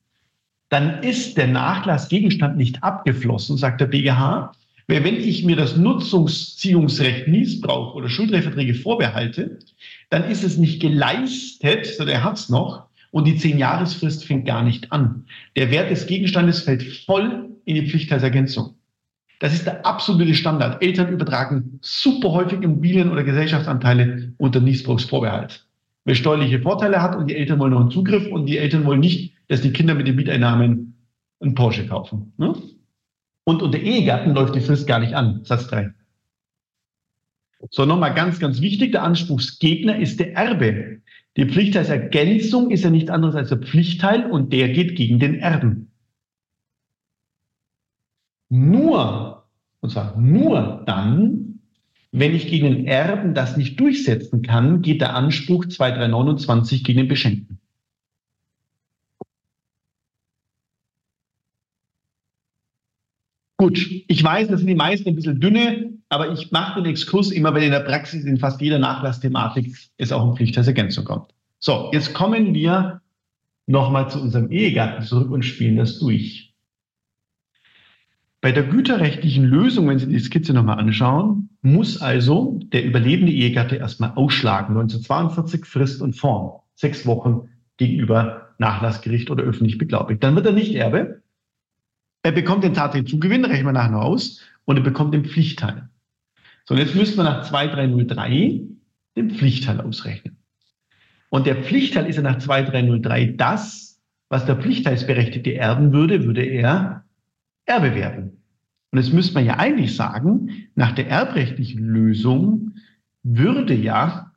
[0.73, 4.53] Dann ist der Nachlassgegenstand nicht abgeflossen, sagt der BGH,
[4.87, 9.59] weil wenn ich mir das Nutzungsziehungsrecht Niesbrauch oder Schuldrechtverträge vorbehalte,
[10.09, 14.63] dann ist es nicht geleistet, sondern er hat es noch, und die Zehn-Jahresfrist fängt gar
[14.63, 15.25] nicht an.
[15.55, 18.73] Der Wert des Gegenstandes fällt voll in die Pflichtheitsergänzung.
[19.41, 20.81] Das ist der absolute Standard.
[20.81, 25.67] Eltern übertragen super häufig Immobilien oder Gesellschaftsanteile unter Niesbrauchsvorbehalt.
[26.05, 29.01] Wer steuerliche Vorteile hat und die Eltern wollen noch einen Zugriff und die Eltern wollen
[29.01, 30.95] nicht, dass die Kinder mit den Mieteinnahmen
[31.39, 32.33] einen Porsche kaufen.
[32.37, 32.55] Ne?
[33.43, 35.45] Und unter Ehegatten läuft die Frist gar nicht an.
[35.45, 35.93] Satz 3.
[37.69, 38.93] So, nochmal ganz, ganz wichtig.
[38.93, 41.01] Der Anspruchsgegner ist der Erbe.
[41.37, 45.91] Die Pflichtteilsergänzung ist ja nichts anderes als der Pflichtteil und der geht gegen den Erben.
[48.49, 49.45] Nur,
[49.81, 51.59] und zwar nur dann,
[52.11, 57.07] wenn ich gegen den Erben das nicht durchsetzen kann, geht der Anspruch 2329 gegen den
[57.07, 57.59] Beschenkten.
[63.63, 67.31] Gut, ich weiß, das sind die meisten ein bisschen dünne, aber ich mache den Exkurs
[67.31, 71.33] immer, weil in der Praxis in fast jeder Nachlassthematik es auch um Pflichtheitsergänzung kommt.
[71.59, 72.99] So, jetzt kommen wir
[73.65, 76.53] nochmal zu unserem Ehegatten zurück und spielen das durch.
[78.41, 83.77] Bei der güterrechtlichen Lösung, wenn Sie die Skizze nochmal anschauen, muss also der überlebende Ehegatte
[83.77, 84.75] erstmal ausschlagen.
[84.75, 86.59] 1942 Frist und Form.
[86.75, 87.47] Sechs Wochen
[87.77, 90.21] gegenüber Nachlassgericht oder öffentlich beglaubigt.
[90.21, 91.22] Dann wird er nicht Erbe.
[92.23, 95.89] Er bekommt den tatsächlichen Zugewinn, rechnen wir nachher noch aus, und er bekommt den Pflichtteil.
[96.65, 98.61] So, und jetzt müssen wir nach 2303
[99.17, 100.37] den Pflichtteil ausrechnen.
[101.29, 107.03] Und der Pflichtteil ist ja nach 2303 das, was der Pflichtteilsberechtigte erben würde, würde er
[107.65, 108.43] Erbe werden.
[108.91, 112.73] Und jetzt müsste man ja eigentlich sagen, nach der erbrechtlichen Lösung
[113.23, 114.31] würde ja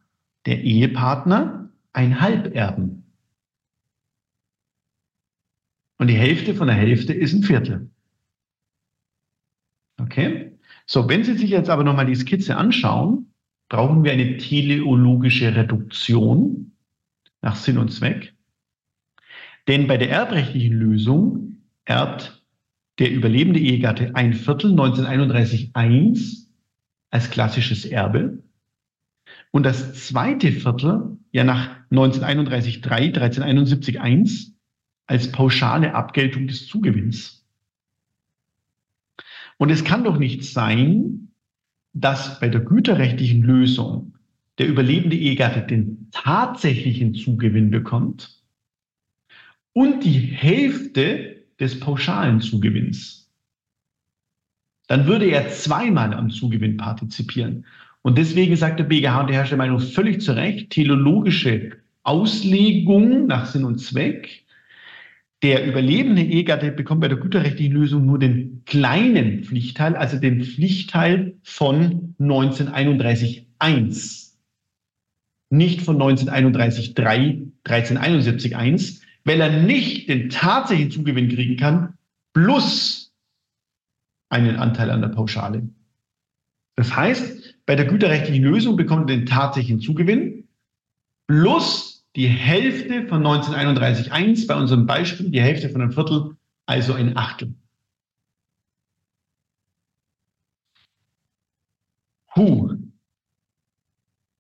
[0.47, 3.06] der Ehepartner ein Halberben.
[5.99, 7.91] Und die Hälfte von der Hälfte ist ein Viertel.
[9.99, 10.53] Okay?
[10.87, 13.33] So, wenn Sie sich jetzt aber nochmal die Skizze anschauen,
[13.69, 16.73] brauchen wir eine teleologische Reduktion
[17.43, 18.35] nach Sinn und Zweck.
[19.67, 22.45] Denn bei der erbrechtlichen Lösung erbt
[22.99, 26.51] der überlebende Ehegatte ein Viertel 1931 1
[27.11, 28.43] als klassisches Erbe
[29.51, 34.56] und das zweite Viertel ja nach 1931 3, 1371 1
[35.07, 37.45] als pauschale Abgeltung des Zugewinns.
[39.59, 41.29] Und es kann doch nicht sein,
[41.93, 44.15] dass bei der güterrechtlichen Lösung
[44.59, 48.43] der überlebende Ehegatte den tatsächlichen Zugewinn bekommt
[49.73, 53.31] und die Hälfte des pauschalen Zugewinns.
[54.89, 57.65] Dann würde er zweimal am Zugewinn partizipieren.
[58.03, 61.73] Und deswegen sagt der BGH und der Herrscher Meinung völlig zu Recht, teleologische
[62.05, 64.46] Auslegung nach Sinn und Zweck
[65.43, 71.35] der überlebende Ehegatte bekommt bei der güterrechtlichen Lösung nur den kleinen Pflichtteil, also den Pflichtteil
[71.43, 74.33] von 1931.1.
[75.51, 81.95] Nicht von 1931.3, 1371.1, weil er nicht den tatsächlichen Zugewinn kriegen kann,
[82.33, 83.13] plus
[84.29, 85.69] einen Anteil an der Pauschale.
[86.77, 90.45] Das heißt, bei der güterrechtlichen Lösung bekommt er den tatsächlichen Zugewinn
[91.27, 97.17] plus die Hälfte von 1931,1 bei unserem Beispiel, die Hälfte von einem Viertel, also ein
[97.17, 97.55] Achtel.
[102.35, 102.75] Huh.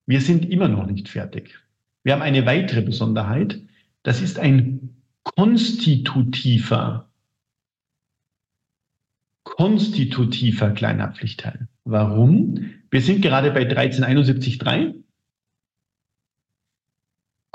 [0.06, 1.58] Wir sind immer noch nicht fertig.
[2.02, 3.60] Wir haben eine weitere Besonderheit.
[4.02, 7.10] Das ist ein konstitutiver,
[9.42, 11.68] konstitutiver kleiner Pflichtteil.
[11.84, 12.70] Warum?
[12.90, 14.94] Wir sind gerade bei 1371.3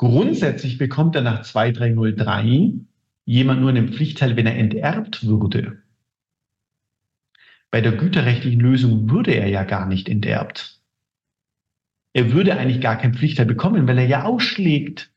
[0.01, 2.73] Grundsätzlich bekommt er nach 2303
[3.25, 5.77] jemand nur einen Pflichtteil, wenn er enterbt würde.
[7.69, 10.81] Bei der güterrechtlichen Lösung würde er ja gar nicht enterbt.
[12.13, 15.11] Er würde eigentlich gar keinen Pflichtteil bekommen, weil er ja ausschlägt.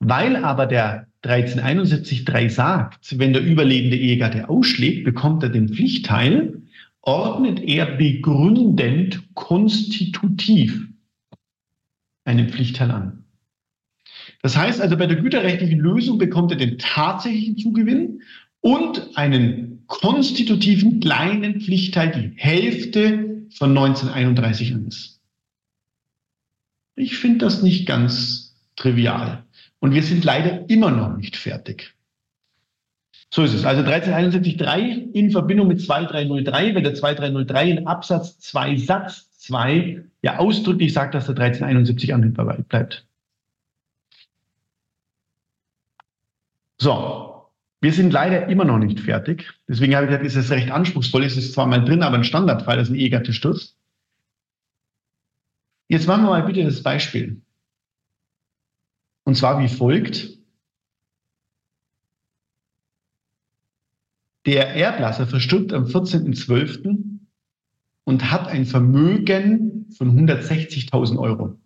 [0.00, 6.60] Weil aber der 1371.3 sagt, wenn der überlebende Ehegatte ausschlägt, bekommt er den Pflichtteil,
[7.02, 10.91] ordnet er begründend konstitutiv
[12.24, 13.24] einen Pflichtteil an.
[14.42, 18.22] Das heißt also, bei der güterrechtlichen Lösung bekommt er den tatsächlichen Zugewinn
[18.60, 25.20] und einen konstitutiven kleinen Pflichtteil, die Hälfte von 1931 1.
[26.94, 29.44] Ich finde das nicht ganz trivial.
[29.80, 31.94] Und wir sind leider immer noch nicht fertig.
[33.30, 33.64] So ist es.
[33.64, 40.38] Also 1371.3 in Verbindung mit 2303, wenn der 2303 in Absatz 2 Satz 2 ja
[40.38, 43.06] ausdrücklich sagt, dass der 1371 anwendbar bleibt.
[46.78, 47.50] So,
[47.80, 49.52] wir sind leider immer noch nicht fertig.
[49.68, 51.24] Deswegen habe ich gesagt, ist es recht anspruchsvoll.
[51.24, 53.76] Es ist zwar mal drin, aber ein Standardfall, das ist ein Ehegattesturz.
[55.88, 57.42] Jetzt machen wir mal bitte das Beispiel.
[59.24, 60.38] Und zwar wie folgt.
[64.46, 67.11] Der Erblasser verstirbt am 14.12
[68.04, 71.56] und hat ein Vermögen von 160.000 Euro.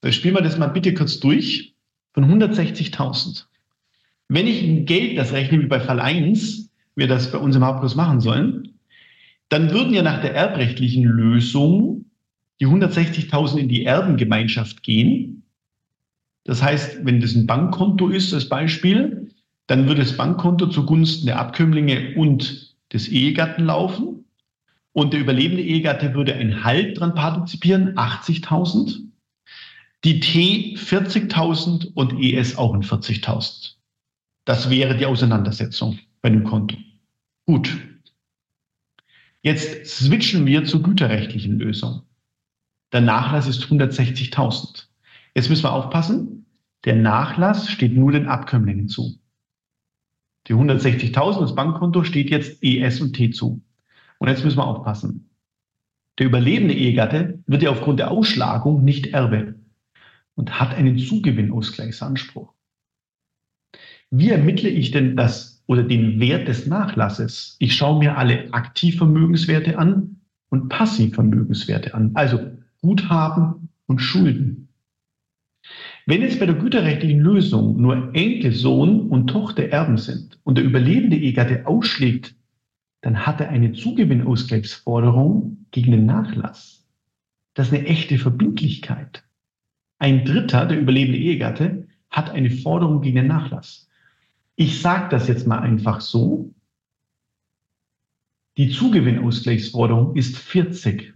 [0.00, 1.74] Da spielen wir das mal bitte kurz durch.
[2.12, 3.44] Von 160.000.
[4.28, 7.64] Wenn ich in Geld das rechne, wie bei Fall 1, wir das bei uns im
[7.64, 8.78] Hauptkurs machen sollen,
[9.48, 12.06] dann würden ja nach der erbrechtlichen Lösung
[12.60, 15.42] die 160.000 in die Erbengemeinschaft gehen.
[16.44, 19.30] Das heißt, wenn das ein Bankkonto ist, als Beispiel,
[19.66, 24.24] dann würde das Bankkonto zugunsten der Abkömmlinge und des Ehegatten laufen
[24.92, 29.02] und der überlebende Ehegatte würde ein Halt dran partizipieren, 80.000.
[30.04, 33.74] Die T 40.000 und ES auch in 40.000.
[34.46, 36.76] Das wäre die Auseinandersetzung bei dem Konto.
[37.44, 37.76] Gut.
[39.42, 42.02] Jetzt switchen wir zur güterrechtlichen Lösung.
[42.92, 44.86] Der Nachlass ist 160.000.
[45.34, 46.46] Jetzt müssen wir aufpassen.
[46.84, 49.18] Der Nachlass steht nur den Abkömmlingen zu.
[50.48, 53.62] Die 160.000, das Bankkonto, steht jetzt ES und T zu.
[54.18, 55.28] Und jetzt müssen wir aufpassen.
[56.18, 59.56] Der überlebende Ehegatte wird ja aufgrund der Ausschlagung nicht Erbe
[60.34, 62.52] und hat einen Zugewinnausgleichsanspruch.
[64.10, 67.56] Wie ermittle ich denn das oder den Wert des Nachlasses?
[67.58, 72.38] Ich schaue mir alle Aktivvermögenswerte an und Passivvermögenswerte an, also
[72.80, 74.65] Guthaben und Schulden.
[76.08, 80.64] Wenn jetzt bei der güterrechtlichen Lösung nur Enkel, Sohn und Tochter Erben sind und der
[80.64, 82.36] überlebende Ehegatte ausschlägt,
[83.00, 86.86] dann hat er eine Zugewinnausgleichsforderung gegen den Nachlass.
[87.54, 89.24] Das ist eine echte Verbindlichkeit.
[89.98, 93.88] Ein Dritter, der überlebende Ehegatte, hat eine Forderung gegen den Nachlass.
[94.54, 96.54] Ich sage das jetzt mal einfach so.
[98.56, 101.15] Die Zugewinnausgleichsforderung ist 40.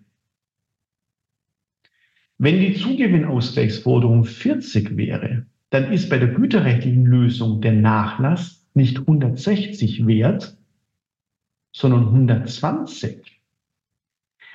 [2.42, 10.06] Wenn die Zugewinnausgleichsforderung 40 wäre, dann ist bei der güterrechtlichen Lösung der Nachlass nicht 160
[10.06, 10.56] wert,
[11.70, 13.42] sondern 120.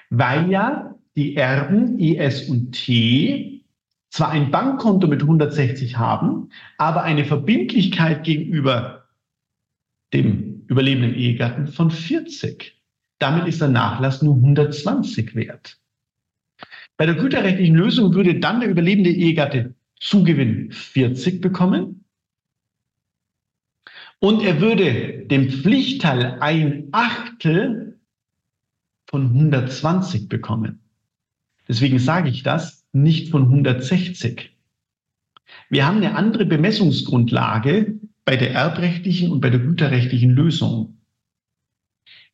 [0.10, 3.64] Weil ja die Erben ES und T
[4.10, 9.06] zwar ein Bankkonto mit 160 haben, aber eine Verbindlichkeit gegenüber
[10.12, 12.82] dem überlebenden Ehegatten von 40.
[13.20, 15.78] Damit ist der Nachlass nur 120 wert.
[16.98, 22.06] Bei der güterrechtlichen Lösung würde dann der überlebende Ehegatte Zugewinn 40 bekommen
[24.20, 28.00] und er würde dem Pflichtteil ein Achtel
[29.08, 30.80] von 120 bekommen.
[31.68, 34.56] Deswegen sage ich das, nicht von 160.
[35.70, 40.98] Wir haben eine andere Bemessungsgrundlage bei der erbrechtlichen und bei der güterrechtlichen Lösung.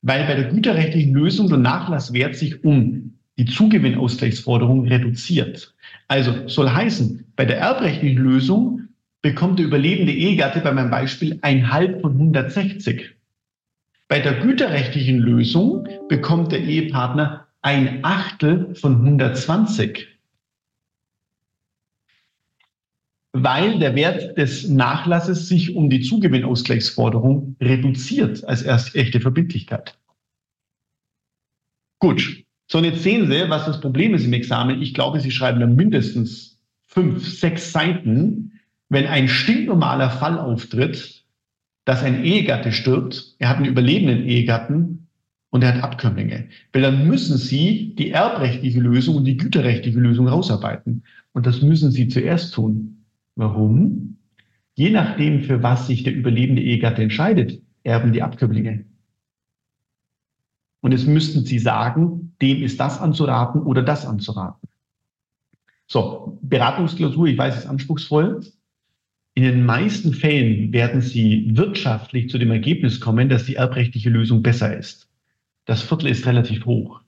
[0.01, 5.73] Weil bei der güterrechtlichen Lösung der Nachlasswert sich um die Zugewinnausgleichsforderung reduziert.
[6.07, 8.89] Also soll heißen, bei der erbrechtlichen Lösung
[9.23, 13.15] bekommt der überlebende Ehegatte bei meinem Beispiel ein Halb von 160.
[14.07, 20.07] Bei der güterrechtlichen Lösung bekommt der Ehepartner ein Achtel von 120.
[23.33, 29.97] Weil der Wert des Nachlasses sich um die Zugewinnausgleichsforderung reduziert als erst echte Verbindlichkeit.
[31.97, 34.82] Gut, so, und jetzt sehen Sie, was das Problem ist im Examen.
[34.82, 36.57] Ich glaube, Sie schreiben da mindestens
[36.88, 41.26] fünf, sechs Seiten, wenn ein stinknormaler Fall auftritt,
[41.84, 45.09] dass ein Ehegatte stirbt, er hat einen überlebenden Ehegatten
[45.49, 46.47] und er hat Abkömmlinge.
[46.72, 51.03] Weil dann müssen Sie die erbrechtliche Lösung und die güterrechtliche Lösung rausarbeiten.
[51.34, 53.03] Und das müssen Sie zuerst tun.
[53.36, 54.15] Warum?
[54.76, 58.86] Je nachdem, für was sich der überlebende Ehegatte entscheidet, erben die Abkömmlinge.
[60.80, 64.67] Und es müssten Sie sagen, dem ist das anzuraten oder das anzuraten.
[65.87, 68.41] So, Beratungsklausur, ich weiß, es ist anspruchsvoll.
[69.33, 74.41] In den meisten Fällen werden Sie wirtschaftlich zu dem Ergebnis kommen, dass die erbrechtliche Lösung
[74.41, 75.09] besser ist.
[75.65, 77.01] Das Viertel ist relativ hoch.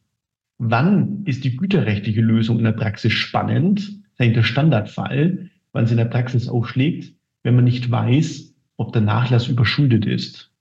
[0.57, 3.99] Wann ist die güterrechtliche Lösung in der Praxis spannend?
[4.17, 8.93] Das ist der Standardfall, wann sie in der Praxis aufschlägt, wenn man nicht weiß, ob
[8.93, 10.53] der Nachlass überschuldet ist.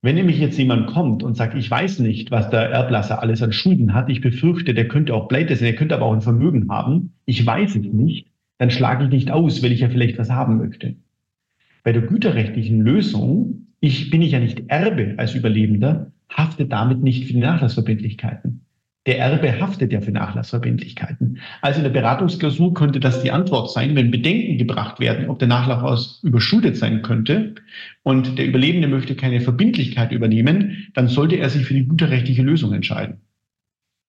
[0.00, 3.52] Wenn nämlich jetzt jemand kommt und sagt, ich weiß nicht, was der Erblasser alles an
[3.52, 6.70] Schulden hat, ich befürchte, der könnte auch pleite sein, der könnte aber auch ein Vermögen
[6.70, 8.28] haben, ich weiß es nicht,
[8.58, 10.94] dann schlage ich nicht aus, weil ich ja vielleicht was haben möchte.
[11.82, 17.26] Bei der güterrechtlichen Lösung, ich bin ich ja nicht Erbe als Überlebender, hafte damit nicht
[17.26, 18.66] für die Nachlassverbindlichkeiten.
[19.06, 21.38] Der Erbe haftet ja für Nachlassverbindlichkeiten.
[21.62, 25.48] Also in der Beratungsklausur könnte das die Antwort sein, wenn Bedenken gebracht werden, ob der
[25.48, 27.54] Nachlass überschuldet sein könnte
[28.02, 32.74] und der Überlebende möchte keine Verbindlichkeit übernehmen, dann sollte er sich für die güterrechtliche Lösung
[32.74, 33.20] entscheiden.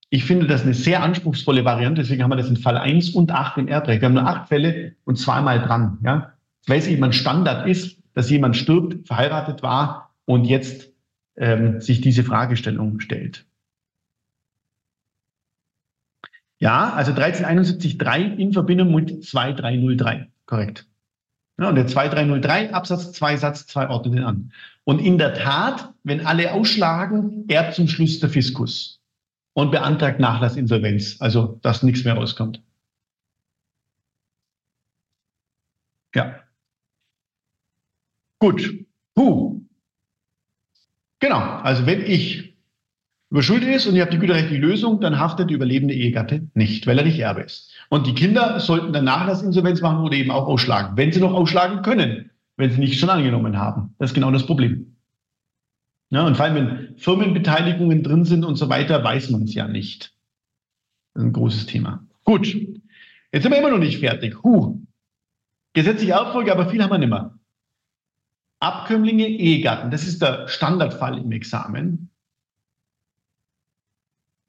[0.10, 3.32] Ich finde das eine sehr anspruchsvolle Variante, deswegen haben wir das in Fall 1 und
[3.32, 4.02] 8 im Erbrecht.
[4.02, 6.00] Wir haben nur acht Fälle und zweimal dran.
[6.04, 6.34] Ja?
[6.66, 10.92] Weil es eben ein Standard ist, dass jemand stirbt, verheiratet war und jetzt
[11.38, 13.46] ähm, sich diese Fragestellung stellt.
[16.60, 20.30] Ja, also 1371.3 in Verbindung mit 2303.
[20.46, 20.88] Korrekt.
[21.58, 24.52] Ja, und der 2303 Absatz 2 Satz 2 ordnet den an.
[24.84, 29.00] Und in der Tat, wenn alle ausschlagen, erbt zum Schluss der Fiskus
[29.54, 32.62] und beantragt Nachlassinsolvenz, also dass nichts mehr rauskommt.
[36.16, 36.40] Ja.
[38.40, 38.86] Gut.
[39.16, 39.62] Puh.
[41.20, 41.40] Genau.
[41.40, 42.49] Also wenn ich
[43.30, 46.98] überschuldet ist und ihr habt die güterrechtliche Lösung, dann haftet die überlebende Ehegatte nicht, weil
[46.98, 47.72] er nicht Erbe ist.
[47.90, 51.82] Und die Kinder sollten dann Nachlassinsolvenz machen oder eben auch ausschlagen, wenn sie noch ausschlagen
[51.82, 53.94] können, wenn sie nicht schon angenommen haben.
[54.00, 54.96] Das ist genau das Problem.
[56.12, 59.68] Ja, und vor allem, wenn Firmenbeteiligungen drin sind und so weiter, weiß man es ja
[59.68, 60.14] nicht.
[61.14, 62.04] Das ist ein großes Thema.
[62.24, 64.44] Gut, jetzt sind wir immer noch nicht fertig.
[64.44, 64.80] Huh.
[65.74, 67.36] Gesetzliche Erbfolge, aber viel haben wir nicht mehr.
[68.60, 72.09] Abkömmlinge, Ehegatten, das ist der Standardfall im Examen.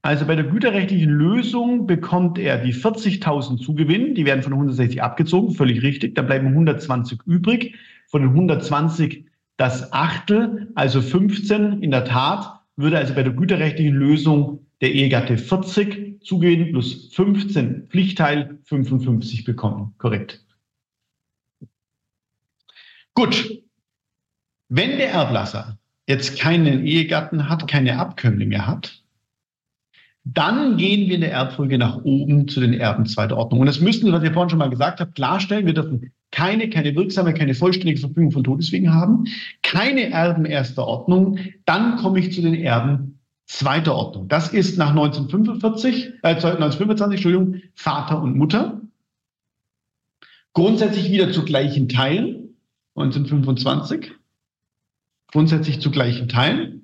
[0.03, 5.55] Also bei der güterrechtlichen Lösung bekommt er die 40.000 Zugewinn, die werden von 160 abgezogen,
[5.55, 7.77] völlig richtig, da bleiben 120 übrig.
[8.07, 9.27] Von den 120
[9.57, 15.37] das Achtel, also 15 in der Tat, würde also bei der güterrechtlichen Lösung der Ehegatte
[15.37, 19.95] 40 Zugewinn plus 15 Pflichtteil 55 bekommen.
[19.99, 20.45] Korrekt.
[23.15, 23.63] Gut.
[24.69, 29.00] Wenn der Erblasser jetzt keinen Ehegatten hat, keine Abkömmlinge hat,
[30.35, 33.61] dann gehen wir in der Erbfolge nach oben zu den Erben zweiter Ordnung.
[33.61, 35.67] Und das müssen wir, was ihr vorhin schon mal gesagt habt, klarstellen.
[35.67, 39.25] Wir dürfen keine, keine wirksame, keine vollständige Verfügung von Todeswegen haben,
[39.63, 41.39] keine Erben erster Ordnung.
[41.65, 44.29] Dann komme ich zu den Erben zweiter Ordnung.
[44.29, 48.81] Das ist nach 1945, äh, 1925, Entschuldigung, Vater und Mutter.
[50.53, 52.57] Grundsätzlich wieder zu gleichen Teilen,
[52.95, 54.13] 1925.
[55.33, 56.80] Grundsätzlich zu gleichen Teilen.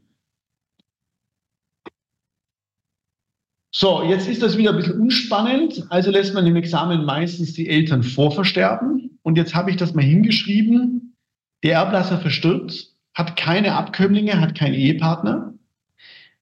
[3.78, 5.84] So, jetzt ist das wieder ein bisschen unspannend.
[5.90, 9.18] Also lässt man im Examen meistens die Eltern vorversterben.
[9.22, 11.14] Und jetzt habe ich das mal hingeschrieben.
[11.62, 15.52] Der Erblasser verstirbt, hat keine Abkömmlinge, hat keinen Ehepartner.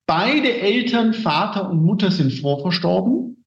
[0.07, 3.45] Beide Eltern, Vater und Mutter, sind vorverstorben.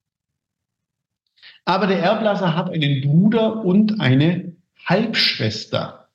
[1.63, 4.53] Aber der Erblasser hat einen Bruder und eine
[4.85, 6.09] Halbschwester.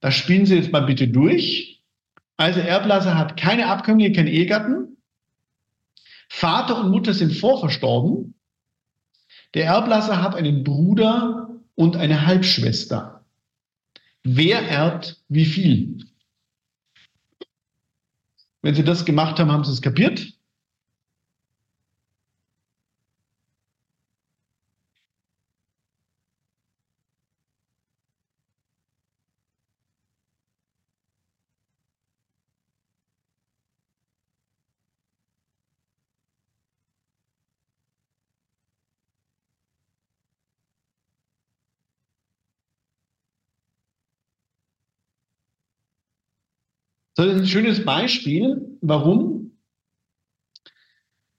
[0.00, 1.80] Das spielen Sie jetzt mal bitte durch.
[2.36, 4.85] Also Erblasser hat keine Abkömmlinge, keinen Ehegatten.
[6.36, 8.34] Vater und Mutter sind vorverstorben.
[9.54, 13.24] Der Erblasser hat einen Bruder und eine Halbschwester.
[14.22, 16.04] Wer erbt wie viel?
[18.60, 20.34] Wenn Sie das gemacht haben, haben Sie es kapiert?
[47.16, 48.78] Das ist ein schönes Beispiel.
[48.82, 49.52] Warum?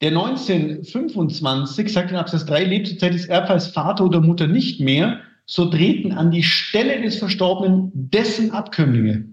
[0.01, 4.79] Der 1925 sagt in Absatz 3, lebt zur Zeit des Erbfalls Vater oder Mutter nicht
[4.79, 9.29] mehr, so treten an die Stelle des Verstorbenen dessen Abkömmlinge.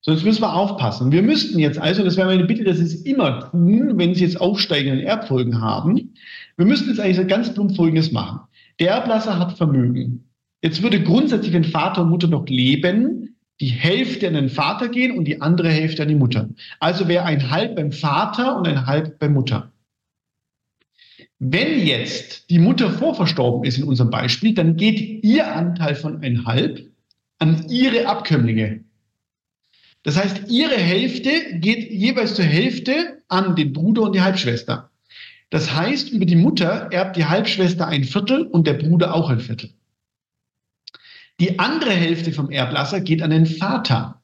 [0.00, 1.12] So, jetzt müssen wir aufpassen.
[1.12, 4.24] Wir müssten jetzt also, das wäre meine Bitte, dass Sie es immer tun, wenn Sie
[4.24, 6.14] jetzt aufsteigende Erbfolgen haben.
[6.56, 8.40] Wir müssten jetzt eigentlich ganz plump Folgendes machen.
[8.78, 10.24] Der Erblasser hat Vermögen.
[10.62, 13.27] Jetzt würde grundsätzlich, wenn Vater und Mutter noch leben,
[13.60, 16.48] die Hälfte an den Vater gehen und die andere Hälfte an die Mutter.
[16.78, 19.72] Also wäre ein Halb beim Vater und ein Halb bei Mutter.
[21.40, 26.44] Wenn jetzt die Mutter vorverstorben ist in unserem Beispiel, dann geht ihr Anteil von ein
[26.46, 26.90] Halb
[27.38, 28.84] an ihre Abkömmlinge.
[30.02, 34.90] Das heißt, ihre Hälfte geht jeweils zur Hälfte an den Bruder und die Halbschwester.
[35.50, 39.40] Das heißt, über die Mutter erbt die Halbschwester ein Viertel und der Bruder auch ein
[39.40, 39.70] Viertel.
[41.40, 44.20] Die andere Hälfte vom Erblasser geht an den Vater.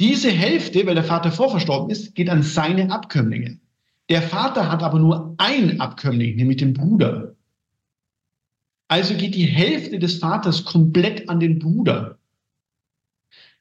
[0.00, 3.58] Diese Hälfte, weil der Vater vorverstorben ist, geht an seine Abkömmlinge.
[4.08, 7.34] Der Vater hat aber nur ein Abkömmling, nämlich den Bruder.
[8.88, 12.18] Also geht die Hälfte des Vaters komplett an den Bruder.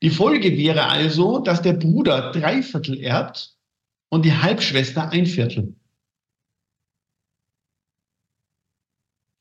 [0.02, 3.56] Die Folge wäre also, dass der Bruder drei Viertel erbt
[4.10, 5.76] und die Halbschwester ein Viertel.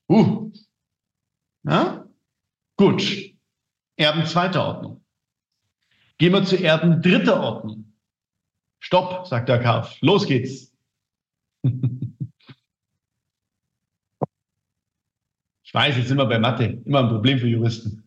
[0.09, 0.53] Uh.
[1.65, 2.04] Ja?
[2.77, 3.35] Gut.
[3.97, 5.05] Erben zweiter Ordnung.
[6.19, 7.93] Gehen wir zu Erben dritter Ordnung.
[8.81, 9.97] Stopp, sagt der Karf.
[10.01, 10.73] Los geht's.
[11.63, 11.73] ich
[15.73, 16.83] weiß, jetzt sind wir bei Mathe.
[16.85, 18.04] Immer ein Problem für Juristen.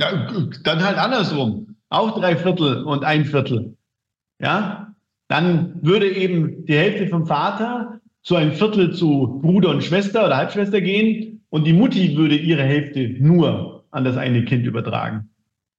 [0.00, 0.28] Ja,
[0.64, 1.76] dann halt andersrum.
[1.90, 3.76] Auch drei Viertel und ein Viertel.
[4.40, 4.94] Ja,
[5.28, 10.36] dann würde eben die Hälfte vom Vater zu ein Viertel zu Bruder und Schwester oder
[10.36, 15.30] Halbschwester gehen und die Mutti würde ihre Hälfte nur an das eine Kind übertragen.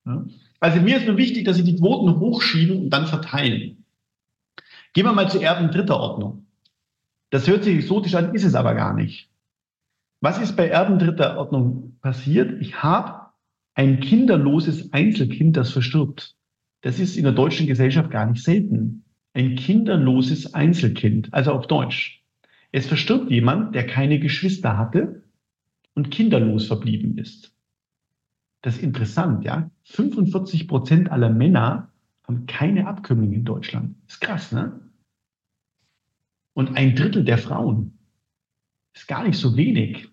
[0.06, 0.26] Ja?
[0.60, 3.84] Also mir ist nur wichtig, dass Sie die Quoten hochschieben und dann verteilen.
[4.94, 6.46] Gehen wir mal zu Erben dritter Ordnung.
[7.32, 9.30] Das hört sich exotisch an, ist es aber gar nicht.
[10.20, 12.62] Was ist bei Erben dritter Ordnung passiert?
[12.62, 13.21] Ich habe
[13.74, 16.36] ein kinderloses Einzelkind, das verstirbt.
[16.82, 19.06] Das ist in der deutschen Gesellschaft gar nicht selten.
[19.34, 22.24] Ein kinderloses Einzelkind, also auf Deutsch.
[22.72, 25.24] Es verstirbt jemand, der keine Geschwister hatte
[25.94, 27.54] und kinderlos verblieben ist.
[28.62, 29.72] Das ist interessant, ja.
[29.84, 31.92] 45 Prozent aller Männer
[32.28, 33.96] haben keine Abkömmlinge in Deutschland.
[34.08, 34.80] Ist krass, ne?
[36.54, 37.98] Und ein Drittel der Frauen
[38.94, 40.11] ist gar nicht so wenig.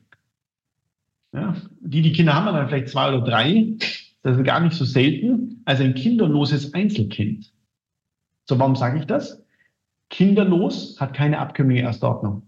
[1.33, 3.77] Ja, die, die Kinder haben dann vielleicht zwei oder drei.
[4.23, 5.63] Das ist gar nicht so selten.
[5.65, 7.53] Also ein kinderloses Einzelkind.
[8.47, 9.45] So, warum sage ich das?
[10.11, 12.43] Kinderlos hat keine Abkömmlinge erster Ordnung.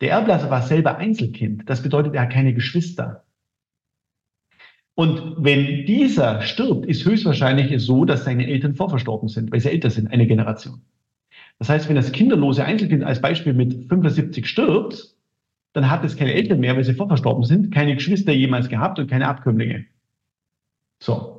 [0.00, 1.62] Der Erblasser war selber Einzelkind.
[1.66, 3.24] Das bedeutet, er hat keine Geschwister.
[4.96, 9.90] Und wenn dieser stirbt, ist höchstwahrscheinlich so, dass seine Eltern vorverstorben sind, weil sie älter
[9.90, 10.82] sind, eine Generation.
[11.58, 15.13] Das heißt, wenn das kinderlose Einzelkind als Beispiel mit 75 stirbt,
[15.74, 19.10] dann hat es keine Eltern mehr, weil sie vorverstorben sind, keine Geschwister jemals gehabt und
[19.10, 19.84] keine Abkömmlinge.
[21.02, 21.36] So.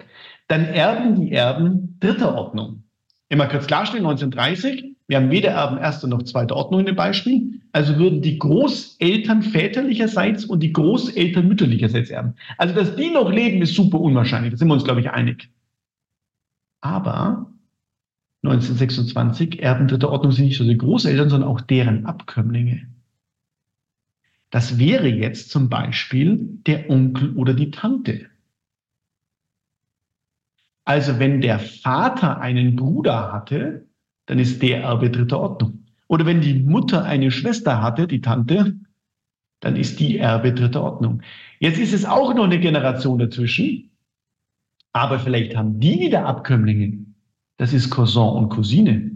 [0.48, 2.84] Dann erben die Erben dritter Ordnung.
[3.30, 7.62] Immer kurz klarstellen, 1930, wir haben weder Erben erster noch zweiter Ordnung in dem Beispiel.
[7.72, 12.36] Also würden die Großeltern väterlicherseits und die Großeltern mütterlicherseits erben.
[12.58, 14.52] Also, dass die noch leben, ist super unwahrscheinlich.
[14.52, 15.50] Da sind wir uns, glaube ich, einig.
[16.82, 17.52] Aber
[18.44, 22.88] 1926 Erben dritter Ordnung sind nicht nur die Großeltern, sondern auch deren Abkömmlinge.
[24.56, 28.28] Das wäre jetzt zum Beispiel der Onkel oder die Tante.
[30.86, 33.86] Also wenn der Vater einen Bruder hatte,
[34.28, 35.84] dann ist der Erbe dritter Ordnung.
[36.08, 38.78] Oder wenn die Mutter eine Schwester hatte, die Tante,
[39.60, 41.22] dann ist die Erbe dritter Ordnung.
[41.60, 43.92] Jetzt ist es auch noch eine Generation dazwischen,
[44.94, 47.06] aber vielleicht haben die wieder Abkömmlinge.
[47.58, 49.15] Das ist Cousin und Cousine.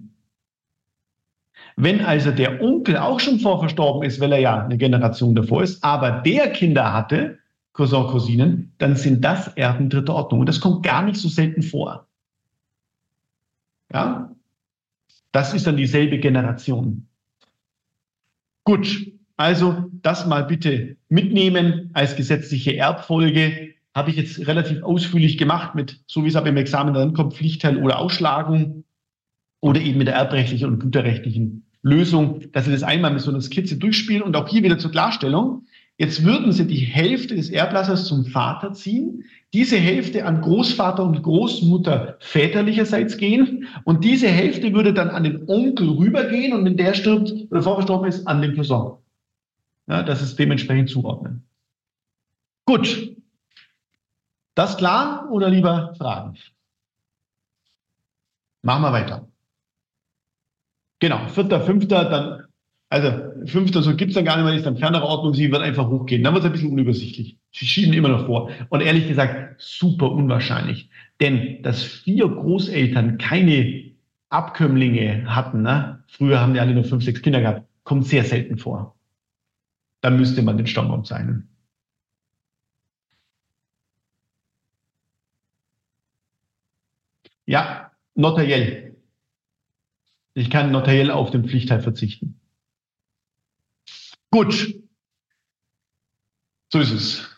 [1.81, 5.81] Wenn also der Onkel auch schon vorverstorben ist, weil er ja eine Generation davor ist,
[5.81, 7.39] aber der Kinder hatte,
[7.71, 10.41] Cousin, Cousinen, dann sind das Erben dritter Ordnung.
[10.41, 12.05] Und das kommt gar nicht so selten vor.
[13.93, 14.35] Ja?
[15.31, 17.07] Das ist dann dieselbe Generation.
[18.65, 23.73] Gut, also das mal bitte mitnehmen als gesetzliche Erbfolge.
[23.95, 27.35] Habe ich jetzt relativ ausführlich gemacht mit, so wie es aber im Examen dann kommt,
[27.35, 28.83] Pflichtteil oder Ausschlagung
[29.61, 33.41] oder eben mit der erbrechtlichen und güterrechtlichen Lösung, dass Sie das einmal mit so einer
[33.41, 35.65] Skizze durchspielen und auch hier wieder zur Klarstellung.
[35.97, 41.23] Jetzt würden Sie die Hälfte des Erblassers zum Vater ziehen, diese Hälfte an Großvater und
[41.23, 46.93] Großmutter väterlicherseits gehen und diese Hälfte würde dann an den Onkel rübergehen und wenn der
[46.93, 48.93] stirbt oder vorverstorben ist, an den Cousin.
[49.87, 51.43] Ja, das ist dementsprechend zuordnen.
[52.65, 53.15] Gut.
[54.53, 56.37] Das klar oder lieber Fragen?
[58.61, 59.27] Machen wir weiter.
[60.99, 62.43] Genau, vierter, fünfter, dann,
[62.89, 63.11] also
[63.45, 66.23] fünfter, so gibt's dann gar nicht mehr, ist dann fernere Ordnung, sie wird einfach hochgehen.
[66.23, 67.37] Dann wird es ein bisschen unübersichtlich.
[67.51, 68.49] Sie schieben immer noch vor.
[68.69, 70.89] Und ehrlich gesagt, super unwahrscheinlich.
[71.21, 73.91] Denn dass vier Großeltern keine
[74.29, 76.03] Abkömmlinge hatten, ne?
[76.07, 78.95] früher haben die alle nur fünf, sechs Kinder gehabt, kommt sehr selten vor.
[80.01, 81.47] Dann müsste man den Stammbaum zeichnen.
[87.45, 88.88] Ja, notariell.
[90.33, 92.39] Ich kann notariell auf den Pflichtteil verzichten.
[94.31, 94.75] Gut.
[96.71, 97.29] So ist es.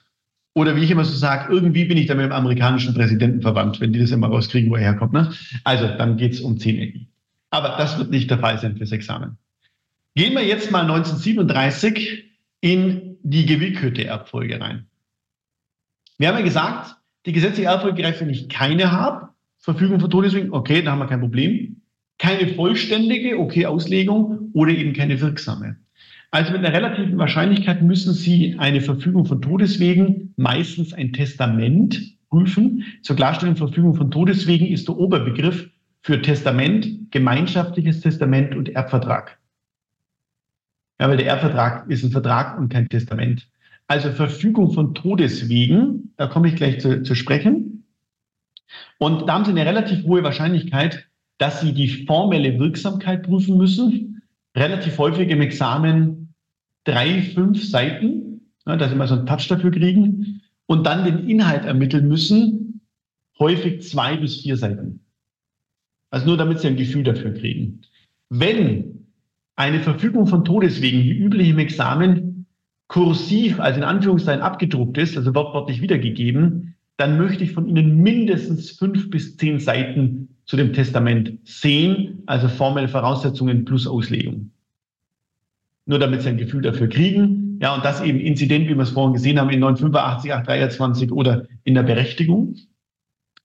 [0.54, 3.80] Oder wie ich immer so sage, irgendwie bin ich da mit dem amerikanischen Präsidenten verwandt,
[3.80, 5.14] wenn die das immer rauskriegen, wo er herkommt.
[5.14, 5.34] Ne?
[5.64, 7.08] Also, dann geht es um 10 Ecken.
[7.50, 9.38] Aber das wird nicht der Fall sein fürs Examen.
[10.16, 12.26] Gehen wir jetzt mal 1937
[12.60, 14.88] in die gewillkürte Erbfolge rein.
[16.18, 19.30] Wir haben ja gesagt, die gesetzliche Erbfolge greift, wenn ich keine habe.
[19.58, 21.81] Verfügung von Todeswegen, okay, da haben wir kein Problem
[22.22, 25.78] keine vollständige, okay, Auslegung oder eben keine wirksame.
[26.30, 32.00] Also mit einer relativen Wahrscheinlichkeit müssen Sie eine Verfügung von Todeswegen, meistens ein Testament,
[32.30, 32.84] prüfen.
[33.02, 35.68] Zur Klarstellung Verfügung von Todeswegen ist der Oberbegriff
[36.02, 39.40] für Testament, gemeinschaftliches Testament und Erbvertrag.
[41.00, 43.50] Ja, weil der Erbvertrag ist ein Vertrag und kein Testament.
[43.88, 47.84] Also Verfügung von Todeswegen, da komme ich gleich zu, zu sprechen.
[49.00, 51.08] Und da haben Sie eine relativ hohe Wahrscheinlichkeit,
[51.42, 54.22] dass sie die formelle Wirksamkeit prüfen müssen.
[54.56, 56.36] Relativ häufig im Examen
[56.84, 61.28] drei, fünf Seiten, ja, dass sie mal so einen Touch dafür kriegen und dann den
[61.28, 62.82] Inhalt ermitteln müssen,
[63.40, 65.00] häufig zwei bis vier Seiten.
[66.12, 67.82] Also nur damit sie ein Gefühl dafür kriegen.
[68.30, 69.08] Wenn
[69.56, 72.46] eine Verfügung von Todeswegen, wie üblich im Examen,
[72.88, 78.70] kursiv, also in Anführungszeichen abgedruckt ist, also wortwörtlich wiedergegeben, dann möchte ich von Ihnen mindestens
[78.70, 84.52] fünf bis zehn Seiten zu dem Testament sehen, also formelle Voraussetzungen plus Auslegung.
[85.86, 87.58] Nur damit Sie ein Gefühl dafür kriegen.
[87.62, 91.46] Ja, und das eben Inzident, wie wir es vorhin gesehen haben, in 985, 823 oder
[91.64, 92.58] in der Berechtigung.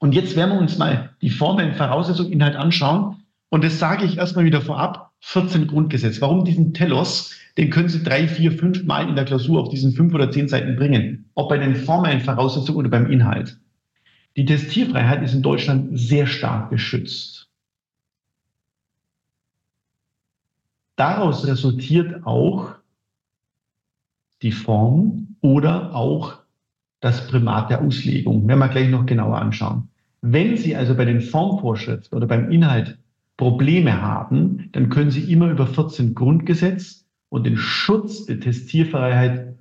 [0.00, 3.18] Und jetzt werden wir uns mal die formellen Voraussetzungen, Inhalt anschauen.
[3.50, 5.12] Und das sage ich erstmal wieder vorab.
[5.20, 6.20] 14 Grundgesetz.
[6.20, 7.36] Warum diesen Telos?
[7.56, 10.48] Den können Sie drei, vier, fünf Mal in der Klausur auf diesen fünf oder zehn
[10.48, 11.30] Seiten bringen.
[11.36, 13.60] Ob bei den formellen Voraussetzungen oder beim Inhalt.
[14.36, 17.48] Die Testierfreiheit ist in Deutschland sehr stark geschützt.
[20.96, 22.74] Daraus resultiert auch
[24.42, 26.38] die Form oder auch
[27.00, 28.46] das Primat der Auslegung.
[28.46, 29.88] Werden wir gleich noch genauer anschauen.
[30.20, 32.98] Wenn Sie also bei den Formvorschriften oder beim Inhalt
[33.36, 39.56] Probleme haben, dann können Sie immer über 14 Grundgesetz und den Schutz der Testierfreiheit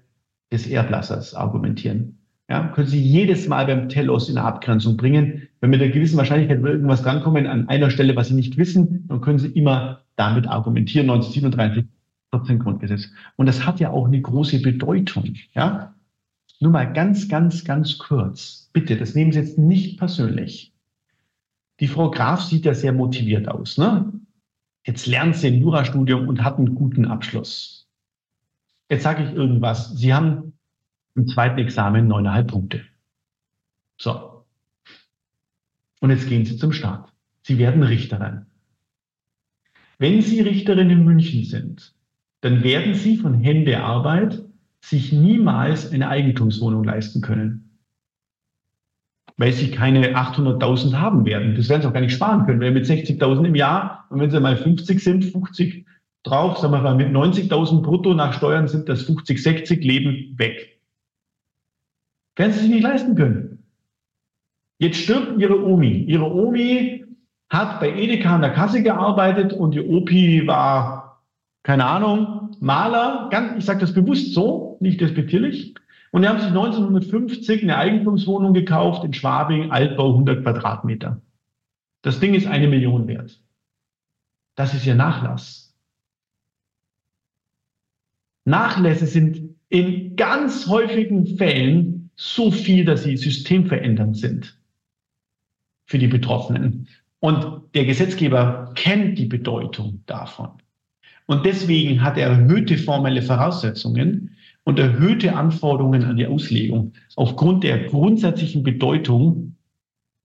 [0.51, 2.24] des Erblassers argumentieren.
[2.47, 5.47] Ja, können Sie jedes Mal beim Telos in eine Abgrenzung bringen.
[5.61, 9.21] Wenn mit einer gewissen Wahrscheinlichkeit irgendwas drankommen an einer Stelle, was Sie nicht wissen, dann
[9.21, 11.09] können Sie immer damit argumentieren.
[11.09, 11.85] 1937,
[12.31, 13.09] 14 Grundgesetz.
[13.35, 15.35] Und das hat ja auch eine große Bedeutung.
[15.55, 15.95] Ja,
[16.59, 18.69] nur mal ganz, ganz, ganz kurz.
[18.73, 20.71] Bitte, das nehmen Sie jetzt nicht persönlich.
[21.79, 23.77] Die Frau Graf sieht ja sehr motiviert aus.
[23.77, 24.13] Ne?
[24.85, 27.87] Jetzt lernt sie ein Jurastudium und hat einen guten Abschluss.
[28.89, 29.97] Jetzt sage ich irgendwas.
[29.97, 30.53] Sie haben
[31.15, 32.81] im zweiten Examen neuneinhalb Punkte.
[33.97, 34.45] So.
[36.01, 37.11] Und jetzt gehen Sie zum Start.
[37.43, 38.45] Sie werden Richterin.
[39.97, 41.93] Wenn Sie Richterin in München sind,
[42.41, 44.43] dann werden Sie von Hände Arbeit
[44.81, 47.65] sich niemals eine Eigentumswohnung leisten können
[49.37, 51.55] weil sie keine 800.000 haben werden.
[51.55, 54.31] Das werden sie auch gar nicht sparen können, weil mit 60.000 im Jahr und wenn
[54.31, 55.85] sie mal 50 sind, 50
[56.23, 60.74] drauf, sagen wir mal mit 90.000 brutto nach Steuern sind das 50, 60 Leben weg.
[62.35, 63.63] Werden sie sich nicht leisten können.
[64.77, 66.03] Jetzt stirbt ihre Omi.
[66.07, 67.05] Ihre Omi
[67.49, 71.23] hat bei Edeka an der Kasse gearbeitet und die Opi war,
[71.63, 73.29] keine Ahnung, Maler.
[73.31, 75.75] Ganz, ich sage das bewusst so, nicht despektierlich.
[76.11, 81.21] Und die haben sich 1950 eine Eigentumswohnung gekauft in Schwabing, Altbau 100 Quadratmeter.
[82.01, 83.41] Das Ding ist eine Million wert.
[84.55, 85.75] Das ist ihr Nachlass.
[88.45, 94.57] Nachlässe sind in ganz häufigen Fällen so viel, dass sie systemverändernd sind
[95.85, 96.87] für die Betroffenen.
[97.19, 100.49] Und der Gesetzgeber kennt die Bedeutung davon.
[101.27, 104.35] Und deswegen hat er erhöhte formelle Voraussetzungen,
[104.65, 109.55] und erhöhte Anforderungen an die Auslegung aufgrund der grundsätzlichen Bedeutung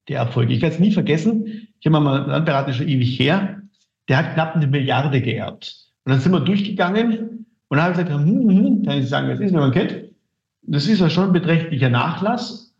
[0.09, 0.55] der Erfolge.
[0.55, 3.63] Ich werde es nie vergessen, ich habe mal einen Landberater schon ewig her,
[4.09, 5.87] der hat knapp eine Milliarde geerbt.
[6.05, 9.09] Und dann sind wir durchgegangen und dann habe ich gesagt, hm, hm, hm, kann ich
[9.09, 10.10] sagen, was ist, wenn man kennt?
[10.63, 12.75] Das ist ja schon ein beträchtlicher Nachlass.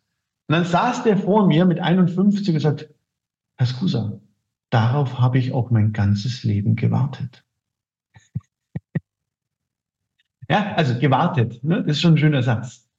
[0.49, 2.91] Und dann saß der vor mir mit 51 und sagt,
[3.57, 4.21] Herr Skusa,
[4.71, 7.45] darauf habe ich auch mein ganzes Leben gewartet.
[10.49, 11.63] Ja, also gewartet.
[11.63, 11.85] Ne?
[11.85, 12.91] Das ist schon ein schöner Satz.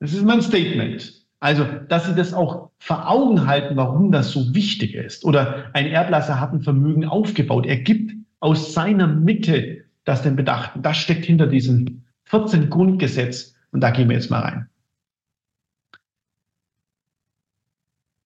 [0.00, 1.26] Das ist mein Statement.
[1.40, 5.24] Also, dass Sie das auch vor Augen halten, warum das so wichtig ist.
[5.24, 7.64] Oder ein Erblasser hat ein Vermögen aufgebaut.
[7.64, 10.82] Er gibt aus seiner Mitte das den Bedachten.
[10.82, 13.55] Das steckt hinter diesem 14 Grundgesetz.
[13.70, 14.68] Und da gehen wir jetzt mal rein.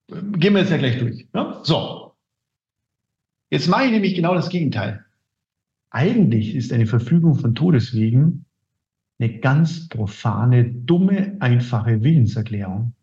[0.08, 1.28] Gehen wir jetzt ja gleich durch.
[1.32, 1.60] Ne?
[1.62, 2.14] So.
[3.50, 5.04] Jetzt mache ich nämlich genau das Gegenteil.
[5.90, 8.44] Eigentlich ist eine Verfügung von Todeswegen
[9.20, 12.94] eine ganz profane, dumme, einfache Willenserklärung.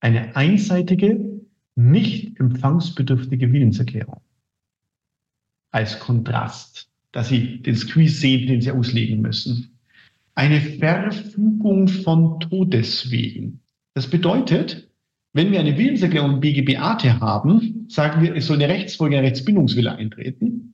[0.00, 1.40] Eine einseitige,
[1.74, 4.20] nicht empfangsbedürftige Willenserklärung.
[5.70, 9.75] Als Kontrast, dass Sie den Squeeze sehen, den Sie auslegen müssen.
[10.36, 13.62] Eine Verfügung von Todeswegen.
[13.94, 14.88] Das bedeutet,
[15.32, 20.66] wenn wir eine Willenserklärung BGB-AT haben, sagen wir, es soll eine Rechtsfolge, ein Rechtsbindungswille eintreten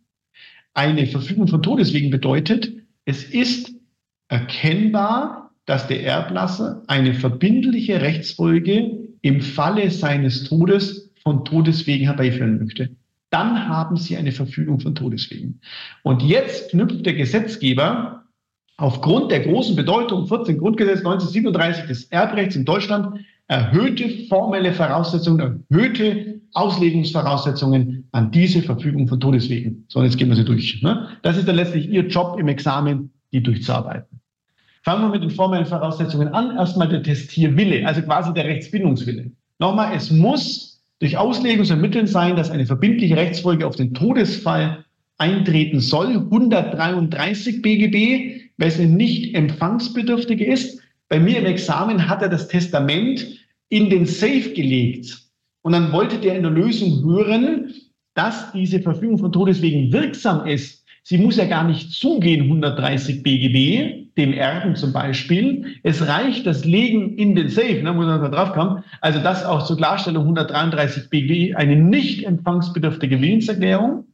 [0.75, 2.73] eine Verfügung von Todeswegen bedeutet,
[3.05, 3.75] es ist
[4.29, 12.97] erkennbar, dass der Erblasser eine verbindliche Rechtsfolge im Falle seines Todes von Todeswegen herbeiführen möchte.
[13.31, 15.61] Dann haben Sie eine Verfügung von Todeswegen.
[16.03, 18.22] Und jetzt knüpft der Gesetzgeber
[18.77, 26.41] aufgrund der großen Bedeutung 14 Grundgesetz 1937 des Erbrechts in Deutschland erhöhte formelle Voraussetzungen, erhöhte
[26.55, 29.85] Auslegungsvoraussetzungen an diese Verfügung von Todeswegen.
[29.89, 30.83] So, und jetzt gehen wir sie durch.
[30.83, 31.09] Ne?
[31.23, 34.21] Das ist dann letztlich Ihr Job im Examen, die durchzuarbeiten.
[34.85, 36.57] Fangen wir mit den formellen Voraussetzungen an.
[36.57, 39.31] Erstmal der Testierwille, also quasi der Rechtsbindungswille.
[39.59, 44.85] Nochmal, es muss durch Auslegungsermitteln sein, dass eine verbindliche Rechtsfolge auf den Todesfall
[45.19, 46.17] eintreten soll.
[46.17, 50.81] 133 BGB, weil es eine nicht empfangsbedürftige ist.
[51.09, 53.27] Bei mir im Examen hat er das Testament
[53.69, 55.19] in den Safe gelegt.
[55.63, 57.73] Und dann wollte der in der Lösung hören,
[58.15, 60.85] dass diese Verfügung von Todeswegen wirksam ist.
[61.05, 65.77] Sie muss ja gar nicht zugehen, 130 BGB, dem Erben zum Beispiel.
[65.83, 68.85] Es reicht das Legen in den Safe, ne, wo man da drauf kommt.
[69.01, 74.05] Also das auch zur Klarstellung 133 BGB, eine nicht empfangsbedürftige Willenserklärung,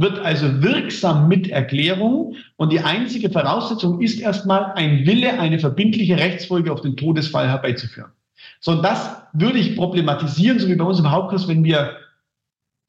[0.00, 2.34] wird also wirksam mit Erklärung.
[2.56, 8.10] Und die einzige Voraussetzung ist erstmal ein Wille, eine verbindliche Rechtsfolge auf den Todesfall herbeizuführen.
[8.60, 11.96] So, und das würde ich problematisieren, so wie bei uns im Hauptkurs, wenn wir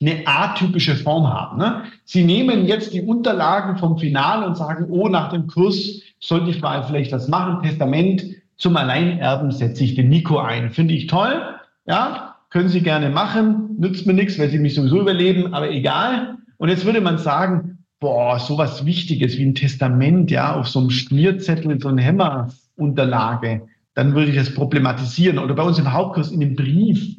[0.02, 1.58] eine atypische Form haben.
[1.58, 1.84] Ne?
[2.06, 6.62] Sie nehmen jetzt die Unterlagen vom Finale und sagen, oh, nach dem Kurs sollte ich
[6.62, 8.24] mal vielleicht das machen, Testament
[8.58, 10.70] zum Alleinerben setze ich den Nico ein.
[10.70, 11.42] Finde ich toll,
[11.88, 16.38] ja, können Sie gerne machen, nützt mir nichts, weil Sie mich sowieso überleben, aber egal.
[16.62, 20.92] Und jetzt würde man sagen, boah, sowas Wichtiges wie ein Testament, ja, auf so einem
[20.92, 23.64] Schmierzettel, so eine Hämmerunterlage,
[23.96, 25.40] dann würde ich das problematisieren.
[25.40, 27.16] Oder bei uns im Hauptkurs in dem Brief,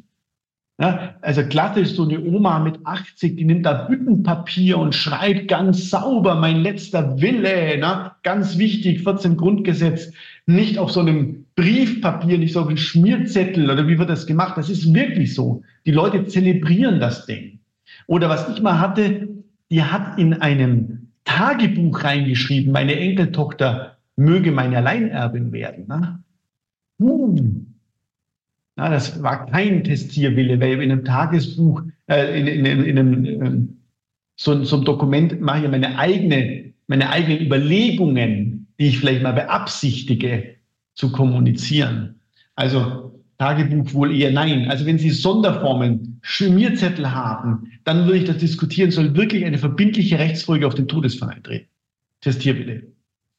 [0.80, 5.90] ja, also klassisch so eine Oma mit 80, die nimmt da Büttenpapier und schreibt ganz
[5.90, 8.12] sauber, mein letzter Wille, ne?
[8.22, 10.12] ganz wichtig, 14 Grundgesetz,
[10.46, 14.56] nicht auf so einem Briefpapier, nicht so auf einem Schmierzettel oder wie wird das gemacht?
[14.56, 15.62] Das ist wirklich so.
[15.84, 17.51] Die Leute zelebrieren das Ding.
[18.06, 19.28] Oder was ich mal hatte,
[19.70, 25.86] die hat in einem Tagebuch reingeschrieben, meine Enkeltochter möge meine Alleinerbin werden.
[25.88, 26.22] Ne?
[27.00, 27.66] Hm.
[28.76, 33.24] Ja, das war kein Testierwille, weil in einem Tagesbuch, äh, in, in, in, in einem,
[33.24, 33.68] äh,
[34.36, 39.32] so, so einem Dokument mache ich meine eigene, meine eigenen Überlegungen, die ich vielleicht mal
[39.32, 40.56] beabsichtige
[40.94, 42.20] zu kommunizieren.
[42.54, 43.11] Also
[43.42, 44.70] Tagebuch wohl eher nein.
[44.70, 50.16] Also wenn Sie Sonderformen, Schmierzettel haben, dann würde ich das diskutieren, soll wirklich eine verbindliche
[50.20, 51.66] Rechtsfolge auf den Todesfall eintreten.
[52.20, 52.84] Testierwille.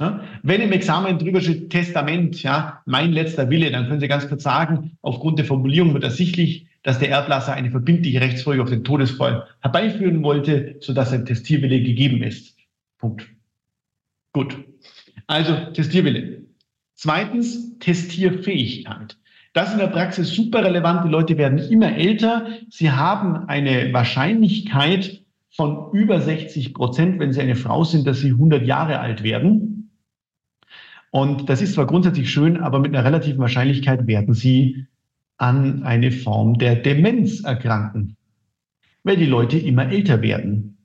[0.02, 0.22] Ja?
[0.42, 4.44] Wenn im Examen drüber steht Testament, ja, mein letzter Wille, dann können Sie ganz kurz
[4.44, 9.48] sagen, aufgrund der Formulierung wird ersichtlich, dass der Erblasser eine verbindliche Rechtsfolge auf den Todesfall
[9.62, 12.58] herbeiführen wollte, sodass ein Testierwille gegeben ist.
[12.98, 13.30] Punkt.
[14.34, 14.58] Gut.
[15.28, 16.44] Also Testierwille.
[16.96, 19.16] Zweitens Testierfähigkeit.
[19.54, 21.06] Das in der Praxis super relevant.
[21.06, 22.48] Die Leute werden immer älter.
[22.70, 28.32] Sie haben eine Wahrscheinlichkeit von über 60 Prozent, wenn sie eine Frau sind, dass sie
[28.32, 29.92] 100 Jahre alt werden.
[31.12, 34.88] Und das ist zwar grundsätzlich schön, aber mit einer relativen Wahrscheinlichkeit werden sie
[35.38, 38.18] an eine Form der Demenz erkranken,
[39.04, 40.78] weil die Leute immer älter werden.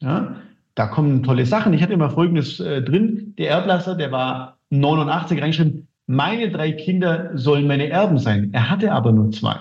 [0.00, 0.36] Ja,
[0.76, 1.72] da kommen tolle Sachen.
[1.72, 3.34] Ich hatte immer Folgendes äh, drin.
[3.38, 8.50] Der Erblasser, der war 89 reingeschrieben, meine drei Kinder sollen meine Erben sein.
[8.52, 9.58] Er hatte aber nur zwei.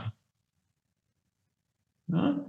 [2.08, 2.46] Ja?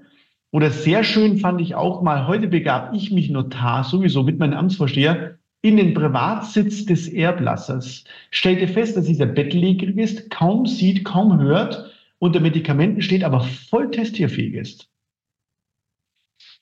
[0.50, 4.54] Oder sehr schön fand ich auch mal, heute begab ich mich Notar sowieso mit meinem
[4.54, 11.40] Amtsvorsteher in den Privatsitz des Erblassers, stellte fest, dass dieser bettlägerig ist, kaum sieht, kaum
[11.40, 14.88] hört, unter Medikamenten steht, aber voll testierfähig ist.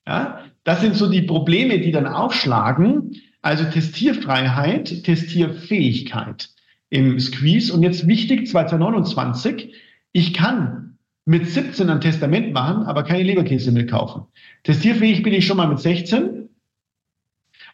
[0.07, 3.17] Ja, das sind so die Probleme, die dann aufschlagen.
[3.43, 6.51] Also Testierfreiheit, Testierfähigkeit
[6.91, 7.73] im Squeeze.
[7.73, 9.73] Und jetzt wichtig, 2029,
[10.13, 14.25] ich kann mit 17 ein Testament machen, aber keine Leberkäse mehr kaufen.
[14.65, 16.51] Testierfähig bin ich schon mal mit 16.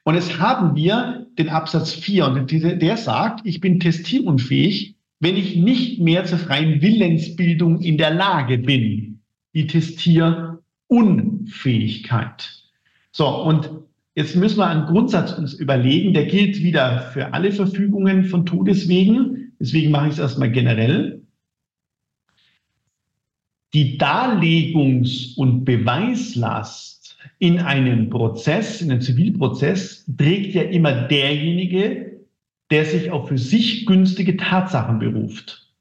[0.05, 5.57] Und jetzt haben wir den Absatz 4 und der sagt, ich bin testierunfähig, wenn ich
[5.57, 9.23] nicht mehr zur freien Willensbildung in der Lage bin.
[9.55, 12.53] Die Testierunfähigkeit.
[13.11, 13.71] So, und
[14.17, 19.53] jetzt müssen wir einen Grundsatz uns überlegen, der gilt wieder für alle Verfügungen von Todeswegen.
[19.61, 21.23] Deswegen mache ich es erstmal generell.
[23.75, 32.21] Die Darlegungs- und Beweislast in einem Prozess, in einem Zivilprozess, trägt ja immer derjenige,
[32.71, 35.73] der sich auf für sich günstige Tatsachen beruft.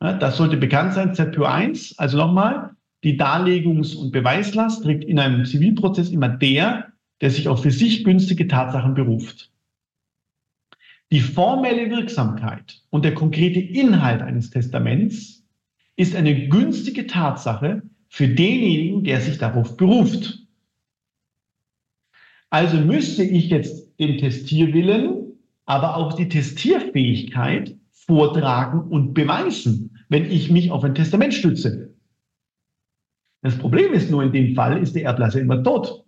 [0.00, 1.98] Das sollte bekannt sein, ZPO 1.
[1.98, 2.70] Also nochmal,
[3.04, 8.04] die Darlegungs- und Beweislast trägt in einem Zivilprozess immer der, der sich auf für sich
[8.04, 9.50] günstige Tatsachen beruft.
[11.10, 15.44] Die formelle Wirksamkeit und der konkrete Inhalt eines Testaments
[15.96, 20.46] ist eine günstige Tatsache, für denjenigen, der sich darauf beruft.
[22.50, 30.50] Also müsste ich jetzt den Testierwillen, aber auch die Testierfähigkeit vortragen und beweisen, wenn ich
[30.50, 31.94] mich auf ein Testament stütze.
[33.42, 36.04] Das Problem ist nur, in dem Fall ist der Erblasser immer tot.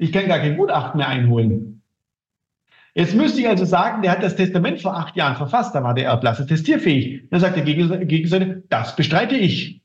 [0.00, 1.82] Ich kann gar kein Gutachten mehr einholen.
[2.94, 5.92] Jetzt müsste ich also sagen, der hat das Testament vor acht Jahren verfasst, da war
[5.92, 7.28] der Erblasser testierfähig.
[7.30, 9.82] Dann sagt der Gegenseite, das bestreite ich.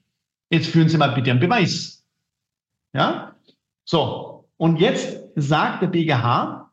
[0.49, 2.05] Jetzt führen Sie mal bitte einen Beweis.
[2.93, 3.35] Ja?
[3.83, 4.47] So.
[4.55, 6.71] Und jetzt sagt der BGH,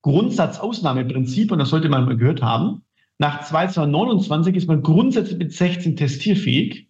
[0.00, 2.82] Grundsatzausnahmeprinzip, und das sollte man mal gehört haben,
[3.18, 6.88] nach 2229 ist man grundsätzlich mit 16 testierfähig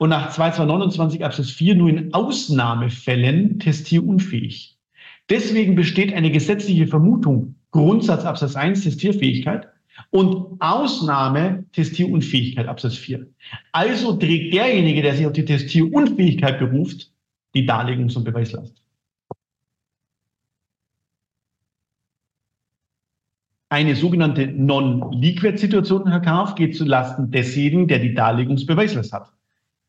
[0.00, 4.79] und nach 2229 Absatz 4 nur in Ausnahmefällen testierunfähig.
[5.30, 9.68] Deswegen besteht eine gesetzliche Vermutung, Grundsatz Absatz 1 Testierfähigkeit,
[10.10, 13.26] und Ausnahme Testierunfähigkeit, Absatz 4.
[13.72, 17.12] Also trägt derjenige, der sich auf die Testierunfähigkeit beruft,
[17.54, 18.82] die Darlegungs- und Beweislast.
[23.68, 29.32] Eine sogenannte Non-Liquid-Situation, Herr Karf, geht zulasten desjenigen, der die Darlegungsbeweislast hat.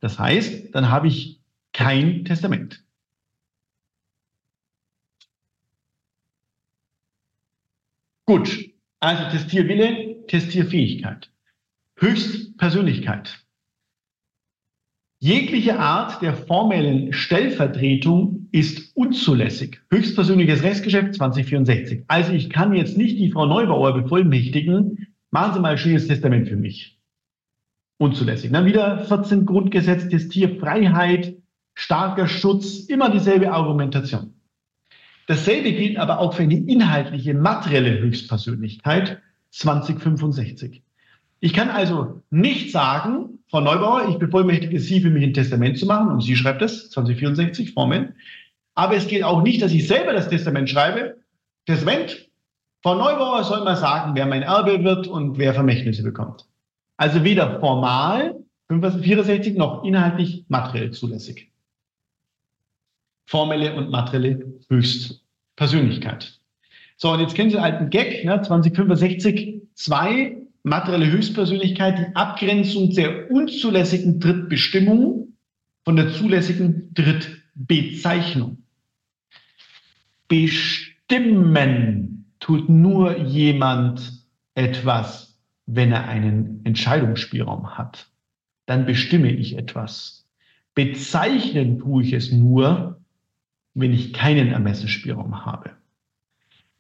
[0.01, 1.41] Das heißt, dann habe ich
[1.73, 2.83] kein Testament.
[8.31, 8.71] Gut,
[9.01, 11.29] also Testierwille, Testierfähigkeit.
[11.99, 13.43] Höchstpersönlichkeit.
[15.19, 19.81] Jegliche Art der formellen Stellvertretung ist unzulässig.
[19.91, 22.05] Höchstpersönliches Rechtsgeschäft 2064.
[22.07, 26.47] Also ich kann jetzt nicht die Frau Neubauer bevollmächtigen, machen Sie mal ein schönes Testament
[26.47, 27.01] für mich.
[27.97, 28.53] Unzulässig.
[28.53, 31.35] Dann wieder 14 Grundgesetz, Testierfreiheit,
[31.73, 34.30] starker Schutz, immer dieselbe Argumentation.
[35.27, 39.21] Dasselbe gilt aber auch für eine inhaltliche, materielle Höchstpersönlichkeit
[39.51, 40.83] 2065.
[41.39, 45.85] Ich kann also nicht sagen, Frau Neubauer, ich bevollmächtige Sie, für mich ein Testament zu
[45.85, 48.15] machen, und sie schreibt es, 2064, Formen.
[48.75, 51.17] Aber es geht auch nicht, dass ich selber das Testament schreibe.
[51.65, 52.29] Testament,
[52.81, 56.47] Frau Neubauer soll mal sagen, wer mein Erbe wird und wer Vermächtnisse bekommt.
[56.97, 58.35] Also weder formal,
[58.69, 61.50] 64, noch inhaltlich materiell zulässig.
[63.31, 66.37] Formelle und materielle Höchstpersönlichkeit.
[66.97, 72.93] So, und jetzt kennen Sie den alten Gag, ne, 2065, zwei materielle Höchstpersönlichkeit die Abgrenzung
[72.93, 75.29] der unzulässigen Drittbestimmung
[75.85, 78.57] von der zulässigen Drittbezeichnung.
[80.27, 84.25] Bestimmen tut nur jemand
[84.55, 88.09] etwas, wenn er einen Entscheidungsspielraum hat.
[88.65, 90.27] Dann bestimme ich etwas.
[90.75, 93.00] Bezeichnen tue ich es nur,
[93.73, 95.71] wenn ich keinen Ermessensspielraum habe.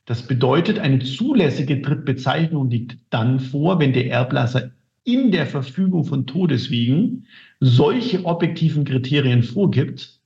[0.05, 4.71] Das bedeutet, eine zulässige Drittbezeichnung liegt dann vor, wenn der Erblasser
[5.03, 7.27] in der Verfügung von Todeswegen
[7.59, 10.19] solche objektiven Kriterien vorgibt,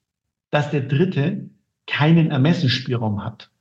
[0.49, 1.49] dass der Dritte
[1.87, 3.51] keinen Ermessensspielraum hat.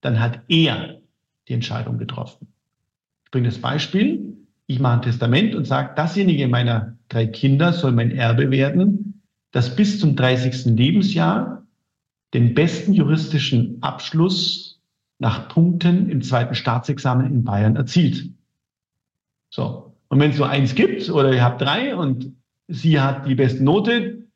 [0.00, 1.00] Dann hat er
[1.48, 2.48] die Entscheidung getroffen.
[3.24, 4.36] Ich bringe das Beispiel.
[4.66, 9.76] Ich mache ein Testament und sage, dasjenige meiner drei Kinder soll mein Erbe werden, das
[9.76, 10.76] bis zum 30.
[10.76, 11.65] Lebensjahr
[12.34, 14.80] den besten juristischen Abschluss
[15.18, 18.30] nach Punkten im zweiten Staatsexamen in Bayern erzielt.
[19.50, 19.94] So.
[20.08, 22.32] Und wenn es nur eins gibt oder ihr habt drei und
[22.68, 24.26] sie hat die beste Note,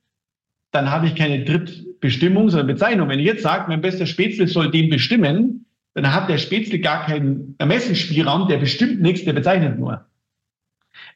[0.73, 3.09] dann habe ich keine Drittbestimmung, sondern Bezeichnung.
[3.09, 7.05] Wenn ich jetzt sage, mein bester Spätzle soll den bestimmen, dann hat der Spätzle gar
[7.05, 10.07] keinen Ermessensspielraum, der bestimmt nichts, der bezeichnet nur.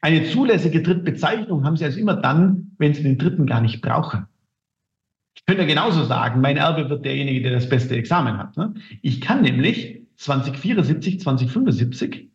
[0.01, 4.27] Eine zulässige Drittbezeichnung haben Sie also immer dann, wenn Sie den Dritten gar nicht brauchen.
[5.35, 8.57] Ich könnte genauso sagen, mein Erbe wird derjenige, der das beste Examen hat.
[8.57, 8.73] Ne?
[9.01, 12.29] Ich kann nämlich 2074, 2075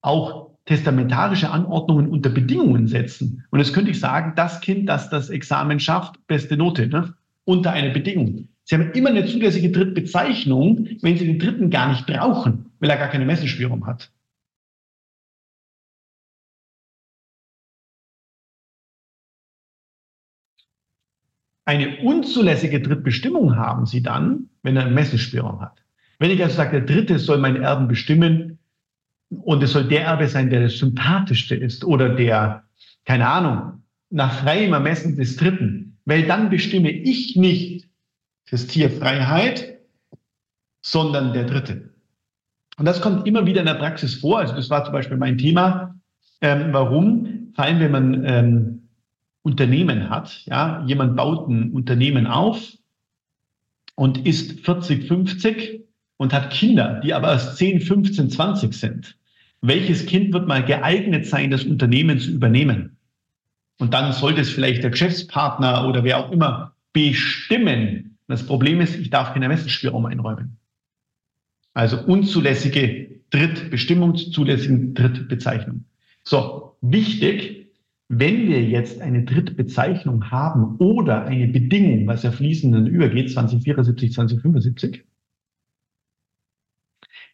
[0.00, 3.44] auch testamentarische Anordnungen unter Bedingungen setzen.
[3.50, 7.14] Und jetzt könnte ich sagen, das Kind, das das Examen schafft, beste Note, ne?
[7.44, 8.48] unter einer Bedingung.
[8.64, 12.96] Sie haben immer eine zulässige Drittbezeichnung, wenn Sie den Dritten gar nicht brauchen, weil er
[12.96, 14.10] gar keine Messenspielraum hat.
[21.66, 25.82] Eine unzulässige Drittbestimmung haben Sie dann, wenn er einen Messenspielraum hat.
[26.20, 28.58] Wenn ich also sage, der Dritte soll meinen Erben bestimmen
[29.28, 32.62] und es soll der Erbe sein, der das sympathischste ist oder der,
[33.04, 37.88] keine Ahnung, nach freiem Ermessen des Dritten, weil dann bestimme ich nicht
[38.48, 39.80] das Tierfreiheit,
[40.82, 41.90] sondern der Dritte.
[42.78, 44.38] Und das kommt immer wieder in der Praxis vor.
[44.38, 45.96] Also das war zum Beispiel mein Thema.
[46.40, 47.50] Ähm, warum?
[47.56, 48.85] Vor allem, wenn man ähm,
[49.46, 50.44] Unternehmen hat.
[50.46, 52.60] Ja, jemand baut ein Unternehmen auf
[53.94, 55.84] und ist 40, 50
[56.16, 59.16] und hat Kinder, die aber erst 10, 15, 20 sind.
[59.62, 62.96] Welches Kind wird mal geeignet sein, das Unternehmen zu übernehmen?
[63.78, 68.18] Und dann sollte es vielleicht der Geschäftspartner oder wer auch immer bestimmen.
[68.26, 70.56] Das Problem ist, ich darf keinen Ermessensspielraum einräumen.
[71.72, 75.84] Also unzulässige Drittbestimmung, zulässige Drittbezeichnung.
[76.24, 77.65] So, wichtig,
[78.08, 85.04] wenn wir jetzt eine Drittbezeichnung haben oder eine Bedingung, was ja fließend übergeht, 2074, 2075,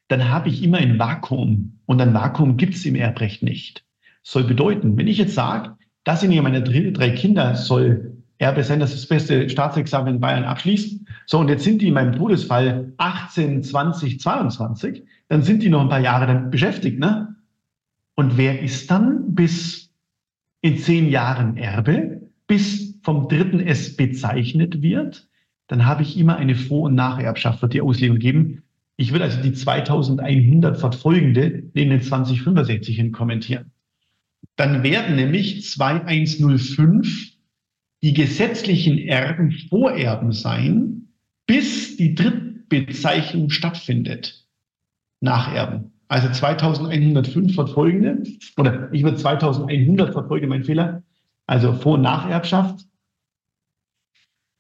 [0.09, 1.81] dann habe ich immer ein Vakuum.
[1.86, 3.85] Und ein Vakuum gibt es im Erbrecht nicht.
[4.23, 9.07] Soll bedeuten, wenn ich jetzt sage, dasjenige meiner drei Kinder soll Erbe sein, das das
[9.07, 11.01] beste Staatsexamen in Bayern abschließt.
[11.27, 15.81] So, und jetzt sind die in meinem Todesfall 18, 20, 22, dann sind die noch
[15.81, 17.36] ein paar Jahre damit beschäftigt, ne?
[18.15, 19.91] Und wer ist dann bis
[20.62, 25.28] in zehn Jahren Erbe, bis vom Dritten es bezeichnet wird,
[25.66, 28.62] dann habe ich immer eine Vor- und Nacherbschaft, wird die Auslegung geben.
[28.97, 33.72] Ich will also die 2100 fortfolgende neben den 2065 hin kommentieren.
[34.56, 37.32] Dann werden nämlich 2105
[38.02, 41.09] die gesetzlichen Erben Vorerben sein,
[41.47, 44.47] bis die Drittbezeichnung stattfindet.
[45.20, 45.91] Nacherben.
[46.12, 48.22] Also 2105 fortfolgende,
[48.59, 51.02] oder ich würde 2100 fortfolgende, mein Fehler,
[51.47, 52.84] also Vor- und Nacherbschaft,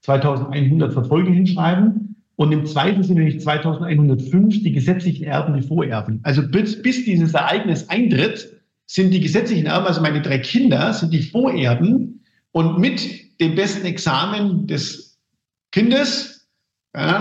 [0.00, 6.20] 2100 verfolgende hinschreiben und im zweiten sind nämlich 2105 die gesetzlichen Erben, die Vorerben.
[6.22, 8.50] Also bis, bis dieses Ereignis eintritt,
[8.86, 13.84] sind die gesetzlichen Erben, also meine drei Kinder, sind die Vorerben und mit dem besten
[13.84, 15.18] Examen des
[15.70, 16.48] Kindes,
[16.96, 17.20] ja,